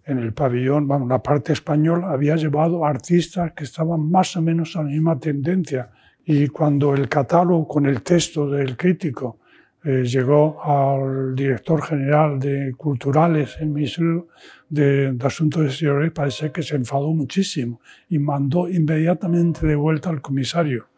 en 0.06 0.18
el 0.18 0.32
pabellón, 0.32 0.88
bueno, 0.88 1.06
la 1.06 1.22
parte 1.22 1.52
española, 1.52 2.10
había 2.10 2.36
llevado 2.36 2.84
artistas 2.84 3.52
que 3.52 3.64
estaban 3.64 4.10
más 4.10 4.36
o 4.36 4.42
menos 4.42 4.74
a 4.76 4.82
la 4.82 4.88
misma 4.88 5.18
tendencia 5.18 5.90
y 6.24 6.48
cuando 6.48 6.94
el 6.94 7.08
catálogo 7.08 7.68
con 7.68 7.86
el 7.86 8.02
texto 8.02 8.48
del 8.48 8.76
crítico 8.76 9.40
eh, 9.86 10.02
llegó 10.04 10.62
al 10.64 11.34
director 11.34 11.82
general 11.82 12.38
de 12.38 12.72
Culturales 12.74 13.56
en 13.58 13.64
el 13.64 13.68
Ministerio 13.68 14.28
de, 14.68 15.14
Asuntos 15.22 15.66
Exteriores, 15.66 16.10
parece 16.10 16.50
que 16.50 16.62
se 16.62 16.76
enfadó 16.76 17.12
muchísimo 17.12 17.82
y 18.08 18.18
mandó 18.18 18.66
inmediatamente 18.66 19.66
de 19.66 19.76
vuelta 19.76 20.08
al 20.08 20.22
comisario 20.22 20.88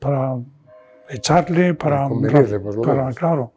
para 0.00 0.34
echarle, 1.08 1.74
para... 1.74 2.08
para, 2.84 3.12
claro. 3.12 3.52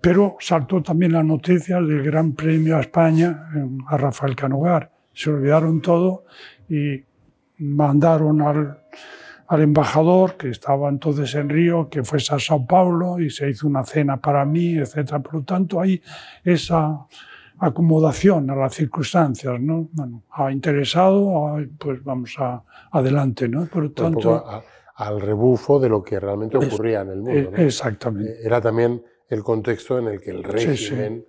Pero 0.00 0.36
saltó 0.40 0.82
también 0.82 1.12
la 1.12 1.22
noticia 1.22 1.76
del 1.76 2.02
Gran 2.02 2.32
Premio 2.32 2.76
a 2.76 2.80
España 2.80 3.48
a 3.86 3.96
Rafael 3.96 4.34
Canogar. 4.34 4.90
Se 5.12 5.30
olvidaron 5.30 5.80
todo 5.80 6.24
y 6.68 7.00
mandaron 7.58 8.42
al 8.42 8.80
al 9.54 9.62
embajador, 9.62 10.36
que 10.36 10.50
estaba 10.50 10.88
entonces 10.88 11.34
en 11.34 11.48
Río, 11.48 11.88
que 11.88 12.02
fuese 12.04 12.34
a 12.34 12.38
Sao 12.38 12.66
Paulo 12.66 13.18
y 13.20 13.30
se 13.30 13.48
hizo 13.48 13.66
una 13.66 13.84
cena 13.84 14.20
para 14.20 14.44
mí, 14.44 14.76
etc. 14.76 15.22
Por 15.22 15.34
lo 15.34 15.42
tanto, 15.42 15.80
hay 15.80 16.02
esa 16.42 17.06
acomodación 17.58 18.50
a 18.50 18.56
las 18.56 18.74
circunstancias, 18.74 19.60
¿no? 19.60 19.88
Bueno, 19.92 20.24
ha 20.32 20.50
interesado, 20.50 21.56
pues 21.78 22.02
vamos 22.02 22.34
a, 22.38 22.62
adelante, 22.90 23.48
¿no? 23.48 23.66
Por 23.66 23.84
lo 23.84 23.92
tanto... 23.92 24.44
al 24.96 25.20
rebufo 25.20 25.80
de 25.80 25.88
lo 25.88 26.02
que 26.02 26.20
realmente 26.20 26.56
ocurría 26.56 27.00
en 27.02 27.10
el 27.10 27.22
mundo, 27.22 27.50
¿no? 27.52 27.56
Exactamente. 27.56 28.38
Era 28.44 28.60
también 28.60 29.02
el 29.28 29.42
contexto 29.42 29.98
en 29.98 30.08
el 30.08 30.20
que 30.20 30.30
el 30.30 30.44
régimen 30.44 31.24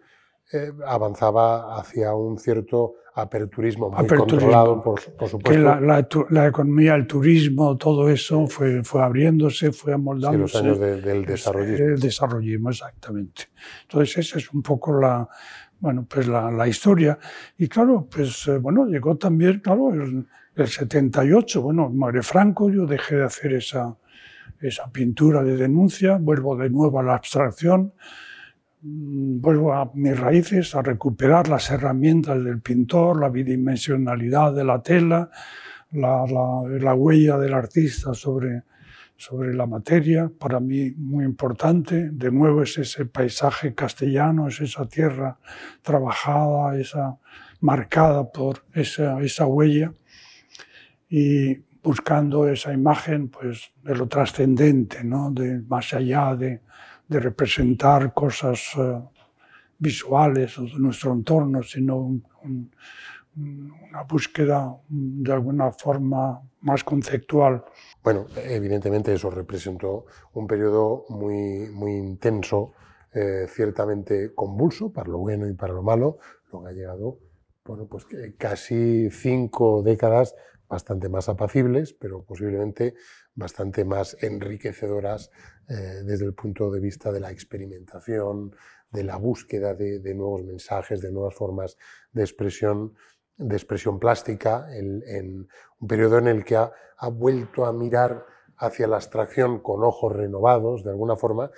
eh, 0.52 0.72
avanzaba 0.86 1.80
hacia 1.80 2.14
un 2.14 2.38
cierto 2.38 2.96
aperturismo 3.16 3.90
muy 3.90 4.08
controlado, 4.08 4.84
por, 4.84 5.00
supuesto. 5.00 5.40
Que 5.40 5.58
la, 5.58 6.48
economía, 6.48 6.96
el 6.96 7.08
turismo, 7.08 7.78
todo 7.78 8.10
eso 8.10 8.46
fue, 8.48 8.84
fue 8.84 9.02
abriéndose, 9.02 9.72
fue 9.72 9.94
amoldándose. 9.94 10.42
los 10.42 10.56
años 10.56 10.80
del 10.80 11.26
desarrollismo. 11.26 11.86
El 11.86 12.00
desarrollismo, 12.00 12.70
exactamente. 12.70 13.44
Entonces, 13.84 14.18
esa 14.18 14.38
es 14.38 14.52
un 14.52 14.62
poco 14.62 15.00
la, 15.00 15.28
bueno, 15.80 16.06
pues 16.10 16.28
la, 16.28 16.52
la 16.52 16.68
historia. 16.68 17.18
Y 17.58 17.68
claro, 17.68 18.08
pues 18.14 18.48
eh, 18.48 18.58
bueno, 18.58 18.86
llegó 18.86 19.16
también, 19.16 19.62
claro, 19.62 19.94
el, 19.94 20.28
el 20.56 20.68
78, 20.68 21.62
bueno, 21.62 21.90
muere 21.90 22.22
Franco, 22.22 22.70
yo 22.70 22.86
dejé 22.86 23.16
de 23.16 23.24
hacer 23.24 23.54
esa, 23.54 23.96
esa 24.60 24.92
pintura 24.92 25.44
de 25.44 25.58
denuncia, 25.58 26.18
vuelvo 26.20 26.56
de 26.56 26.70
nuevo 26.70 27.00
a 27.00 27.04
la 27.04 27.16
abstracción, 27.16 27.94
vuelvo 28.88 29.74
a 29.74 29.92
mis 29.96 30.18
raíces, 30.20 30.76
a 30.76 30.82
recuperar 30.84 31.48
las 31.48 31.72
herramientas 31.72 32.44
del 32.44 32.62
pintor, 32.62 33.20
la 33.20 33.30
bidimensionalidad 33.30 34.54
de 34.54 34.64
la 34.64 34.82
tela, 34.82 35.32
la, 35.92 36.26
la, 36.28 36.94
huella 36.94 37.38
del 37.38 37.54
artista 37.54 38.14
sobre, 38.14 38.64
sobre 39.18 39.56
la 39.56 39.66
materia, 39.66 40.30
para 40.38 40.60
mí 40.60 40.92
muy 40.98 41.26
importante. 41.26 42.12
De 42.12 42.32
nuevo 42.32 42.62
es 42.62 42.78
ese 42.78 43.06
paisaje 43.06 43.74
castellano, 43.74 44.50
es 44.50 44.62
esa 44.62 44.88
tierra 44.88 45.40
trabajada, 45.82 46.78
esa, 46.78 47.18
marcada 47.62 48.32
por 48.32 48.66
esa, 48.74 49.20
esa 49.22 49.48
huella. 49.48 49.94
Y 51.10 51.56
buscando 51.82 52.48
esa 52.48 52.74
imagen 52.74 53.30
pues, 53.30 53.72
de 53.84 53.96
lo 53.96 54.08
trascendente, 54.08 55.04
¿no? 55.04 55.32
de, 55.32 55.62
más 55.62 55.94
allá 55.94 56.36
de, 56.36 56.62
de 57.08 57.20
representar 57.20 58.14
cosas 58.14 58.76
uh, 58.76 59.08
visuales 59.78 60.56
de 60.58 60.80
nuestro 60.80 61.14
entorno, 61.14 61.62
sino 61.64 61.98
un, 61.98 62.24
un, 62.44 62.72
una 63.90 64.04
búsqueda 64.04 64.76
de 64.88 65.34
alguna 65.34 65.72
forma 65.72 66.42
más 66.62 66.84
conceptual. 66.84 67.64
Bueno, 68.04 68.28
evidentemente 68.44 69.14
eso 69.14 69.30
representó 69.30 70.06
un 70.34 70.48
periodo 70.48 71.06
muy, 71.10 71.70
muy 71.72 71.94
intenso, 71.94 72.74
eh, 73.14 73.46
ciertamente 73.48 74.34
convulso 74.34 74.92
para 74.92 75.10
lo 75.10 75.20
bueno 75.20 75.48
y 75.48 75.54
para 75.54 75.74
lo 75.74 75.84
malo, 75.84 76.18
lo 76.52 76.64
que 76.64 76.70
ha 76.70 76.74
llegado 76.74 77.20
bueno, 77.66 77.88
pues 77.88 78.06
casi 78.38 79.10
cinco 79.10 79.82
décadas 79.82 80.36
bastante 80.70 81.10
más 81.10 81.30
apacibles, 81.30 81.94
pero 81.94 82.24
posiblemente 82.24 82.94
bastante 83.36 83.84
más 83.84 84.18
enriquecedoras 84.22 85.30
eh, 85.68 86.02
desde 86.04 86.26
el 86.26 86.34
punto 86.34 86.72
de 86.72 86.80
vista 86.80 87.12
de 87.12 87.20
la 87.20 87.32
experimentación, 87.32 88.56
de 88.92 89.04
la 89.04 89.18
búsqueda 89.18 89.74
de, 89.74 90.14
nuevos 90.14 90.44
mensajes, 90.44 91.02
de 91.02 91.12
nuevas 91.12 91.36
formas 91.36 91.78
de 92.14 92.24
expresión, 92.24 92.96
de 93.36 93.56
expresión 93.56 94.00
plástica, 94.00 94.68
en, 94.74 95.48
un 95.80 95.88
periodo 95.88 96.18
en 96.18 96.28
el 96.28 96.46
que 96.46 96.56
ha, 96.56 96.72
vuelto 97.12 97.66
a 97.66 97.74
mirar 97.74 98.26
hacia 98.58 98.88
la 98.88 98.96
abstracción 98.96 99.60
con 99.60 99.84
ojos 99.84 100.14
renovados, 100.14 100.84
de 100.84 100.92
alguna 100.92 101.18
forma, 101.18 101.52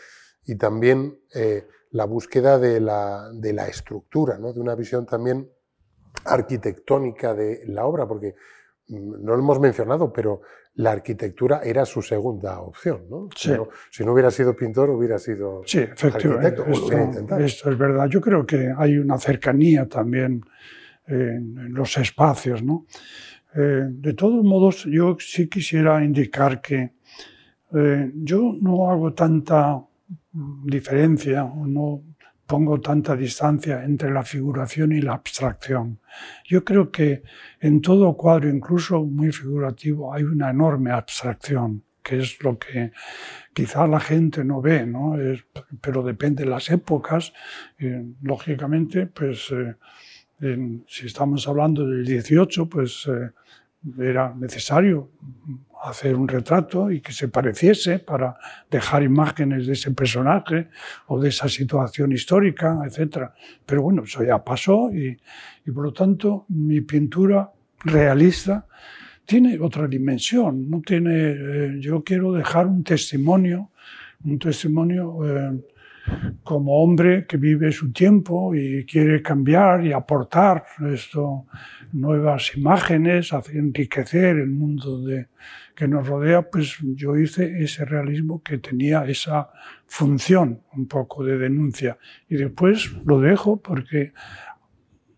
y 0.46 0.56
también 0.56 1.20
eh, 1.36 1.68
la 1.92 2.06
búsqueda 2.06 2.58
de 2.58 2.80
la, 2.80 3.30
de 3.34 3.54
la 3.54 3.68
estructura, 3.68 4.40
¿no? 4.40 4.52
de 4.52 4.60
una 4.60 4.74
visión 4.74 5.06
también 5.06 5.50
arquitectónica 6.26 7.36
de 7.36 7.62
la 7.68 7.86
obra, 7.86 8.08
porque 8.08 8.36
no 8.88 9.36
lo 9.36 9.40
hemos 9.40 9.60
mencionado, 9.60 10.12
pero 10.12 10.42
la 10.78 10.92
arquitectura 10.92 11.62
era 11.64 11.86
su 11.86 12.02
segunda 12.02 12.60
opción. 12.60 13.02
¿no? 13.10 13.30
Si, 13.36 13.50
no, 14.04 14.14
hubiera 14.14 14.30
sido 14.30 14.56
pintor, 14.56 14.90
hubiera 14.92 15.18
sido 15.18 15.62
sí, 15.66 15.80
arquitecto. 15.80 16.66
Esto, 17.38 17.72
es 17.72 17.78
verdad. 17.78 18.08
Yo 18.08 18.22
creo 18.22 18.46
que 18.46 18.72
hay 18.76 18.98
una 18.98 19.18
cercanía 19.18 19.88
también 19.88 20.44
en, 21.08 21.74
los 21.74 21.98
espacios. 21.98 22.64
¿no? 22.64 22.86
Eh, 23.56 23.88
de 23.90 24.14
todos 24.14 24.44
modos, 24.44 24.86
yo 24.86 25.18
sí 25.20 25.48
quisiera 25.48 26.04
indicar 26.04 26.62
que 26.62 26.94
eh, 27.74 28.12
yo 28.14 28.56
no 28.62 28.90
hago 28.92 29.14
tanta 29.14 29.84
diferencia, 30.32 31.44
no 31.44 32.04
pongo 32.48 32.80
tanta 32.80 33.16
distancia 33.16 33.84
entre 33.84 34.10
la 34.10 34.24
figuración 34.24 34.94
y 34.94 35.02
la 35.02 35.14
abstracción. 35.14 36.00
Yo 36.46 36.64
creo 36.64 36.90
que 36.92 37.24
en 37.60 37.82
todo 37.82 38.16
cuadro, 38.16 38.50
incluso 38.50 39.04
muy 39.04 39.32
figurativo, 39.32 40.14
hay 40.14 40.24
una 40.24 40.50
enorme 40.50 40.92
abstracción, 40.92 41.84
que 42.02 42.20
es 42.20 42.42
lo 42.42 42.58
que 42.58 42.94
quizá 43.54 43.86
la 43.86 44.00
gente 44.00 44.46
no 44.46 44.62
ve, 44.62 44.86
¿no? 44.86 45.16
pero 45.82 46.02
depende 46.02 46.46
de 46.46 46.50
las 46.50 46.70
épocas. 46.70 47.34
lógicamente, 48.22 49.08
pues 49.08 49.54
eh, 50.40 50.82
si 50.88 51.06
estamos 51.06 51.48
hablando 51.48 51.86
del 51.86 52.06
18, 52.06 52.70
pues 52.70 53.08
eh, 53.08 53.32
era 54.00 54.34
necesario 54.34 55.12
hacer 55.90 56.16
un 56.16 56.28
retrato 56.28 56.92
y 56.92 57.02
que 57.02 57.12
se 57.12 57.28
pareciese 57.28 58.00
para 58.00 58.38
dejar 58.70 59.04
imágenes 59.04 59.68
de 59.68 59.74
ese 59.74 59.92
personaje 59.92 60.68
o 61.08 61.20
de 61.20 61.30
esa 61.30 61.48
situación 61.50 62.12
histórica, 62.12 62.78
etc. 62.86 63.30
Pero 63.66 63.82
bueno, 63.82 64.04
eso 64.04 64.24
ya 64.24 64.44
pasó 64.44 64.90
y, 64.92 65.18
y 65.66 65.72
por 65.72 65.84
lo 65.84 65.94
tanto 65.94 66.46
mi 66.50 66.82
pintura 66.82 67.52
realista 67.80 68.68
tiene 69.28 69.60
otra 69.60 69.88
dimensión. 69.88 70.70
No 70.70 70.82
tiene, 70.82 71.12
eh, 71.14 71.78
yo 71.80 72.04
quiero 72.04 72.32
dejar 72.32 72.66
un 72.66 72.84
testimonio, 72.84 73.72
un 74.24 74.40
testimonio 74.40 75.20
eh, 75.26 75.62
como 76.44 76.82
hombre 76.84 77.26
que 77.26 77.38
vive 77.38 77.72
su 77.72 77.92
tiempo 77.92 78.56
y 78.56 78.86
quiere 78.86 79.22
cambiar 79.22 79.86
y 79.86 79.94
aportar 79.94 80.64
esto, 80.94 81.46
nuevas 81.92 82.56
imágenes, 82.56 83.32
enriquecer 83.54 84.38
el 84.38 84.50
mundo 84.50 85.02
de, 85.02 85.28
que 85.78 85.88
nos 85.88 86.08
rodea, 86.08 86.42
pues 86.50 86.78
yo 86.96 87.16
hice 87.18 87.64
ese 87.64 87.86
realismo 87.86 88.42
que 88.42 88.58
tenía 88.58 89.06
esa 89.06 89.52
función 89.86 90.62
un 90.76 90.88
poco 90.88 91.24
de 91.24 91.38
denuncia. 91.38 91.98
Y 92.28 92.36
después 92.36 92.92
lo 93.06 93.20
dejo 93.20 93.62
porque 93.62 94.12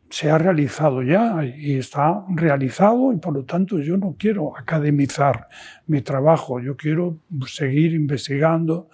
se 0.09 0.29
ha 0.29 0.37
realizado 0.37 1.01
ya 1.01 1.45
y 1.45 1.75
está 1.75 2.25
realizado 2.35 3.13
y 3.13 3.17
por 3.17 3.33
lo 3.33 3.45
tanto 3.45 3.79
yo 3.79 3.95
no 3.95 4.15
quiero 4.17 4.57
academizar 4.57 5.47
mi 5.87 6.01
trabajo, 6.01 6.59
yo 6.59 6.75
quiero 6.75 7.19
seguir 7.47 7.93
investigando 7.93 8.89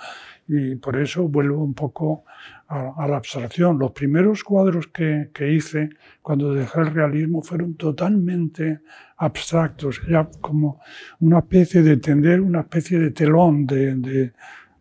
y 0.48 0.76
por 0.76 0.98
eso 0.98 1.28
vuelvo 1.28 1.64
un 1.64 1.74
poco 1.74 2.24
a, 2.68 3.08
la 3.08 3.18
abstracción. 3.18 3.80
Los 3.80 3.91
primeros 3.91 4.43
cuadros 4.43 4.88
que, 4.88 5.30
que, 5.34 5.52
hice 5.52 5.89
cuando 6.22 6.54
dejé 6.54 6.82
el 6.82 6.93
realismo 6.93 7.41
fueron 7.41 7.76
totalmente 7.76 8.82
abstractos, 9.18 10.02
ya 10.08 10.30
como 10.41 10.82
una 11.20 11.39
especie 11.39 11.82
de 11.82 11.98
tender, 11.98 12.41
una 12.41 12.62
especie 12.62 13.00
de 13.00 13.12
telón 13.12 13.66
de, 13.66 13.96
de, 13.96 14.34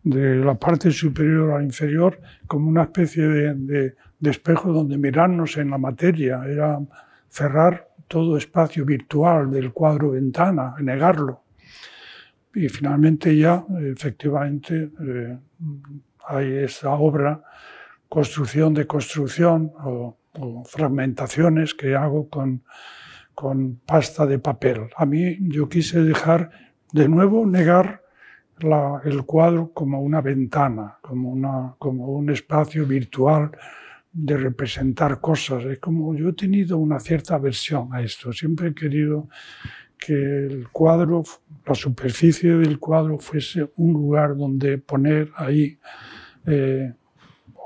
de 0.03 0.35
la 0.35 0.55
parte 0.55 0.91
superior 0.91 1.51
a 1.51 1.57
la 1.59 1.63
inferior, 1.63 2.19
como 2.47 2.69
una 2.69 2.83
especie 2.83 3.27
de, 3.27 3.95
de 4.19 4.29
espejo 4.29 4.71
donde 4.71 4.97
mirarnos 4.97 5.57
en 5.57 5.69
la 5.69 5.77
materia, 5.77 6.43
era 6.45 6.79
cerrar 7.29 7.89
todo 8.07 8.37
espacio 8.37 8.85
virtual 8.85 9.49
del 9.51 9.71
cuadro 9.71 10.11
ventana, 10.11 10.75
negarlo. 10.79 11.41
Y 12.53 12.69
finalmente 12.69 13.35
ya, 13.35 13.65
efectivamente, 13.81 14.89
eh, 15.01 15.37
hay 16.27 16.57
esa 16.57 16.91
obra, 16.91 17.43
construcción 18.09 18.73
de 18.73 18.87
construcción 18.87 19.71
o, 19.83 20.17
fragmentaciones 20.65 21.73
que 21.73 21.95
hago 21.95 22.27
con, 22.27 22.63
con, 23.33 23.77
pasta 23.85 24.25
de 24.25 24.37
papel. 24.37 24.89
A 24.97 25.05
mí 25.05 25.37
yo 25.39 25.69
quise 25.69 26.01
dejar, 26.01 26.49
de 26.91 27.07
nuevo, 27.07 27.45
negar 27.45 28.03
el 29.05 29.23
cuadro 29.25 29.71
como 29.73 30.01
una 30.01 30.19
ventana, 30.19 30.97
como, 31.01 31.29
una, 31.29 31.75
como 31.77 32.07
un 32.09 32.29
espacio 32.31 32.85
virtual 32.85 33.51
de 34.11 34.37
representar 34.37 35.21
cosas. 35.21 35.63
Es 35.65 35.79
como 35.79 36.15
yo 36.15 36.29
he 36.29 36.33
tenido 36.33 36.77
una 36.77 36.99
cierta 36.99 37.35
aversión 37.35 37.93
a 37.93 38.01
esto. 38.01 38.31
Siempre 38.33 38.69
he 38.69 38.73
querido 38.73 39.29
que 40.05 40.13
el 40.13 40.69
cuadro, 40.71 41.23
la 41.65 41.73
superficie 41.73 42.51
del 42.51 42.79
cuadro 42.79 43.17
fuese 43.17 43.71
un 43.77 43.93
lugar 43.93 44.37
donde 44.37 44.77
poner 44.77 45.31
ahí, 45.35 45.79
eh, 46.45 46.93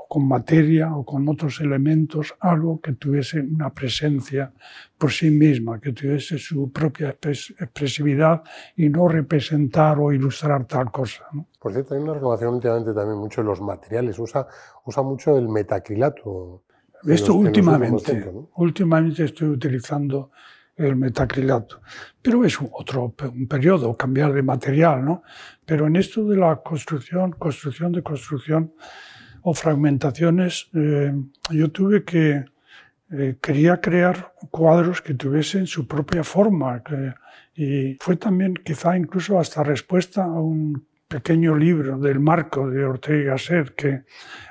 con 0.08 0.26
materia 0.26 0.92
o 0.96 1.04
con 1.04 1.28
otros 1.28 1.60
elementos, 1.60 2.34
algo 2.40 2.80
que 2.80 2.94
tuviese 2.94 3.40
una 3.40 3.72
presencia 3.72 4.52
por 4.98 5.12
sí 5.12 5.30
misma, 5.30 5.80
que 5.80 5.92
tuviese 5.92 6.36
su 6.36 6.72
propia 6.72 7.10
expresividad 7.10 8.42
y 8.74 8.88
no 8.88 9.06
representar 9.06 10.00
o 10.00 10.12
ilustrar 10.12 10.64
tal 10.64 10.90
cosa. 10.90 11.26
Por 11.60 11.72
cierto, 11.72 11.94
hay 11.94 12.00
una 12.00 12.14
renovación 12.14 12.54
últimamente 12.54 12.92
también 12.92 13.18
mucho 13.18 13.42
de 13.42 13.46
los 13.46 13.60
materiales, 13.60 14.18
usa, 14.18 14.48
usa 14.84 15.02
mucho 15.02 15.38
el 15.38 15.48
metacrilato. 15.48 16.64
Esto 17.06 17.34
últimamente, 17.34 18.32
últimamente 18.56 19.24
estoy 19.24 19.48
utilizando 19.48 20.32
el 20.80 20.96
metacrilato. 20.96 21.80
Pero 22.20 22.44
es 22.44 22.58
otro 22.72 23.14
un 23.32 23.46
periodo, 23.46 23.96
cambiar 23.96 24.32
de 24.32 24.42
material, 24.42 25.04
¿no? 25.04 25.22
Pero 25.64 25.86
en 25.86 25.96
esto 25.96 26.24
de 26.24 26.36
la 26.36 26.56
construcción, 26.56 27.32
construcción 27.32 27.92
de 27.92 28.02
construcción, 28.02 28.72
o 29.42 29.54
fragmentaciones, 29.54 30.68
eh, 30.74 31.12
yo 31.50 31.70
tuve 31.70 32.04
que, 32.04 32.44
eh, 33.12 33.36
quería 33.40 33.80
crear 33.80 34.34
cuadros 34.50 35.00
que 35.02 35.14
tuviesen 35.14 35.66
su 35.66 35.86
propia 35.86 36.24
forma. 36.24 36.82
y 37.54 37.96
fue 38.00 38.16
también 38.16 38.54
quizá 38.54 38.96
incluso 38.96 39.38
hasta 39.38 39.62
respuesta 39.62 40.24
a 40.24 40.40
un 40.40 40.86
pequeño 41.08 41.56
libro 41.56 41.98
del 41.98 42.20
Marco 42.20 42.70
de 42.70 42.84
Ortega 42.84 43.18
y 43.18 43.24
Gasset 43.24 43.74
que 43.74 44.04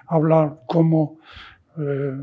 habla 0.08 0.60
cómo 0.68 1.20
eh, 1.78 2.18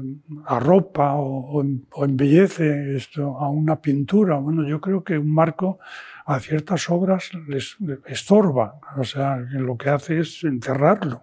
arropa 0.47 1.15
o, 1.15 1.63
embellece 2.05 2.97
esto 2.97 3.39
a 3.39 3.49
una 3.49 3.81
pintura. 3.81 4.37
Bueno, 4.37 4.67
yo 4.67 4.81
creo 4.81 5.05
que 5.05 5.19
un 5.19 5.33
marco 5.33 5.79
a 6.25 6.41
ciertas 6.41 6.91
obras 6.91 7.31
les, 7.47 7.77
estorba, 8.07 8.81
o 8.97 9.05
sea, 9.05 9.37
lo 9.37 9.77
que 9.77 9.91
hace 9.91 10.21
es 10.21 10.43
enterrarlo 10.45 11.23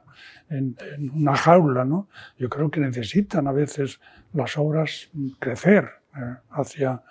en, 0.50 0.76
una 1.14 1.36
jaula, 1.36 1.86
¿no? 1.86 2.08
Yo 2.38 2.50
creo 2.50 2.72
que 2.72 2.80
necesitan 2.80 3.48
a 3.48 3.52
veces 3.52 4.00
las 4.34 4.58
obras 4.58 5.10
crecer 5.40 5.90
eh, 6.16 6.36
hacia, 6.52 7.04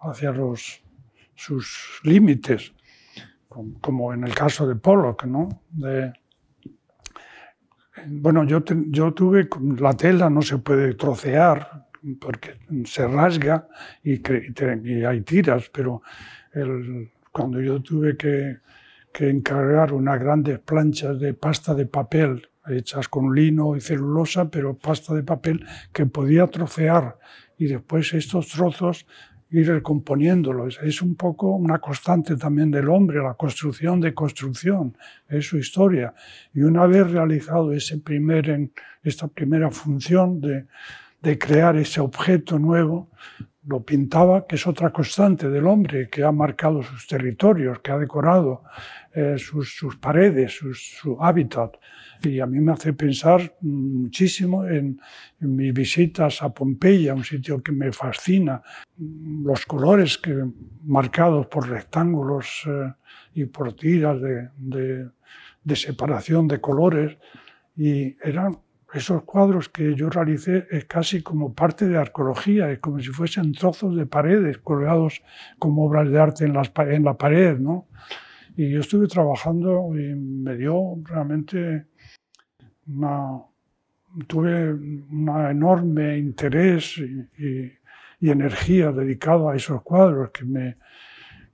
hacia 0.00 0.34
sus 1.34 2.00
límites 2.02 2.72
como 3.80 4.12
en 4.12 4.24
el 4.24 4.34
caso 4.34 4.66
de 4.66 4.76
Pollock, 4.76 5.24
¿no? 5.24 5.62
Bueno, 8.06 8.44
yo, 8.44 8.62
yo 8.88 9.12
tuve, 9.14 9.48
la 9.78 9.94
tela 9.94 10.28
no 10.30 10.42
se 10.42 10.58
puede 10.58 10.94
trocear 10.94 11.86
porque 12.20 12.58
se 12.84 13.06
rasga 13.06 13.68
y, 14.02 14.20
hay 15.04 15.20
tiras, 15.22 15.70
pero 15.72 16.02
cuando 17.32 17.60
yo 17.60 17.80
tuve 17.82 18.16
que, 18.16 18.58
que, 19.12 19.28
encargar 19.28 19.92
unas 19.92 20.20
grandes 20.20 20.58
planchas 20.60 21.18
de 21.18 21.34
pasta 21.34 21.74
de 21.74 21.86
papel 21.86 22.48
hechas 22.68 23.08
con 23.08 23.34
lino 23.34 23.76
y 23.76 23.80
celulosa, 23.80 24.50
pero 24.50 24.76
pasta 24.76 25.14
de 25.14 25.22
papel 25.22 25.64
que 25.92 26.06
podía 26.06 26.46
trocear. 26.46 27.18
Y 27.58 27.66
después 27.66 28.12
estos 28.14 28.48
trozos 28.48 29.06
ir 29.50 29.68
recomponiéndolo. 29.68 30.66
Es 30.68 31.02
un 31.02 31.14
poco 31.14 31.54
una 31.54 31.78
constante 31.78 32.36
también 32.36 32.70
del 32.70 32.88
hombre, 32.88 33.22
la 33.22 33.34
construcción 33.34 34.00
de 34.00 34.14
construcción, 34.14 34.96
es 35.28 35.46
su 35.46 35.58
historia. 35.58 36.14
Y 36.52 36.62
una 36.62 36.86
vez 36.86 37.10
realizado 37.10 37.72
ese 37.72 37.98
primer, 37.98 38.70
esta 39.02 39.28
primera 39.28 39.70
función 39.70 40.40
de, 40.40 40.66
de 41.22 41.38
crear 41.38 41.76
ese 41.76 42.00
objeto 42.00 42.58
nuevo, 42.58 43.08
lo 43.66 43.82
pintaba, 43.84 44.46
que 44.46 44.54
es 44.54 44.66
otra 44.66 44.92
constante 44.92 45.50
del 45.50 45.66
hombre, 45.66 46.08
que 46.08 46.22
ha 46.22 46.30
marcado 46.30 46.82
sus 46.82 47.06
territorios, 47.06 47.80
que 47.80 47.90
ha 47.90 47.98
decorado 47.98 48.62
eh, 49.12 49.36
sus, 49.38 49.96
paredes, 50.00 50.60
su 50.72 51.16
hábitat. 51.20 51.76
Y 52.22 52.40
a 52.40 52.46
mí 52.46 52.60
me 52.60 52.72
hace 52.72 52.92
pensar 52.92 53.56
muchísimo 53.60 54.66
en, 54.66 55.00
mis 55.40 55.74
visitas 55.74 56.42
a 56.42 56.50
Pompeya, 56.50 57.14
un 57.14 57.24
sitio 57.24 57.62
que 57.62 57.72
me 57.72 57.92
fascina. 57.92 58.62
Los 58.98 59.66
colores 59.66 60.16
que, 60.18 60.44
marcados 60.84 61.46
por 61.46 61.68
rectángulos 61.68 62.62
eh, 62.66 62.92
y 63.34 63.44
por 63.46 63.74
tiras 63.74 64.20
de, 64.20 65.10
de 65.64 65.76
separación 65.76 66.46
de 66.46 66.60
colores. 66.60 67.18
Y 67.76 68.16
eran 68.22 68.58
esos 68.92 69.24
cuadros 69.24 69.68
que 69.68 69.94
yo 69.94 70.08
realicé 70.10 70.66
es 70.70 70.84
casi 70.84 71.22
como 71.22 71.54
parte 71.54 71.88
de 71.88 71.98
arqueología, 71.98 72.70
es 72.70 72.78
como 72.78 73.00
si 73.00 73.08
fuesen 73.08 73.52
trozos 73.52 73.96
de 73.96 74.06
paredes 74.06 74.58
colgados 74.58 75.22
como 75.58 75.86
obras 75.86 76.08
de 76.10 76.18
arte 76.18 76.44
en, 76.44 76.54
las, 76.54 76.70
en 76.78 77.04
la 77.04 77.14
pared, 77.14 77.58
¿no? 77.58 77.88
Y 78.56 78.70
yo 78.70 78.80
estuve 78.80 79.06
trabajando 79.06 79.90
y 79.94 80.14
me 80.14 80.56
dio 80.56 80.96
realmente 81.04 81.86
una, 82.86 83.42
tuve 84.26 84.72
un 84.72 85.28
enorme 85.50 86.16
interés 86.18 86.98
y, 86.98 87.72
energía 88.18 88.90
dedicado 88.90 89.48
a 89.48 89.54
esos 89.54 89.82
cuadros 89.82 90.30
que 90.30 90.44
me, 90.44 90.78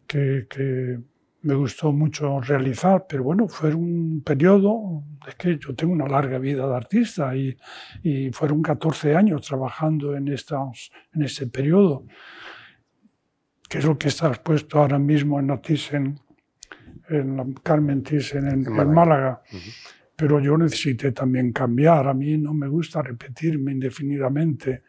que, 0.07 0.47
que 0.49 0.99
me 1.43 1.55
gustó 1.55 1.93
mucho 1.93 2.41
realizar, 2.41 3.07
pero 3.09 3.25
bueno, 3.25 3.49
fue 3.49 3.75
un 3.75 4.23
periodo, 4.25 5.03
es 5.27 5.35
que 5.35 5.59
yo 5.59 5.75
tengo 5.75 5.93
una 5.93 6.07
larga 6.07 6.39
vida 6.39 6.67
de 6.67 6.77
artista 6.77 7.35
y, 7.35 7.57
y 8.03 8.31
fueron 8.31 8.63
14 8.63 9.17
años 9.17 9.47
trabajando 9.47 10.15
en, 10.15 10.29
estos, 10.29 10.93
en 11.13 11.23
ese 11.23 11.49
periodo, 11.49 12.07
que 13.69 13.79
es 13.79 13.85
lo 13.85 13.99
que 13.99 14.09
está 14.09 14.29
expuesto 14.29 14.79
ahora 14.79 15.01
mismo 15.01 15.41
en 15.41 15.49
la 15.49 15.61
Thyssen, 15.61 16.21
en 17.09 17.37
la 17.37 17.47
Carmen 17.63 18.03
Thyssen 18.03 18.47
en, 18.49 18.93
Málaga. 18.93 19.43
Pero 20.15 20.39
yo 20.39 20.57
necesité 20.57 21.11
también 21.11 21.53
cambiar, 21.53 22.07
a 22.07 22.15
mí 22.15 22.39
no 22.39 22.55
me 22.55 22.69
gusta 22.69 23.03
repetirme 23.03 23.73
indefinidamente. 23.73 24.85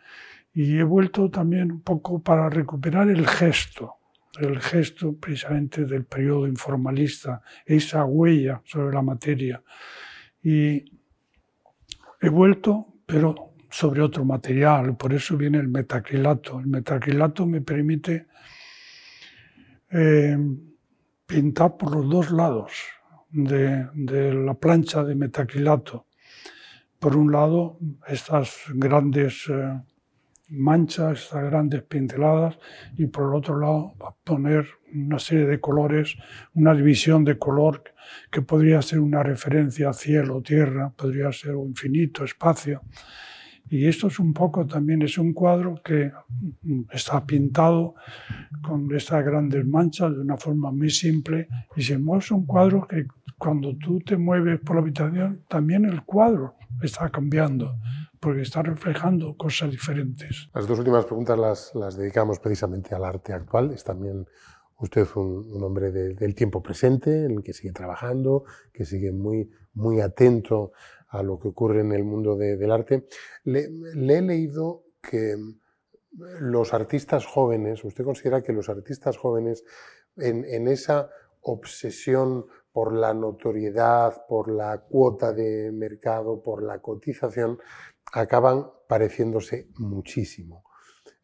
Y 0.54 0.78
he 0.78 0.84
vuelto 0.84 1.32
también 1.32 1.72
un 1.72 1.82
poco 1.82 2.22
para 2.22 2.48
recuperar 2.48 3.10
el 3.10 3.26
gesto 3.26 4.03
el 4.40 4.60
gesto 4.60 5.16
precisamente 5.16 5.86
del 5.86 6.06
periodo 6.06 6.48
informalista, 6.48 7.42
esa 7.66 8.04
huella 8.06 8.62
sobre 8.66 8.94
la 8.94 9.02
materia. 9.02 9.62
Y 10.42 10.84
he 12.22 12.30
vuelto, 12.30 12.88
pero 13.06 13.54
sobre 13.70 14.02
otro 14.02 14.26
material, 14.26 14.96
por 14.98 15.14
eso 15.14 15.38
viene 15.38 15.60
el 15.60 15.68
metacrilato. 15.68 16.60
El 16.60 16.68
metacrilato 16.68 17.46
me 17.46 17.62
permite 17.62 18.28
eh, 19.92 20.38
pintar 21.26 21.78
por 21.78 21.96
los 21.96 22.10
dos 22.10 22.32
lados 22.32 22.72
de, 23.30 23.88
de, 23.94 24.34
la 24.34 24.54
plancha 24.54 25.04
de 25.04 25.16
metacrilato. 25.16 26.08
Por 27.00 27.16
un 27.18 27.32
lado, 27.32 27.78
estas 28.08 28.64
grandes 28.74 29.46
eh, 29.50 29.82
manchas, 30.54 31.24
estas 31.24 31.44
grandes 31.46 31.82
pinceladas, 31.84 32.58
y 32.98 33.08
por 33.08 33.30
el 33.30 33.36
otro 33.36 33.60
lado 33.60 33.94
poner 34.24 34.68
una 34.94 35.20
serie 35.20 35.46
de 35.46 35.60
colores, 35.60 36.16
una 36.54 36.74
división 36.74 37.24
de 37.24 37.38
color 37.38 37.84
que 38.32 38.42
podría 38.42 38.82
ser 38.82 39.00
una 39.00 39.24
referencia 39.24 39.90
a 39.90 39.94
cielo, 39.94 40.42
tierra, 40.42 40.92
podría 40.96 41.32
ser 41.32 41.56
un 41.56 41.70
infinito, 41.70 42.24
espacio. 42.24 42.82
Y 43.70 43.88
esto 43.88 44.08
es 44.08 44.20
un 44.20 44.34
poco 44.34 44.68
también, 44.68 45.02
es 45.02 45.18
un 45.18 45.34
cuadro 45.34 45.82
que 45.84 46.12
está 46.92 47.26
pintado 47.26 47.96
con 48.62 48.94
estas 48.94 49.26
grandes 49.26 49.66
manchas 49.66 50.12
de 50.12 50.20
una 50.20 50.38
forma 50.38 50.72
muy 50.72 50.90
simple 50.90 51.48
y 51.76 51.82
se 51.82 51.98
mueve 51.98 52.26
un 52.32 52.46
cuadro 52.46 52.88
que 52.88 53.08
cuando 53.38 53.76
tú 53.78 54.00
te 54.00 54.16
mueves 54.16 54.60
por 54.60 54.76
la 54.76 54.84
habitación, 54.84 55.42
también 55.48 55.86
el 55.86 56.04
cuadro 56.04 56.56
está 56.82 57.10
cambiando 57.10 57.76
porque 58.24 58.42
está 58.42 58.62
reflejando 58.62 59.36
cosas 59.36 59.70
diferentes. 59.70 60.50
Las 60.54 60.66
dos 60.66 60.80
últimas 60.80 61.06
preguntas 61.06 61.38
las, 61.38 61.76
las 61.76 61.98
dedicamos 61.98 62.40
precisamente 62.40 62.96
al 62.96 63.04
arte 63.04 63.34
actual. 63.34 63.72
Es 63.74 63.84
también 63.84 64.26
usted 64.78 65.06
un, 65.16 65.62
hombre 65.62 65.92
de, 65.92 66.14
del 66.14 66.34
tiempo 66.34 66.64
presente, 66.64 67.26
en 67.26 67.32
el 67.32 67.44
que 67.44 67.52
sigue 67.52 67.74
trabajando, 67.74 68.46
que 68.72 68.86
sigue 68.86 69.12
muy, 69.12 69.52
muy 69.74 70.00
atento 70.00 70.72
a 71.10 71.22
lo 71.22 71.38
que 71.38 71.50
ocurre 71.50 71.82
en 71.82 71.92
el 71.92 72.06
mundo 72.06 72.38
de, 72.38 72.56
del 72.56 72.72
arte. 72.72 73.08
Le, 73.44 73.70
le 73.70 74.18
he 74.18 74.22
leído 74.22 74.86
que 75.02 75.36
los 76.40 76.74
artistas 76.74 77.26
jóvenes, 77.26 77.84
usted 77.84 78.06
considera 78.06 78.42
que 78.42 78.54
los 78.54 78.70
artistas 78.70 79.18
jóvenes 79.18 79.66
en, 80.16 80.46
en 80.46 80.70
esa 80.70 81.10
obsesión 81.42 82.46
por 82.72 82.94
la 82.94 83.14
notoriedad, 83.14 84.26
por 84.28 84.50
la 84.50 84.80
cuota 84.80 85.32
de 85.32 85.72
mercado, 85.72 86.42
por 86.42 86.64
la 86.64 86.80
cotización, 86.80 87.60
acaban 88.12 88.68
pareciéndose 88.88 89.70
muchísimo. 89.78 90.64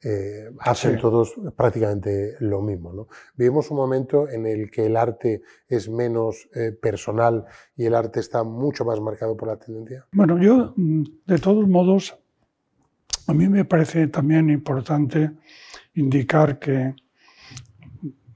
Eh, 0.02 0.50
hacen 0.60 0.98
todos 0.98 1.34
prácticamente 1.58 2.36
lo 2.40 2.62
mismo. 2.62 2.94
¿no? 2.94 3.08
Vivimos 3.36 3.70
un 3.70 3.78
momento 3.78 4.30
en 4.30 4.46
el 4.46 4.72
que 4.72 4.86
el 4.86 4.96
arte 4.96 5.42
es 5.68 5.90
menos 5.90 6.48
eh, 6.56 6.72
personal 6.72 7.46
y 7.76 7.86
el 7.86 7.94
arte 7.94 8.22
está 8.22 8.44
mucho 8.44 8.86
más 8.86 9.02
marcado 9.02 9.36
por 9.36 9.50
la 9.50 9.58
tendencia. 9.58 10.06
Bueno, 10.14 10.42
yo, 10.42 10.74
mm, 10.78 11.04
de 11.26 11.38
todos 11.38 11.68
modos, 11.68 12.18
a 13.28 13.34
mí 13.34 13.50
me 13.50 13.66
parece 13.66 14.08
también 14.08 14.50
importante 14.50 15.32
indicar 15.96 16.60
que 16.60 16.96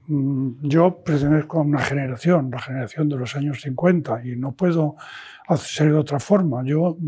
mm, 0.06 0.68
yo 0.68 1.02
pertenezco 1.02 1.60
a 1.60 1.62
una 1.62 1.80
generación, 1.80 2.50
la 2.50 2.60
generación 2.60 3.08
de 3.08 3.16
los 3.16 3.34
años 3.36 3.62
50, 3.62 4.26
y 4.26 4.36
no 4.36 4.52
puedo 4.52 4.96
hacer 5.48 5.92
de 5.92 5.98
otra 5.98 6.20
forma. 6.20 6.62
Yo 6.62 6.98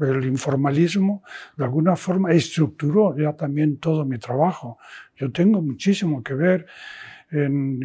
el 0.00 0.24
informalismo 0.24 1.22
de 1.56 1.64
alguna 1.64 1.96
forma 1.96 2.32
estructuró 2.32 3.16
ya 3.16 3.34
también 3.34 3.78
todo 3.78 4.04
mi 4.04 4.18
trabajo. 4.18 4.78
Yo 5.16 5.30
tengo 5.30 5.62
muchísimo 5.62 6.22
que 6.22 6.34
ver 6.34 6.66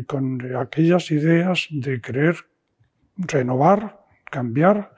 con 0.06 0.56
aquellas 0.56 1.10
ideas 1.10 1.68
de 1.72 2.00
querer 2.02 2.36
renovar, 3.18 4.00
cambiar 4.30 4.94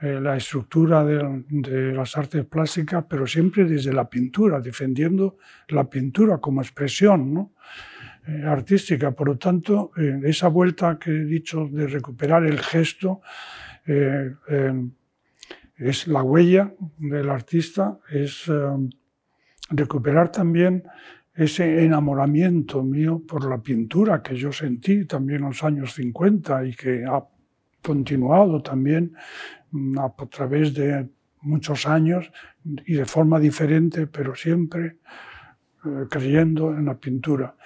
eh, 0.00 0.18
la 0.18 0.36
estructura 0.36 1.04
de, 1.04 1.92
las 1.92 2.16
artes 2.16 2.46
plásticas, 2.46 3.04
pero 3.06 3.26
siempre 3.26 3.64
desde 3.64 3.92
la 3.92 4.08
pintura, 4.08 4.58
defendiendo 4.60 5.36
la 5.68 5.90
pintura 5.90 6.38
como 6.38 6.62
expresión 6.62 7.52
eh, 8.26 8.42
artística. 8.46 9.10
Por 9.10 9.28
lo 9.28 9.36
tanto, 9.36 9.92
eh, 9.98 10.20
esa 10.24 10.48
vuelta 10.48 10.98
que 10.98 11.10
he 11.10 11.24
dicho 11.26 11.68
de 11.70 11.86
recuperar 11.86 12.44
el 12.44 12.58
gesto, 12.60 13.20
es 15.80 16.06
la 16.06 16.22
huella 16.22 16.74
del 16.98 17.30
artista, 17.30 17.98
es 18.10 18.44
eh, 18.48 18.52
recuperar 19.70 20.30
también 20.30 20.84
ese 21.34 21.84
enamoramiento 21.84 22.82
mío 22.82 23.22
por 23.26 23.48
la 23.48 23.62
pintura 23.62 24.22
que 24.22 24.36
yo 24.36 24.52
sentí 24.52 25.06
también 25.06 25.40
en 25.40 25.48
los 25.48 25.64
años 25.64 25.94
50 25.94 26.66
y 26.66 26.74
que 26.74 27.04
ha 27.06 27.24
continuado 27.82 28.62
también 28.62 29.14
mm, 29.70 29.98
a, 29.98 30.14
través 30.28 30.74
de 30.74 31.08
muchos 31.40 31.86
años 31.86 32.30
y 32.84 32.94
de 32.94 33.06
forma 33.06 33.40
diferente, 33.40 34.06
pero 34.06 34.34
siempre 34.34 34.98
eh, 35.86 36.04
creyendo 36.10 36.74
en 36.74 36.84
la 36.84 36.98
pintura. 36.98 37.56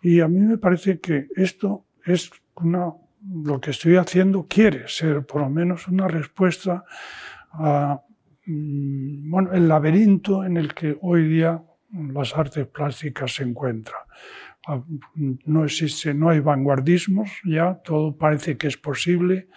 Y 0.00 0.20
a 0.20 0.28
mí 0.28 0.38
me 0.38 0.58
parece 0.58 1.00
que 1.00 1.26
esto 1.34 1.86
es 2.04 2.30
una, 2.54 2.92
lo 3.42 3.60
que 3.60 3.72
estoy 3.72 3.96
haciendo 3.96 4.46
quiere 4.46 4.86
ser 4.86 5.26
por 5.26 5.40
lo 5.40 5.50
menos 5.50 5.88
una 5.88 6.06
respuesta 6.06 6.84
mm, 7.58 9.52
el 9.52 9.68
laberinto 9.68 10.44
en 10.44 10.56
el 10.56 10.74
que 10.74 10.96
hoy 11.00 11.28
día 11.28 11.62
las 12.12 12.36
artes 12.36 12.66
plásticas 12.66 13.34
se 13.34 13.44
encuentran. 13.44 14.00
Ah, 14.66 14.82
no 15.44 15.64
existe, 15.64 16.14
no 16.14 16.30
hay 16.30 16.40
vanguardismos 16.40 17.30
ya, 17.44 17.74
todo 17.74 18.16
parece 18.16 18.56
que 18.56 18.66
es 18.66 18.76
posible. 18.76 19.48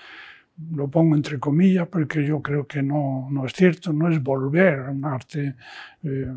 Lo 0.72 0.90
pongo 0.90 1.16
entre 1.16 1.40
comillas 1.40 1.88
porque 1.88 2.26
yo 2.26 2.42
creo 2.42 2.68
que 2.68 2.82
no, 2.82 3.28
no 3.32 3.46
es 3.46 3.54
cierto, 3.54 3.94
no 3.94 4.10
es 4.10 4.22
volver 4.22 4.80
a 4.80 4.92
un 4.92 5.06
arte 5.06 5.56
eh, 6.04 6.34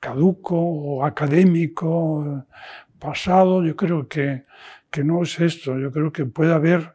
caduco 0.00 0.56
o 0.56 1.04
académico, 1.04 2.26
eh, 2.26 2.54
pasado. 2.98 3.64
Yo 3.64 3.76
creo 3.76 4.08
que, 4.08 4.44
que 4.90 5.04
no 5.04 5.22
es 5.22 5.38
esto, 5.40 5.78
yo 5.78 5.90
creo 5.92 6.12
que 6.12 6.26
puede 6.26 6.52
haber 6.52 6.94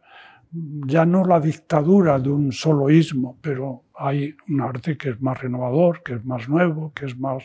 ya 0.51 1.05
no 1.05 1.23
la 1.23 1.39
dictadura 1.39 2.19
de 2.19 2.29
un 2.29 2.51
soloísmo, 2.51 3.37
pero 3.41 3.85
hay 3.95 4.35
un 4.47 4.61
arte 4.61 4.97
que 4.97 5.09
es 5.09 5.21
más 5.21 5.39
renovador, 5.39 6.01
que 6.03 6.13
es 6.15 6.25
más 6.25 6.49
nuevo, 6.49 6.91
que 6.93 7.05
es 7.05 7.17
más 7.17 7.43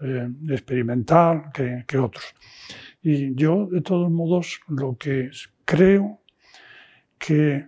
eh, 0.00 0.28
experimental 0.48 1.50
que, 1.52 1.84
que, 1.86 1.98
otros. 1.98 2.34
Y 3.02 3.34
yo, 3.34 3.66
de 3.66 3.80
todos 3.80 4.10
modos, 4.10 4.60
lo 4.68 4.96
que 4.96 5.30
creo 5.64 6.20
que 7.18 7.66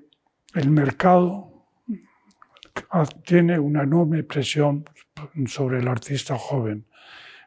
el 0.54 0.70
mercado 0.70 1.48
tiene 3.24 3.58
una 3.58 3.82
enorme 3.82 4.22
presión 4.22 4.84
sobre 5.46 5.78
el 5.78 5.88
artista 5.88 6.36
joven. 6.36 6.84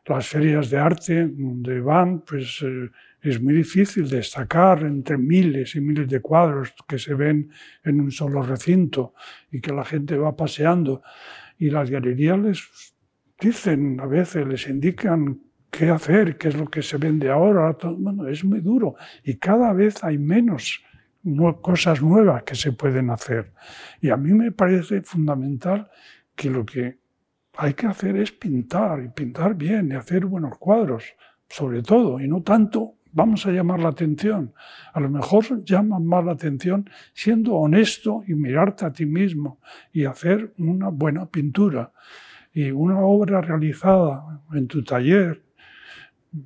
Las 0.05 0.27
ferias 0.27 0.69
de 0.69 0.77
arte 0.77 1.27
donde 1.27 1.79
van, 1.79 2.21
pues 2.21 2.61
eh, 2.63 2.89
es 3.21 3.41
muy 3.41 3.53
difícil 3.53 4.09
destacar 4.09 4.83
entre 4.83 5.17
miles 5.17 5.75
y 5.75 5.81
miles 5.81 6.07
de 6.09 6.21
cuadros 6.21 6.73
que 6.87 6.97
se 6.97 7.13
ven 7.13 7.51
en 7.83 8.01
un 8.01 8.11
solo 8.11 8.41
recinto 8.41 9.13
y 9.51 9.61
que 9.61 9.71
la 9.71 9.85
gente 9.85 10.17
va 10.17 10.35
paseando. 10.35 11.03
Y 11.59 11.69
las 11.69 11.89
galerías 11.89 12.39
les 12.39 12.67
dicen, 13.39 13.99
a 13.99 14.07
veces 14.07 14.47
les 14.47 14.67
indican 14.67 15.39
qué 15.69 15.89
hacer, 15.89 16.37
qué 16.37 16.47
es 16.47 16.57
lo 16.57 16.65
que 16.65 16.81
se 16.81 16.97
vende 16.97 17.29
ahora. 17.29 17.77
Bueno, 17.97 18.27
es 18.27 18.43
muy 18.43 18.59
duro 18.59 18.95
y 19.23 19.35
cada 19.35 19.71
vez 19.71 20.03
hay 20.03 20.17
menos 20.17 20.83
cosas 21.61 22.01
nuevas 22.01 22.41
que 22.41 22.55
se 22.55 22.71
pueden 22.71 23.11
hacer. 23.11 23.53
Y 24.01 24.09
a 24.09 24.17
mí 24.17 24.33
me 24.33 24.51
parece 24.51 25.03
fundamental 25.03 25.89
que 26.35 26.49
lo 26.49 26.65
que 26.65 26.97
hay 27.57 27.75
que 27.75 27.85
hacer 27.85 28.15
es 28.15 28.31
pintar 28.31 29.03
y 29.03 29.09
pintar 29.09 29.53
bien 29.55 29.91
y 29.91 29.95
hacer 29.95 30.25
buenos 30.25 30.57
cuadros, 30.57 31.03
sobre 31.47 31.83
todo, 31.83 32.19
y 32.19 32.27
no 32.27 32.41
tanto 32.41 32.95
vamos 33.13 33.45
a 33.45 33.51
llamar 33.51 33.79
la 33.79 33.89
atención. 33.89 34.53
A 34.93 34.99
lo 34.99 35.09
mejor 35.09 35.63
llaman 35.63 36.05
más 36.05 36.25
la 36.25 36.33
atención 36.33 36.89
siendo 37.13 37.55
honesto 37.55 38.23
y 38.27 38.33
mirarte 38.33 38.85
a 38.85 38.91
ti 38.91 39.05
mismo 39.05 39.59
y 39.91 40.05
hacer 40.05 40.53
una 40.57 40.89
buena 40.89 41.25
pintura 41.25 41.91
y 42.53 42.71
una 42.71 42.99
obra 42.99 43.41
realizada 43.41 44.41
en 44.53 44.67
tu 44.67 44.83
taller, 44.83 45.41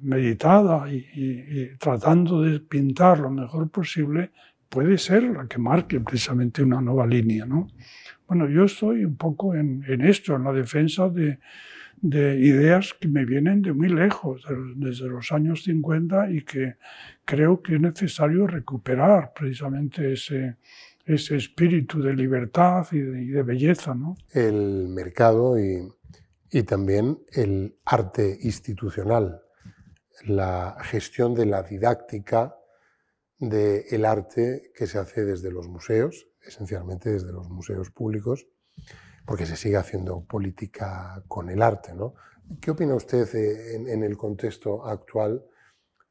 meditada 0.01 0.91
y, 0.91 1.75
tratando 1.77 2.41
de 2.41 2.59
pintar 2.59 3.19
lo 3.19 3.29
mejor 3.29 3.69
posible, 3.69 4.31
puede 4.69 4.97
ser 4.97 5.23
la 5.23 5.47
que 5.47 5.59
marque 5.59 5.99
precisamente 5.99 6.63
una 6.63 6.81
nueva 6.81 7.05
línea. 7.07 7.45
¿no? 7.45 7.67
Bueno, 8.27 8.47
yo 8.49 8.65
estoy 8.65 9.05
un 9.05 9.15
poco 9.15 9.55
en, 9.55 9.83
esto, 10.01 10.35
en 10.35 10.43
la 10.43 10.53
defensa 10.53 11.09
de, 11.09 11.39
de, 12.01 12.39
ideas 12.39 12.93
que 12.99 13.07
me 13.07 13.25
vienen 13.25 13.61
de 13.61 13.73
muy 13.73 13.89
lejos, 13.89 14.43
desde 14.75 15.07
los 15.07 15.31
años 15.31 15.63
50, 15.63 16.31
y 16.31 16.43
que 16.43 16.75
creo 17.23 17.61
que 17.61 17.75
es 17.75 17.81
necesario 17.81 18.47
recuperar 18.47 19.33
precisamente 19.33 20.13
ese, 20.13 20.57
ese 21.05 21.35
espíritu 21.37 22.01
de 22.01 22.13
libertad 22.13 22.87
y 22.91 22.99
de, 22.99 23.43
belleza. 23.43 23.93
¿no? 23.93 24.15
El 24.31 24.87
mercado 24.89 25.59
y, 25.59 25.87
y, 26.51 26.63
también 26.63 27.19
el 27.33 27.75
arte 27.85 28.37
institucional, 28.41 29.41
la 30.25 30.77
gestión 30.81 31.33
de 31.33 31.45
la 31.45 31.63
didáctica 31.63 32.55
del 33.39 34.05
arte 34.05 34.71
que 34.75 34.87
se 34.87 34.97
hace 34.97 35.25
desde 35.25 35.51
los 35.51 35.67
museos, 35.67 36.27
esencialmente 36.41 37.11
desde 37.11 37.31
los 37.31 37.49
museos 37.49 37.91
públicos, 37.91 38.47
porque 39.25 39.45
se 39.45 39.55
sigue 39.55 39.77
haciendo 39.77 40.21
política 40.21 41.23
con 41.27 41.49
el 41.49 41.61
arte. 41.61 41.93
¿no? 41.93 42.13
¿Qué 42.61 42.71
opina 42.71 42.95
usted 42.95 43.27
en, 43.73 43.87
en 43.89 44.03
el 44.03 44.17
contexto 44.17 44.85
actual 44.85 45.43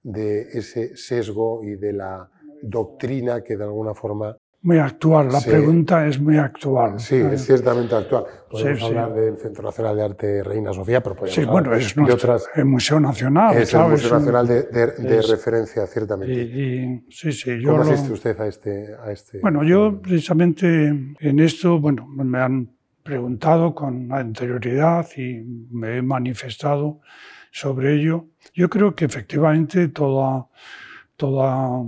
de 0.03 0.43
ese 0.43 0.97
sesgo 0.97 1.63
y 1.65 1.77
de 1.77 1.93
la 1.93 2.31
doctrina 2.63 3.43
que 3.43 3.57
de 3.57 3.65
alguna 3.65 3.95
forma 3.95 4.37
muy 4.65 4.79
actual, 4.79 5.29
la 5.31 5.43
pregunta 5.43 6.07
es 6.07 6.19
muy 6.19 6.39
actual. 6.39 6.99
Sí, 6.99 7.17
es 7.17 7.45
ciertamente 7.45 7.95
actual. 7.95 8.25
Podemos 8.51 8.83
hablar 8.83 9.13
del 9.13 9.37
Centro 9.37 9.63
Nacional 9.63 9.95
de 9.95 10.03
Arte 10.03 10.43
Reina 10.43 10.73
Sofía, 10.73 11.03
pero 11.03 11.15
podemos 11.15 11.35
sí, 11.35 11.45
bueno, 11.45 11.75
es 11.75 11.95
de 11.95 12.11
otras... 12.11 12.49
el 12.55 12.65
Museo 12.65 12.99
Nacional. 12.99 13.55
Es 13.59 13.75
el 13.75 13.83
Museo 13.83 14.19
Nacional 14.19 14.47
de, 14.49 15.23
referencia, 15.29 15.87
ciertamente. 15.87 16.33
Y, 16.33 17.05
sí, 17.11 17.33
sí, 17.33 17.61
yo 17.61 17.73
¿Cómo 17.73 17.83
asiste 17.83 18.11
usted 18.11 18.41
a 18.41 18.47
este, 18.47 18.95
a 18.99 19.13
este...? 19.13 19.41
Bueno, 19.41 19.65
yo 19.65 20.01
precisamente 20.01 20.87
en 20.87 21.41
esto, 21.41 21.79
bueno, 21.79 22.07
me 22.07 22.39
han 22.39 22.71
preguntado 23.05 23.75
con 23.75 24.11
anterioridad 24.11 25.07
y 25.17 25.45
me 25.71 25.99
he 25.99 26.03
manifestado 26.03 27.01
sobre 27.53 27.95
ello. 27.95 28.31
Yo 28.55 28.69
creo 28.69 28.95
que 28.97 29.05
efectivamente 29.05 29.89
toda, 29.89 30.49
toda 31.17 31.85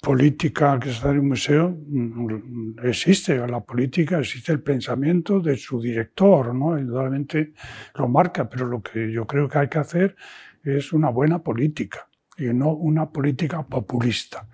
política 0.00 0.78
que 0.78 0.90
está 0.90 1.10
en 1.10 1.18
un 1.18 1.28
museo 1.28 1.76
mm, 1.76 2.76
existe, 2.84 3.36
la 3.48 3.60
política 3.60 4.20
existe 4.20 4.52
el 4.52 4.62
pensamiento 4.62 5.40
de 5.40 5.56
su 5.56 5.80
director, 5.80 6.54
¿no? 6.54 6.78
Indudablemente 6.78 7.52
lo 7.96 8.08
marca, 8.08 8.48
pero 8.48 8.66
lo 8.66 8.80
que 8.80 9.10
yo 9.10 9.26
creo 9.26 9.48
que 9.48 9.58
hay 9.58 9.68
que 9.68 9.78
hacer 9.78 10.16
es 10.62 10.92
una 10.92 11.10
buena 11.10 11.40
política 11.40 12.08
y 12.38 12.44
no 12.44 12.72
una 12.74 13.10
política 13.10 13.66
populista, 13.66 14.46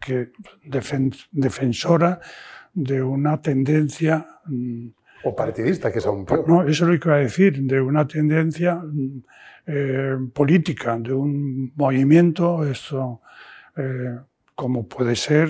que 0.00 0.30
defensora 1.32 2.20
de 2.72 3.02
una 3.02 3.42
tendencia... 3.42 4.26
O 5.24 5.34
partidista, 5.34 5.90
que 5.90 5.98
es 5.98 6.06
aún 6.06 6.24
peor. 6.24 6.48
No, 6.48 6.62
eso 6.62 6.84
es 6.84 6.90
lo 6.90 7.00
que 7.00 7.08
iba 7.08 7.16
a 7.16 7.20
decir, 7.20 7.62
de 7.62 7.80
una 7.80 8.06
tendencia 8.06 8.82
eh, 9.66 10.16
política, 10.32 10.98
de 10.98 11.12
un 11.12 11.72
movimiento, 11.74 12.64
eso... 12.64 13.20
Eh, 13.76 14.16
como 14.54 14.88
puede 14.88 15.16
ser 15.16 15.48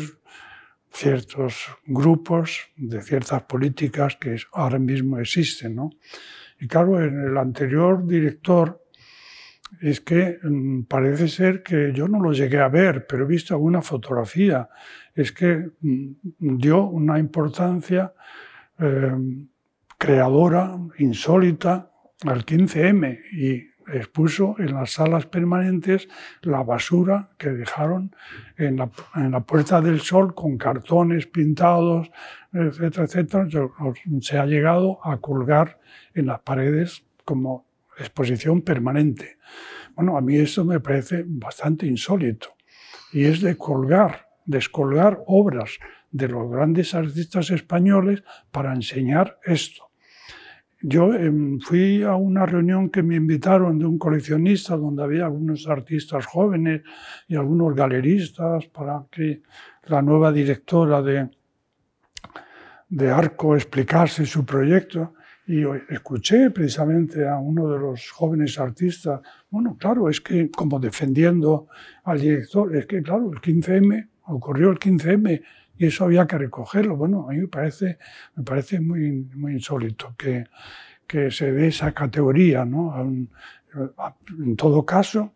ciertos 0.91 1.67
grupos 1.87 2.61
de 2.77 3.03
ciertas 3.03 3.43
políticas 3.43 4.17
que 4.17 4.37
ahora 4.53 4.79
mismo 4.79 5.19
existen. 5.19 5.75
¿no? 5.75 5.91
Y 6.61 6.69
claro, 6.69 7.03
el 7.03 7.37
anterior 7.37 8.07
director 8.07 8.81
es 9.81 10.01
que 10.01 10.39
mm, 10.43 10.83
parece 10.83 11.29
ser 11.29 11.63
que 11.63 11.93
yo 11.93 12.07
no 12.07 12.21
lo 12.21 12.33
llegué 12.33 12.61
a 12.61 12.69
ver, 12.69 13.07
pero 13.07 13.25
he 13.25 13.27
visto 13.27 13.55
alguna 13.55 13.83
fotografía, 13.83 14.69
es 15.15 15.33
que 15.33 15.71
mm, 15.81 16.13
dio 16.39 16.85
una 16.85 17.19
importancia 17.19 18.13
eh, 18.79 19.17
creadora, 19.99 20.77
insólita, 20.99 21.91
al 22.25 22.45
15M 22.45 23.19
y 23.33 23.75
expuso 23.93 24.57
en 24.59 24.75
las 24.75 24.93
salas 24.93 25.27
permanentes 25.27 26.09
la 26.43 26.63
basura 26.63 27.31
que 27.39 27.51
dejaron 27.51 28.15
en 28.57 28.77
la, 28.77 29.41
Puerta 29.41 29.81
del 29.81 30.01
Sol 30.01 30.35
con 30.35 30.57
cartones 30.57 31.27
pintados, 31.27 32.11
etcétera, 32.53 33.05
etcétera. 33.05 33.49
Se 34.21 34.39
ha 34.39 34.47
llegado 34.47 35.05
a 35.05 35.19
colgar 35.19 35.81
en 36.15 36.27
las 36.27 36.41
paredes 36.41 37.05
como 37.25 37.67
exposición 37.99 38.63
permanente. 38.63 39.39
Bueno, 39.95 40.17
a 40.17 40.21
mí 40.21 40.37
eso 40.37 40.65
me 40.65 40.81
parece 40.81 41.25
bastante 41.27 41.87
insólito. 41.87 42.55
Y 43.13 43.25
es 43.25 43.41
de 43.41 43.57
colgar, 43.57 44.29
descolgar 44.45 45.23
obras 45.27 45.79
de 46.15 46.29
los 46.29 46.49
grandes 46.49 46.95
artistas 46.95 47.51
españoles 47.51 48.23
para 48.53 48.73
enseñar 48.73 49.41
esto. 49.43 49.91
Yo 50.81 51.13
em, 51.13 51.59
fui 51.59 52.05
a 52.05 52.15
una 52.15 52.47
reunión 52.47 52.89
que 52.89 53.03
me 53.03 53.17
invitaron 53.17 53.81
de 53.81 53.87
un 53.87 53.99
coleccionista 53.99 54.77
donde 54.77 55.03
había 55.03 55.25
algunos 55.25 55.67
artistas 55.67 56.25
jóvenes 56.27 56.83
y 57.27 57.35
algunos 57.35 57.75
galeristas 57.75 58.67
para 58.67 59.05
que 59.11 59.43
la 59.87 60.03
nueva 60.03 60.31
directora 60.31 61.03
de, 61.03 61.31
de 62.89 63.11
Arco 63.11 63.57
explicarse 63.57 64.25
su 64.25 64.45
proyecto 64.45 65.15
y 65.49 65.65
escuché 65.89 66.51
precisamente 66.53 67.27
a 67.27 67.39
uno 67.39 67.69
de 67.69 67.79
los 67.79 68.09
jóvenes 68.11 68.59
artistas, 68.61 69.21
bueno, 69.51 69.77
claro, 69.77 70.09
es 70.09 70.21
que 70.21 70.49
como 70.49 70.79
defendiendo 70.79 71.67
al 72.05 72.21
director, 72.21 72.77
es 72.77 72.87
que 72.87 73.03
claro, 73.03 73.33
el 73.33 73.41
15M, 73.41 74.11
ocurrió 74.27 74.71
el 74.71 74.79
15M 74.79 75.43
y 75.77 75.87
eso 75.87 76.05
había 76.05 76.27
que 76.27 76.39
recogerlo. 76.39 76.97
Bueno, 76.97 77.27
a 77.29 77.33
mí 77.33 77.41
me 77.41 77.49
parece, 77.49 77.99
me 78.37 78.45
parece 78.45 78.81
muy, 78.81 79.11
muy 79.35 79.53
insólito 79.53 80.15
que, 80.17 80.45
que 81.07 81.31
se 81.31 81.53
dé 81.53 81.69
esa 81.69 81.93
categoría, 81.93 82.65
¿no? 82.65 82.95
En 83.01 84.57
todo 84.57 84.85
caso, 84.87 85.35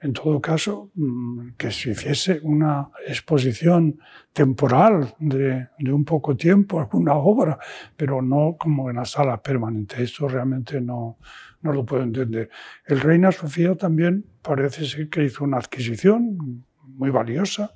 en 0.00 0.12
todo 0.12 0.40
caso, 0.40 0.90
mm, 0.94 1.50
que 1.56 1.70
se 1.70 1.90
hiciese 1.90 2.40
una 2.42 2.88
exposición 3.06 3.98
temporal 4.32 5.14
de, 5.18 5.68
de, 5.78 5.92
un 5.92 6.04
poco 6.04 6.36
tiempo, 6.36 6.80
alguna 6.80 7.14
obra, 7.14 7.58
pero 7.96 8.22
no 8.22 8.56
como 8.58 8.90
en 8.90 8.96
la 8.96 9.04
sala 9.04 9.42
permanente. 9.42 10.02
Esto 10.02 10.28
realmente 10.28 10.80
no, 10.80 11.18
no 11.62 11.72
lo 11.72 11.84
puedo 11.84 12.02
entender. 12.02 12.50
El 12.84 13.00
Reina 13.00 13.32
Sofía 13.32 13.74
también 13.74 14.24
parece 14.42 14.84
ser 14.86 15.08
que 15.08 15.24
hizo 15.24 15.44
una 15.44 15.58
adquisición 15.58 16.64
muy 16.82 17.10
valiosa 17.10 17.72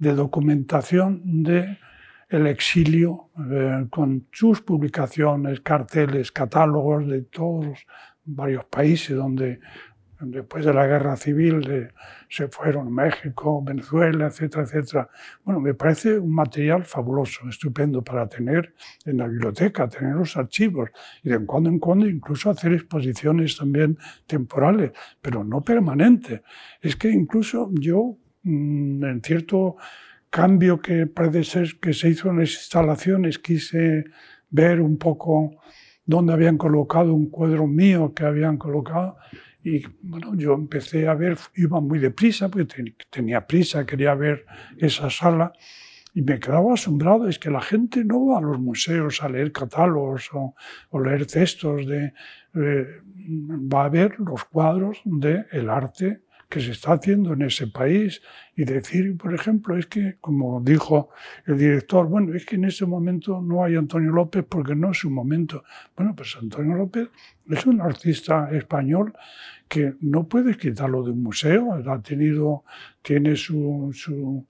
de 0.00 0.14
documentación 0.14 1.44
de 1.44 1.78
el 2.28 2.46
exilio, 2.46 3.30
eh, 3.50 3.86
con 3.90 4.28
sus 4.32 4.60
publicaciones, 4.62 5.60
carteles, 5.60 6.32
catálogos 6.32 7.06
de 7.06 7.22
todos 7.22 7.66
los 7.66 7.86
varios 8.24 8.64
países 8.66 9.16
donde 9.16 9.60
después 10.20 10.64
de 10.64 10.74
la 10.74 10.86
guerra 10.86 11.16
civil 11.16 11.90
se 12.28 12.48
fueron 12.48 12.92
México, 12.92 13.62
Venezuela, 13.62 14.26
etcétera, 14.26 14.64
etcétera. 14.64 15.08
Bueno, 15.44 15.60
me 15.60 15.74
parece 15.74 16.18
un 16.18 16.34
material 16.34 16.84
fabuloso, 16.84 17.48
estupendo 17.48 18.02
para 18.02 18.28
tener 18.28 18.74
en 19.04 19.18
la 19.18 19.26
biblioteca, 19.26 19.88
tener 19.88 20.14
los 20.14 20.36
archivos 20.36 20.90
y 21.22 21.30
de 21.30 21.44
cuando 21.46 21.70
en 21.70 21.78
cuando 21.78 22.06
incluso 22.06 22.50
hacer 22.50 22.72
exposiciones 22.74 23.56
también 23.56 23.98
temporales, 24.26 24.92
pero 25.20 25.42
no 25.42 25.62
permanentes. 25.62 26.42
Es 26.80 26.96
que 26.96 27.10
incluso 27.10 27.70
yo, 27.72 28.18
en 28.44 29.20
cierto 29.22 29.76
cambio 30.30 30.80
que 30.80 31.06
parece 31.06 31.44
ser 31.44 31.80
que 31.80 31.92
se 31.92 32.08
hizo 32.08 32.30
en 32.30 32.38
las 32.38 32.52
instalaciones, 32.52 33.38
quise 33.38 34.04
ver 34.50 34.80
un 34.80 34.96
poco 34.96 35.56
dónde 36.04 36.32
habían 36.32 36.56
colocado 36.56 37.14
un 37.14 37.30
cuadro 37.30 37.66
mío 37.66 38.12
que 38.14 38.24
habían 38.24 38.56
colocado 38.56 39.16
y 39.62 39.82
bueno, 40.02 40.34
yo 40.34 40.54
empecé 40.54 41.06
a 41.06 41.14
ver, 41.14 41.36
iba 41.56 41.80
muy 41.80 41.98
deprisa, 41.98 42.48
porque 42.48 42.94
tenía 43.10 43.46
prisa, 43.46 43.84
quería 43.84 44.14
ver 44.14 44.46
esa 44.78 45.10
sala, 45.10 45.52
y 46.14 46.22
me 46.22 46.40
quedaba 46.40 46.74
asombrado, 46.74 47.28
es 47.28 47.38
que 47.38 47.50
la 47.50 47.60
gente 47.60 48.04
no 48.04 48.26
va 48.26 48.38
a 48.38 48.42
los 48.42 48.58
museos 48.58 49.22
a 49.22 49.28
leer 49.28 49.52
catálogos 49.52 50.30
o, 50.32 50.54
leer 50.98 51.26
textos, 51.26 51.86
de, 51.86 52.12
eh, 52.54 52.86
va 53.72 53.84
a 53.84 53.88
ver 53.88 54.18
los 54.18 54.44
cuadros 54.44 55.00
del 55.04 55.46
el 55.52 55.68
arte 55.68 56.22
que 56.50 56.60
se 56.60 56.72
está 56.72 56.94
haciendo 56.94 57.32
en 57.32 57.42
ese 57.42 57.68
país 57.68 58.20
y 58.56 58.64
decir, 58.64 59.16
por 59.16 59.32
ejemplo, 59.32 59.76
es 59.76 59.86
que, 59.86 60.16
como 60.20 60.60
dijo 60.60 61.10
el 61.46 61.56
director, 61.56 62.08
bueno, 62.08 62.34
es 62.34 62.44
que 62.44 62.56
en 62.56 62.64
ese 62.64 62.86
momento 62.86 63.40
no 63.40 63.62
hay 63.62 63.76
Antonio 63.76 64.10
López 64.10 64.44
porque 64.48 64.74
no 64.74 64.90
es 64.90 64.98
su 64.98 65.10
momento. 65.10 65.62
Bueno, 65.96 66.12
pues 66.16 66.36
Antonio 66.36 66.74
López 66.74 67.08
es 67.48 67.64
un 67.66 67.80
artista 67.80 68.50
español 68.50 69.14
que 69.68 69.94
no 70.00 70.26
puedes 70.26 70.56
quitarlo 70.56 71.04
de 71.04 71.12
un 71.12 71.22
museo, 71.22 71.72
ha 71.72 72.02
tenido, 72.02 72.64
tiene 73.00 73.36
su, 73.36 73.92
su, 73.94 74.44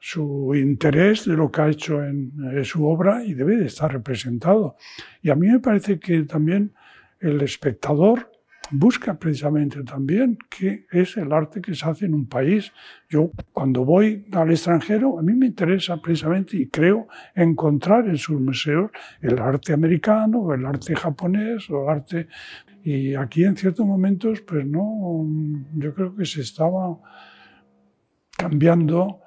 su 0.00 0.52
interés 0.56 1.24
de 1.24 1.36
lo 1.36 1.52
que 1.52 1.60
ha 1.62 1.68
hecho 1.68 2.02
en, 2.02 2.32
en 2.50 2.64
su 2.64 2.84
obra 2.84 3.24
y 3.24 3.34
debe 3.34 3.56
de 3.56 3.66
estar 3.66 3.92
representado. 3.92 4.74
Y 5.22 5.30
a 5.30 5.36
mí 5.36 5.46
me 5.46 5.60
parece 5.60 6.00
que 6.00 6.24
también 6.24 6.74
el 7.20 7.40
espectador 7.42 8.28
busca 8.70 9.18
precisamente 9.18 9.82
también 9.82 10.38
qué 10.48 10.86
es 10.90 11.16
el 11.16 11.32
arte 11.32 11.60
que 11.60 11.74
se 11.74 11.86
hace 11.86 12.06
en 12.06 12.14
un 12.14 12.26
país. 12.26 12.72
Yo 13.08 13.30
cuando 13.52 13.84
voy 13.84 14.26
al 14.32 14.50
extranjero, 14.50 15.18
a 15.18 15.22
mí 15.22 15.34
me 15.34 15.46
interesa 15.46 16.00
precisamente 16.00 16.56
y 16.56 16.68
creo 16.68 17.08
encontrar 17.34 18.08
en 18.08 18.18
sus 18.18 18.40
museos 18.40 18.90
el 19.20 19.38
arte 19.38 19.72
americano, 19.72 20.52
el 20.52 20.66
arte 20.66 20.94
japonés, 20.94 21.68
o 21.70 21.84
el 21.84 21.88
arte... 21.88 22.28
Y 22.84 23.14
aquí 23.14 23.44
en 23.44 23.56
ciertos 23.56 23.84
momentos, 23.84 24.40
pues 24.42 24.64
no, 24.64 25.26
yo 25.74 25.92
creo 25.94 26.14
que 26.14 26.24
se 26.24 26.40
estaba 26.40 26.96
cambiando 28.36 29.20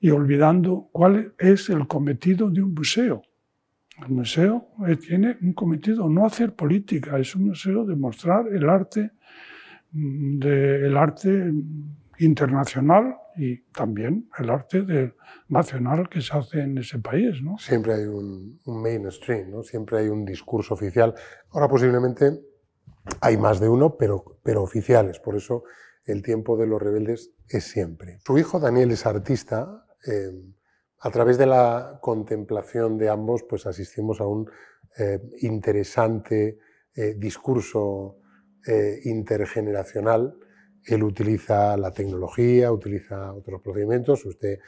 y 0.00 0.10
olvidando 0.10 0.88
cuál 0.90 1.34
es 1.38 1.68
el 1.68 1.86
cometido 1.86 2.50
de 2.50 2.62
un 2.62 2.74
museo. 2.74 3.22
El 4.02 4.08
museo 4.08 4.68
eh, 4.86 4.96
tiene 4.96 5.36
un 5.40 5.52
cometido, 5.52 6.08
no 6.08 6.26
hacer 6.26 6.54
política, 6.54 7.18
es 7.18 7.34
un 7.36 7.48
museo 7.48 7.84
de 7.84 7.94
mostrar 7.94 8.48
el 8.48 8.68
arte, 8.68 9.12
mm, 9.92 10.38
de, 10.38 10.98
arte 10.98 11.52
internacional 12.18 13.16
y 13.36 13.58
también 13.72 14.28
el 14.38 14.50
arte 14.50 15.12
nacional 15.48 16.08
que 16.08 16.20
se 16.20 16.36
hace 16.36 16.60
en 16.60 16.78
ese 16.78 16.98
país. 16.98 17.40
¿no? 17.42 17.58
Siempre 17.58 17.94
hay 17.94 18.04
un, 18.04 18.60
mainstream, 18.64 19.50
¿no? 19.50 19.62
siempre 19.62 19.98
hay 19.98 20.08
un 20.08 20.24
discurso 20.24 20.74
oficial. 20.74 21.14
Ahora 21.50 21.68
posiblemente 21.68 22.40
hay 23.20 23.36
más 23.36 23.60
de 23.60 23.68
uno, 23.68 23.96
pero, 23.96 24.38
pero 24.42 24.62
oficiales. 24.62 25.18
Por 25.18 25.36
eso 25.36 25.64
el 26.04 26.22
tiempo 26.22 26.56
de 26.56 26.66
los 26.66 26.80
rebeldes 26.80 27.32
es 27.48 27.64
siempre. 27.64 28.18
Su 28.24 28.38
hijo 28.38 28.60
Daniel 28.60 28.90
es 28.90 29.06
artista. 29.06 29.84
Eh, 30.06 30.32
a 31.04 31.10
través 31.10 31.36
de 31.36 31.44
la 31.44 31.98
contemplación 32.00 32.96
de 32.96 33.10
ambos, 33.10 33.42
pues 33.42 33.66
asistimos 33.66 34.22
a 34.22 34.26
un 34.26 34.50
eh, 34.96 35.20
interesante 35.42 36.58
eh, 36.94 37.14
discurso 37.18 38.16
eh, 38.66 39.00
intergeneracional. 39.04 40.34
Él 40.82 41.02
utiliza 41.02 41.76
la 41.76 41.92
tecnología, 41.92 42.72
utiliza 42.72 43.34
otros 43.34 43.60
procedimientos. 43.60 44.24
Usted 44.24 44.60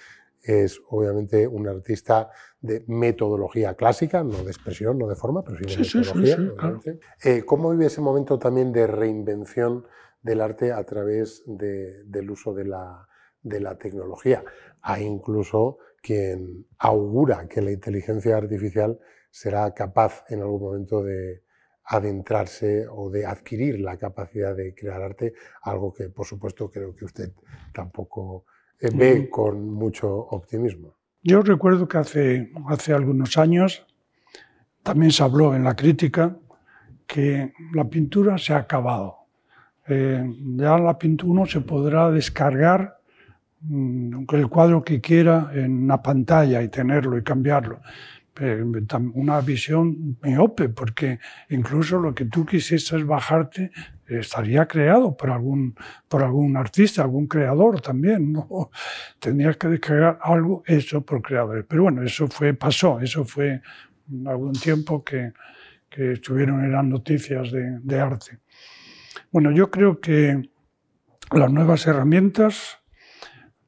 es 0.42 0.78
obviamente 0.90 1.48
un 1.48 1.68
artista 1.68 2.28
de 2.60 2.84
metodología 2.86 3.72
clásica, 3.72 4.22
no 4.22 4.44
de 4.44 4.50
expresión, 4.50 4.98
no 4.98 5.08
de 5.08 5.16
forma, 5.16 5.42
pero 5.42 5.56
sí 5.56 5.64
de 5.64 6.36
metodología. 6.36 7.44
¿Cómo 7.46 7.70
vive 7.70 7.86
ese 7.86 8.02
momento 8.02 8.38
también 8.38 8.72
de 8.72 8.86
reinvención 8.86 9.86
del 10.20 10.42
arte 10.42 10.70
a 10.70 10.84
través 10.84 11.44
del 11.46 12.30
uso 12.30 12.52
de 12.52 12.66
la, 12.66 13.08
de 13.42 13.60
la 13.60 13.78
tecnología? 13.78 14.44
Hay 14.82 15.04
incluso 15.04 15.78
quien 16.06 16.64
augura 16.78 17.48
que 17.48 17.60
la 17.60 17.72
inteligencia 17.72 18.36
artificial 18.36 18.96
será 19.28 19.74
capaz 19.74 20.22
en 20.28 20.40
algún 20.40 20.62
momento 20.62 21.02
de 21.02 21.42
adentrarse 21.82 22.86
o 22.88 23.10
de 23.10 23.26
adquirir 23.26 23.80
la 23.80 23.96
capacidad 23.96 24.54
de 24.54 24.72
crear 24.72 25.02
arte, 25.02 25.34
algo 25.62 25.92
que 25.92 26.08
por 26.08 26.24
supuesto 26.24 26.70
creo 26.70 26.94
que 26.94 27.06
usted 27.06 27.32
tampoco 27.74 28.44
eh, 28.78 28.88
ve 28.94 29.28
con 29.28 29.68
mucho 29.68 30.08
optimismo. 30.08 30.94
Yo 31.22 31.42
recuerdo 31.42 31.88
que 31.88 31.98
hace, 31.98 32.52
hace 32.68 32.92
algunos 32.92 33.36
años 33.36 33.84
también 34.84 35.10
se 35.10 35.24
habló 35.24 35.56
en 35.56 35.64
la 35.64 35.74
crítica 35.74 36.36
que 37.04 37.52
la 37.74 37.84
pintura 37.90 38.38
se 38.38 38.52
ha 38.52 38.58
acabado. 38.58 39.16
Eh, 39.88 40.24
ya 40.56 40.78
la 40.78 40.96
pintura 40.96 41.32
uno 41.32 41.46
se 41.46 41.62
podrá 41.62 42.12
descargar 42.12 42.95
el 43.62 44.48
cuadro 44.48 44.84
que 44.84 45.00
quiera 45.00 45.50
en 45.52 45.84
una 45.84 46.02
pantalla 46.02 46.62
y 46.62 46.68
tenerlo 46.68 47.18
y 47.18 47.22
cambiarlo. 47.22 47.80
Una 49.14 49.40
visión 49.40 50.18
miope, 50.22 50.68
porque 50.68 51.18
incluso 51.48 51.98
lo 51.98 52.14
que 52.14 52.26
tú 52.26 52.44
quisieses 52.44 53.06
bajarte 53.06 53.70
estaría 54.06 54.68
creado 54.68 55.16
por 55.16 55.30
algún, 55.30 55.74
por 56.06 56.22
algún 56.22 56.56
artista, 56.56 57.02
algún 57.02 57.26
creador 57.26 57.80
también. 57.80 58.32
¿no? 58.32 58.70
Tendrías 59.18 59.56
que 59.56 59.68
descargar 59.68 60.18
algo 60.20 60.62
hecho 60.66 61.00
por 61.00 61.22
creadores. 61.22 61.64
Pero 61.66 61.84
bueno, 61.84 62.02
eso 62.02 62.28
fue, 62.28 62.52
pasó, 62.52 63.00
eso 63.00 63.24
fue 63.24 63.62
algún 64.26 64.52
tiempo 64.52 65.02
que, 65.02 65.32
que 65.88 66.12
estuvieron 66.12 66.62
en 66.62 66.72
las 66.72 66.84
noticias 66.84 67.50
de, 67.50 67.78
de 67.80 68.00
arte. 68.00 68.38
Bueno, 69.32 69.50
yo 69.50 69.70
creo 69.70 69.98
que 69.98 70.50
las 71.32 71.50
nuevas 71.50 71.86
herramientas 71.86 72.78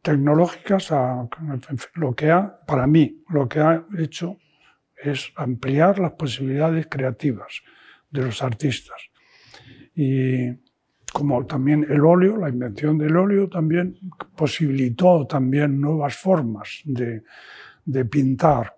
tecnológicas, 0.09 0.91
lo 1.95 2.15
que 2.15 2.31
ha, 2.31 2.61
para 2.67 2.87
mí, 2.87 3.23
lo 3.29 3.47
que 3.47 3.61
ha 3.61 3.85
hecho 3.99 4.39
es 4.97 5.31
ampliar 5.37 5.99
las 5.99 6.13
posibilidades 6.13 6.87
creativas 6.87 7.61
de 8.11 8.23
los 8.23 8.43
artistas. 8.43 8.97
Y 9.95 10.49
como 11.13 11.45
también 11.45 11.87
el 11.91 12.03
óleo, 12.07 12.39
la 12.39 12.49
invención 12.49 12.97
del 12.97 13.19
óleo 13.19 13.51
también 13.51 13.99
posibilitó 14.35 15.27
también 15.27 15.79
nuevas 15.79 16.17
formas 16.17 16.81
de, 16.85 17.23
de 17.85 18.05
pintar, 18.07 18.77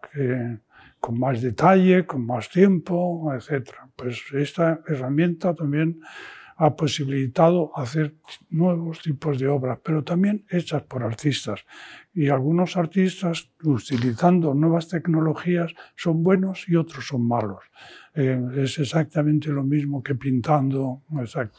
con 0.99 1.16
más 1.16 1.41
detalle, 1.41 2.07
con 2.07 2.26
más 2.26 2.51
tiempo, 2.51 3.33
etc. 3.33 3.70
Pues 3.95 4.20
esta 4.33 4.81
herramienta 4.85 5.55
también 5.55 6.01
ha 6.62 6.76
posibilitado 6.76 7.72
hacer 7.74 8.16
nuevos 8.50 9.00
tipos 9.00 9.38
de 9.38 9.48
obras, 9.48 9.78
pero 9.82 10.04
también 10.04 10.44
hechas 10.50 10.82
por 10.82 11.02
artistas. 11.02 11.64
Y 12.12 12.28
algunos 12.28 12.76
artistas, 12.76 13.50
utilizando 13.64 14.52
nuevas 14.52 14.86
tecnologías, 14.86 15.72
son 15.96 16.22
buenos 16.22 16.68
y 16.68 16.76
otros 16.76 17.06
son 17.06 17.26
malos. 17.26 17.64
Eh, 18.14 18.38
es 18.58 18.78
exactamente 18.78 19.48
lo 19.48 19.64
mismo 19.64 20.02
que 20.02 20.14
pintando. 20.16 21.00
Exacto. 21.18 21.58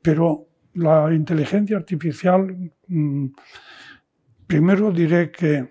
Pero 0.00 0.48
la 0.72 1.12
inteligencia 1.12 1.76
artificial, 1.76 2.72
mm, 2.88 3.26
primero 4.46 4.90
diré 4.90 5.30
que 5.30 5.68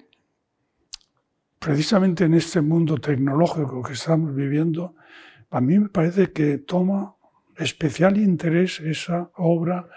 precisamente 1.58 2.26
en 2.26 2.36
este 2.36 2.62
mundo 2.62 3.00
tecnológico 3.00 3.82
que 3.82 3.94
estamos 3.94 4.36
viviendo, 4.36 4.94
a 5.50 5.60
mí 5.60 5.80
me 5.80 5.90
parece 5.90 6.32
que 6.32 6.60
toma 6.60 7.16
especial 7.58 8.18
interés 8.18 8.80
esa 8.80 9.30
obra 9.36 9.88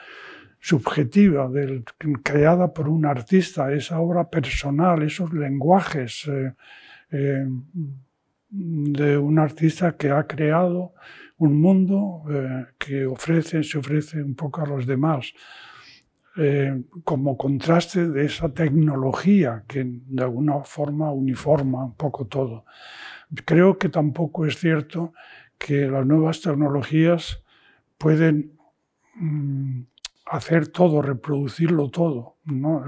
subjetiva 0.67 1.49
creada 2.25 2.73
por 2.73 2.89
un 2.89 3.07
artista, 3.07 3.73
esa 3.73 4.01
obra 4.01 4.29
personal, 4.29 5.03
esos 5.03 5.33
lenguajes 5.33 6.27
eh, 6.27 6.55
eh, 7.13 7.47
de 8.49 9.17
un 9.17 9.39
artista 9.39 9.97
que 9.97 10.11
ha 10.11 10.27
creado 10.27 10.95
un 11.39 11.61
mundo 11.61 12.25
eh, 12.29 12.67
que 12.79 13.07
ofrece, 13.07 13.63
se 13.63 13.79
ofrece 13.79 14.21
un 14.21 14.35
poco 14.35 14.63
a 14.63 14.67
los 14.67 14.87
demás. 14.87 15.33
como 17.05 17.39
contraste 17.39 18.09
de 18.11 18.27
esa 18.27 18.49
tecnología 18.53 19.65
que 19.67 19.83
de 19.87 20.23
alguna 20.23 20.65
forma 20.65 21.11
uniforma 21.11 21.87
un 21.87 21.97
poco 21.97 22.27
todo. 22.27 22.65
Creo 23.47 23.79
que 23.79 23.89
tampoco 23.89 24.45
es 24.45 24.59
cierto 24.59 25.15
que 25.59 25.89
las 25.89 26.05
nuevas 26.05 26.43
tecnologías 26.43 27.46
pueden 27.99 28.59
mm, 29.15 29.83
hacer 30.27 30.69
todo, 30.69 31.03
reproducirlo 31.03 31.91
todo. 31.91 32.37
¿no? 32.45 32.85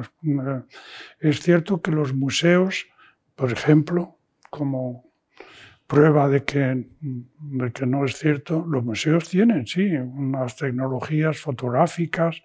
Es 1.21 1.41
cierto 1.41 1.81
que 1.81 1.91
los 1.91 2.15
museos, 2.15 2.87
por 3.35 3.53
ejemplo, 3.53 4.19
como 4.51 5.09
prueba 5.87 6.29
de 6.29 6.45
que, 6.45 6.87
de 7.01 7.73
que 7.73 7.87
no 7.87 8.05
es 8.05 8.19
cierto, 8.19 8.65
los 8.69 8.85
museos 8.85 9.29
tienen, 9.29 9.67
sí, 9.67 9.97
unas 9.97 10.55
tecnologías 10.57 11.39
fotográficas 11.39 12.43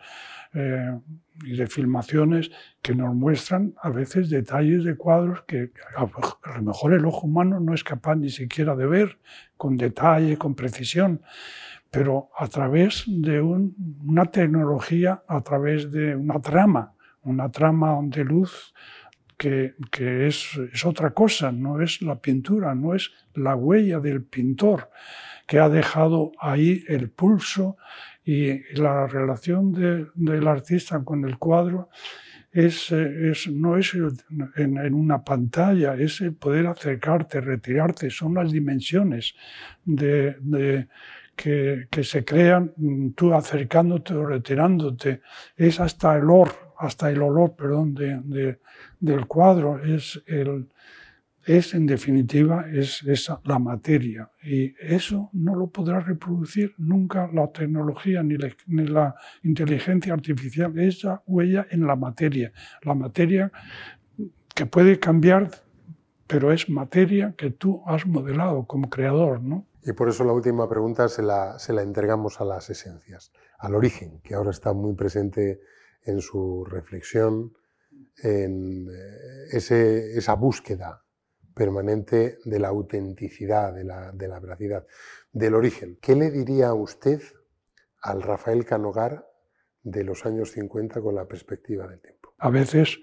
eh, 0.54 0.98
y 1.44 1.58
de 1.58 1.68
filmaciones 1.68 2.52
que 2.82 2.96
nos 2.96 3.14
muestran 3.14 3.74
a 3.82 3.90
veces 3.90 4.30
detalles 4.30 4.86
de 4.86 4.96
cuadros 4.96 5.44
que 5.46 5.72
a 5.96 6.56
lo 6.56 6.62
mejor 6.62 6.94
el 6.94 7.06
ojo 7.06 7.28
humano 7.28 7.60
no 7.60 7.74
es 7.74 7.84
capaz 7.84 8.16
ni 8.16 8.30
siquiera 8.30 8.76
de 8.76 8.86
ver 8.86 9.18
con 9.58 9.76
detalle, 9.76 10.38
con 10.38 10.56
precisión 10.56 11.22
pero 11.94 12.32
a 12.36 12.48
través 12.48 13.04
de 13.06 13.40
una 13.40 14.26
tecnología, 14.26 15.22
a 15.28 15.42
través 15.42 15.92
de 15.92 16.16
una 16.16 16.42
trama, 16.42 16.96
una 17.22 17.52
trama 17.52 18.00
de 18.02 18.24
luz 18.24 18.74
que, 19.38 19.76
es, 20.00 20.60
es, 20.74 20.86
otra 20.86 21.12
cosa, 21.12 21.52
no 21.52 21.82
es 21.82 22.02
la 22.02 22.20
pintura, 22.20 22.74
no 22.74 22.96
es 22.96 23.12
la 23.36 23.56
huella 23.56 24.00
del 24.00 24.24
pintor 24.24 24.90
que 25.46 25.60
ha 25.60 25.70
dejado 25.70 26.32
ahí 26.40 26.84
el 26.88 27.12
pulso 27.12 27.78
y 28.26 28.64
la 28.74 29.06
relación 29.06 29.72
del 30.16 30.48
artista 30.48 31.04
con 31.04 31.24
el 31.26 31.38
cuadro 31.38 31.90
es, 32.52 32.92
es, 32.92 33.48
no 33.50 33.78
es 33.78 33.94
en, 33.94 34.78
en, 34.78 34.94
una 34.96 35.24
pantalla, 35.24 35.96
es 35.96 36.22
el 36.22 36.34
poder 36.34 36.66
acercarte, 36.66 37.40
retirarte, 37.40 38.10
son 38.10 38.34
las 38.34 38.52
dimensiones 38.52 39.36
de, 39.86 40.38
de 40.40 40.88
que, 41.36 41.88
se 42.04 42.24
crean 42.24 42.74
mm, 42.78 43.10
tú 43.12 43.34
acercándote 43.34 44.14
o 44.14 44.26
retirándote. 44.26 45.22
Es 45.56 45.80
hasta 45.80 46.18
el 46.18 46.24
olor, 46.24 46.74
hasta 46.78 47.10
el 47.10 47.22
olor, 47.22 47.56
perdón, 47.56 47.94
de, 47.94 48.60
del 49.00 49.26
cuadro, 49.28 49.84
es, 49.84 50.22
el, 50.28 50.68
es 51.46 51.74
en 51.74 51.86
definitiva 51.86 52.66
es, 52.72 53.04
la 53.44 53.60
materia. 53.60 54.30
Y 54.44 54.74
eso 54.80 55.30
no 55.34 55.56
lo 55.56 55.68
podrá 55.68 56.00
reproducir 56.00 56.74
nunca 56.78 57.30
la 57.34 57.52
tecnología 57.52 58.24
ni 58.24 58.36
ni 58.68 58.88
la 58.88 59.16
inteligencia 59.44 60.14
artificial. 60.14 60.78
Esa 60.80 61.22
huella 61.26 61.68
en 61.70 61.86
la 61.86 61.96
materia. 61.96 62.52
La 62.84 62.94
materia 62.94 63.52
que 64.56 64.66
puede 64.66 65.00
cambiar, 65.00 65.50
pero 66.28 66.52
es 66.52 66.70
materia 66.70 67.34
que 67.36 67.52
tú 67.52 67.82
has 67.86 68.06
modelado 68.06 68.66
como 68.66 68.90
creador, 68.90 69.42
¿no? 69.42 69.66
Y 69.86 69.94
por 69.94 70.10
eso 70.10 70.24
la 70.24 70.32
última 70.32 70.70
pregunta 70.70 71.10
se 71.10 71.22
la, 71.22 71.58
entregamos 71.82 72.40
a 72.40 72.46
las 72.46 72.70
esencias, 72.70 73.32
al 73.60 73.76
origen, 73.76 74.22
que 74.22 74.36
ahora 74.36 74.52
está 74.52 74.74
muy 74.74 74.96
presente 74.96 75.62
en 76.04 76.22
su 76.22 76.66
reflexión, 76.66 77.54
en 78.18 78.88
eh, 78.90 79.48
esa 79.52 80.34
búsqueda 80.36 81.04
permanente 81.54 82.40
de 82.46 82.60
la 82.60 82.70
autenticidad, 82.70 83.74
de 83.74 83.84
la, 83.84 84.12
de 84.12 84.28
veracidad, 84.28 84.88
del 85.32 85.56
origen. 85.56 85.98
¿Qué 86.02 86.16
le 86.16 86.32
diría 86.32 86.74
usted 86.74 87.22
al 88.02 88.22
Rafael 88.22 88.66
Canogar 88.66 89.28
de 89.84 90.04
los 90.04 90.26
años 90.26 90.52
50 90.52 91.02
con 91.02 91.16
la 91.16 91.28
perspectiva 91.28 91.88
del 91.88 92.02
tiempo? 92.02 92.34
A 92.38 92.50
veces 92.50 93.00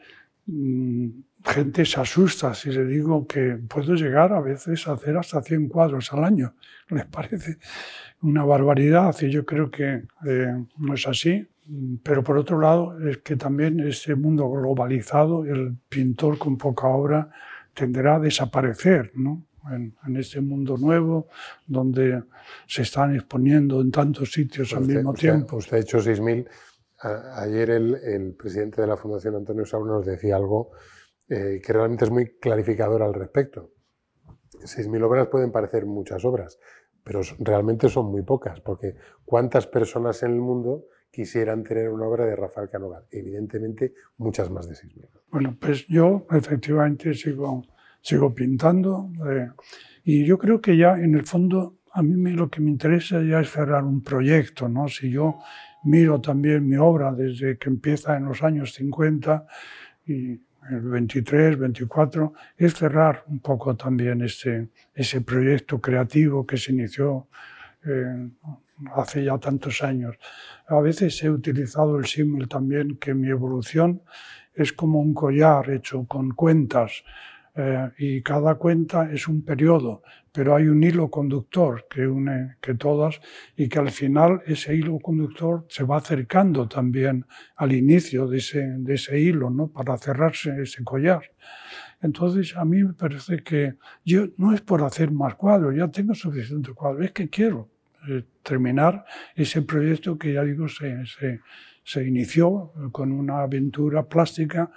gente 1.45 1.85
se 1.85 2.01
asusta 2.01 2.55
si 2.55 2.71
le 2.71 2.85
digo 2.85 3.27
que 3.27 3.59
puedo 3.69 3.95
llegar 3.95 4.33
a 4.33 4.41
veces 4.41 4.87
a 4.89 4.93
hacer 4.93 5.17
hasta 5.17 5.43
100 5.43 5.69
cuadros 5.69 6.13
al 6.13 6.25
año. 6.25 6.55
Les 6.91 7.07
parece 7.07 7.59
una 8.23 8.45
barbaridad 8.45 9.15
y 9.21 9.31
yo 9.31 9.45
creo 9.45 9.71
que 9.71 10.03
eh, 10.27 10.65
no 10.79 10.95
es 10.95 11.07
así. 11.07 11.47
Pero 12.03 12.25
por 12.25 12.37
otro 12.37 12.59
lado, 12.59 12.99
es 13.09 13.19
que 13.19 13.37
también 13.37 13.79
ese 13.81 14.17
mundo 14.17 14.51
globalizado, 14.51 15.45
el 15.45 15.77
pintor 15.89 16.37
con 16.37 16.59
poca 16.59 16.89
obra 16.89 17.31
tenderá 17.75 18.17
a 18.17 18.19
desaparecer, 18.19 19.13
¿no? 19.15 19.47
En, 19.71 19.95
en, 20.05 20.17
este 20.17 20.41
mundo 20.41 20.77
nuevo, 20.79 21.29
donde 21.67 22.25
se 22.67 22.83
están 22.83 23.15
exponiendo 23.15 23.81
en 23.83 23.93
tantos 23.93 24.33
sitios 24.33 24.73
al 24.73 24.87
mismo 24.87 25.13
tiempo. 25.13 25.59
Usted 25.59 25.77
ha 25.77 25.81
hecho 25.81 25.99
6.000. 25.99 26.49
Ayer 27.03 27.71
el, 27.71 28.35
presidente 28.39 28.83
de 28.83 28.87
la 28.87 28.97
Fundación 28.97 29.35
Antonio 29.35 29.65
Saúl 29.65 29.89
nos 29.89 30.05
decía 30.05 30.37
algo 30.37 30.73
eh, 31.29 31.61
que 31.65 31.73
realmente 31.73 32.05
es 32.05 32.11
muy 32.11 32.39
clarificador 32.39 33.03
al 33.03 33.15
respecto. 33.15 33.71
6.000 34.53 35.03
obras 35.05 35.29
pueden 35.29 35.51
parecer 35.51 35.87
muchas 35.87 36.25
obras, 36.25 36.59
pero 37.03 37.21
realmente 37.39 37.89
son 37.89 38.11
muy 38.11 38.23
pocas, 38.23 38.61
porque 38.61 38.97
¿cuántas 39.25 39.67
personas 39.67 40.23
en 40.23 40.33
el 40.33 40.41
mundo 40.41 40.85
quisieran 41.11 41.63
tener 41.63 41.89
una 41.89 42.07
obra 42.07 42.27
de 42.27 42.37
Rafael 42.37 42.69
Canogar? 42.69 43.07
Evidentemente, 43.11 43.95
muchas 44.19 44.51
más 44.51 44.69
de 44.69 44.75
6.000. 44.75 45.09
Bueno, 45.31 45.57
pues 45.59 45.87
yo 45.87 46.27
efectivamente 46.31 47.15
sigo, 47.15 47.63
sigo 48.03 48.35
pintando 48.35 49.11
eh, 49.31 49.51
y 50.05 50.27
yo 50.27 50.37
creo 50.37 50.61
que 50.61 50.77
ya 50.77 50.99
en 50.99 51.15
el 51.15 51.25
fondo 51.25 51.79
a 51.93 52.03
mí 52.03 52.31
lo 52.33 52.49
que 52.51 52.61
me 52.61 52.71
interesa 52.71 53.21
ya 53.23 53.41
es 53.41 53.51
cerrar 53.51 53.85
un 53.85 54.03
proyecto, 54.03 54.69
¿no? 54.69 54.89
Si 54.89 55.11
yo 55.11 55.39
miro 55.85 56.21
también 56.21 56.67
mi 56.67 56.77
obra 56.77 57.13
desde 57.13 57.59
que 57.59 57.69
empieza 57.69 58.17
en 58.17 58.27
los 58.27 58.43
años 58.43 58.75
50 58.75 59.47
y 60.07 60.41
el 60.71 60.81
23, 60.83 61.59
24, 61.59 62.33
es 62.57 62.75
cerrar 62.75 63.25
un 63.29 63.41
poco 63.41 63.77
también 63.77 64.23
ese, 64.23 64.69
ese 64.95 65.21
proyecto 65.23 65.81
creativo 65.81 66.47
que 66.47 66.57
se 66.57 66.73
inició 66.73 67.29
eh, 67.85 68.29
hace 68.95 69.25
ya 69.25 69.39
tantos 69.39 69.83
años. 69.83 70.17
A 70.69 70.81
veces 70.81 71.23
he 71.23 71.31
utilizado 71.31 71.99
el 71.99 72.07
símil 72.07 72.49
también 72.49 72.97
que 72.97 73.15
mi 73.15 73.29
evolución 73.29 74.03
es 74.55 74.73
como 74.73 75.01
un 75.01 75.15
collar 75.15 75.71
hecho 75.71 76.05
con 76.07 76.31
cuentas 76.33 77.05
eh, 77.55 77.91
y 77.99 78.23
cada 78.23 78.55
cuenta 78.55 79.11
es 79.13 79.27
un 79.27 79.43
periodo, 79.43 80.03
pero 80.33 80.55
hay 80.55 80.69
un 80.69 80.83
hilo 80.83 81.11
conductor 81.11 81.87
que 81.91 82.07
une 82.07 82.57
que 82.61 82.75
todas 82.75 83.21
y 83.57 83.69
que 83.69 83.79
al 83.79 83.91
final 83.91 84.43
ese 84.47 84.75
hilo 84.75 84.99
conductor 84.99 85.67
se 85.69 85.85
va 85.85 85.97
acercando 85.97 86.69
también 86.69 87.27
al 87.57 87.73
inicio 87.73 88.29
de 88.29 88.39
ese, 88.39 88.61
de 88.61 88.95
ese 88.95 89.19
hilo, 89.19 89.51
¿no? 89.51 89.69
Para 89.69 89.99
cerrarse 89.99 90.63
ese 90.63 90.85
collar. 90.85 91.23
Entonces, 92.03 92.57
a 92.57 92.65
mí 92.65 92.83
me 92.83 92.95
parece 92.95 93.43
que 93.43 93.75
yo 94.05 94.29
no 94.37 94.55
es 94.55 94.61
por 94.61 94.83
hacer 94.83 95.11
más 95.11 95.35
cuadros, 95.35 95.75
ya 95.77 95.89
tengo 95.89 96.15
suficientes 96.15 96.73
cuadros, 96.75 97.05
es 97.07 97.13
que 97.13 97.29
quiero 97.29 97.69
eh, 98.09 98.25
terminar 98.43 99.05
ese 99.35 99.61
proyecto 99.61 100.17
que 100.17 100.33
ya 100.33 100.43
digo 100.43 100.69
se, 100.69 101.05
se, 101.05 101.41
se 101.83 102.05
inició 102.05 102.73
con 102.93 103.13
una 103.13 103.43
aventura 103.43 104.05
plástica 104.05 104.71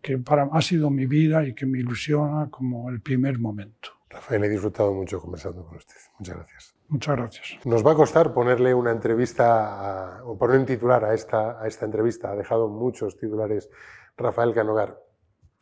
que 0.00 0.18
para, 0.18 0.48
ha 0.52 0.62
sido 0.62 0.90
mi 0.90 1.06
vida 1.06 1.46
y 1.46 1.54
que 1.54 1.66
me 1.66 1.78
ilusiona 1.78 2.48
como 2.50 2.90
el 2.90 3.00
primer 3.00 3.38
momento. 3.38 3.90
Rafael, 4.08 4.44
he 4.44 4.48
disfrutado 4.48 4.92
mucho 4.92 5.20
conversando 5.20 5.64
con 5.64 5.76
usted. 5.76 5.94
Muchas 6.18 6.36
gracias. 6.36 6.74
Muchas 6.88 7.16
gracias. 7.16 7.64
Nos 7.64 7.86
va 7.86 7.92
a 7.92 7.94
costar 7.94 8.34
ponerle 8.34 8.74
una 8.74 8.90
entrevista 8.90 10.22
o 10.24 10.36
poner 10.36 10.58
un 10.58 10.66
titular 10.66 11.04
a 11.04 11.14
esta, 11.14 11.62
a 11.62 11.68
esta 11.68 11.84
entrevista. 11.84 12.32
Ha 12.32 12.36
dejado 12.36 12.68
muchos 12.68 13.16
titulares 13.16 13.70
Rafael 14.16 14.52
Canogar, 14.52 15.00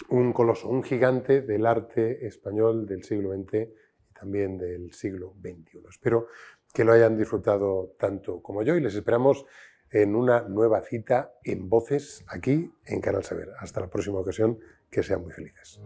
un 0.08 0.32
coloso, 0.32 0.68
un 0.68 0.82
gigante 0.82 1.42
del 1.42 1.66
arte 1.66 2.26
español 2.26 2.86
del 2.86 3.04
siglo 3.04 3.34
XX 3.34 3.54
y 3.54 4.14
también 4.18 4.56
del 4.56 4.92
siglo 4.94 5.34
XXI. 5.38 5.80
Espero 5.90 6.28
que 6.72 6.84
lo 6.84 6.92
hayan 6.92 7.18
disfrutado 7.18 7.94
tanto 7.98 8.40
como 8.40 8.62
yo 8.62 8.76
y 8.76 8.80
les 8.80 8.94
esperamos 8.94 9.44
en 9.90 10.14
una 10.14 10.42
nueva 10.42 10.82
cita 10.82 11.32
en 11.44 11.68
Voces 11.68 12.24
aquí 12.28 12.72
en 12.86 13.00
Canal 13.00 13.24
Saber. 13.24 13.48
Hasta 13.58 13.80
la 13.80 13.88
próxima 13.88 14.18
ocasión, 14.18 14.58
que 14.90 15.02
sean 15.02 15.22
muy 15.22 15.32
felices. 15.32 15.80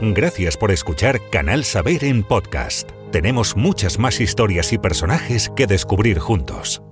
Gracias 0.00 0.56
por 0.56 0.70
escuchar 0.70 1.18
Canal 1.30 1.64
Saber 1.64 2.04
en 2.04 2.22
podcast. 2.22 2.90
Tenemos 3.10 3.56
muchas 3.56 3.98
más 3.98 4.20
historias 4.20 4.72
y 4.72 4.78
personajes 4.78 5.50
que 5.54 5.66
descubrir 5.66 6.18
juntos. 6.18 6.82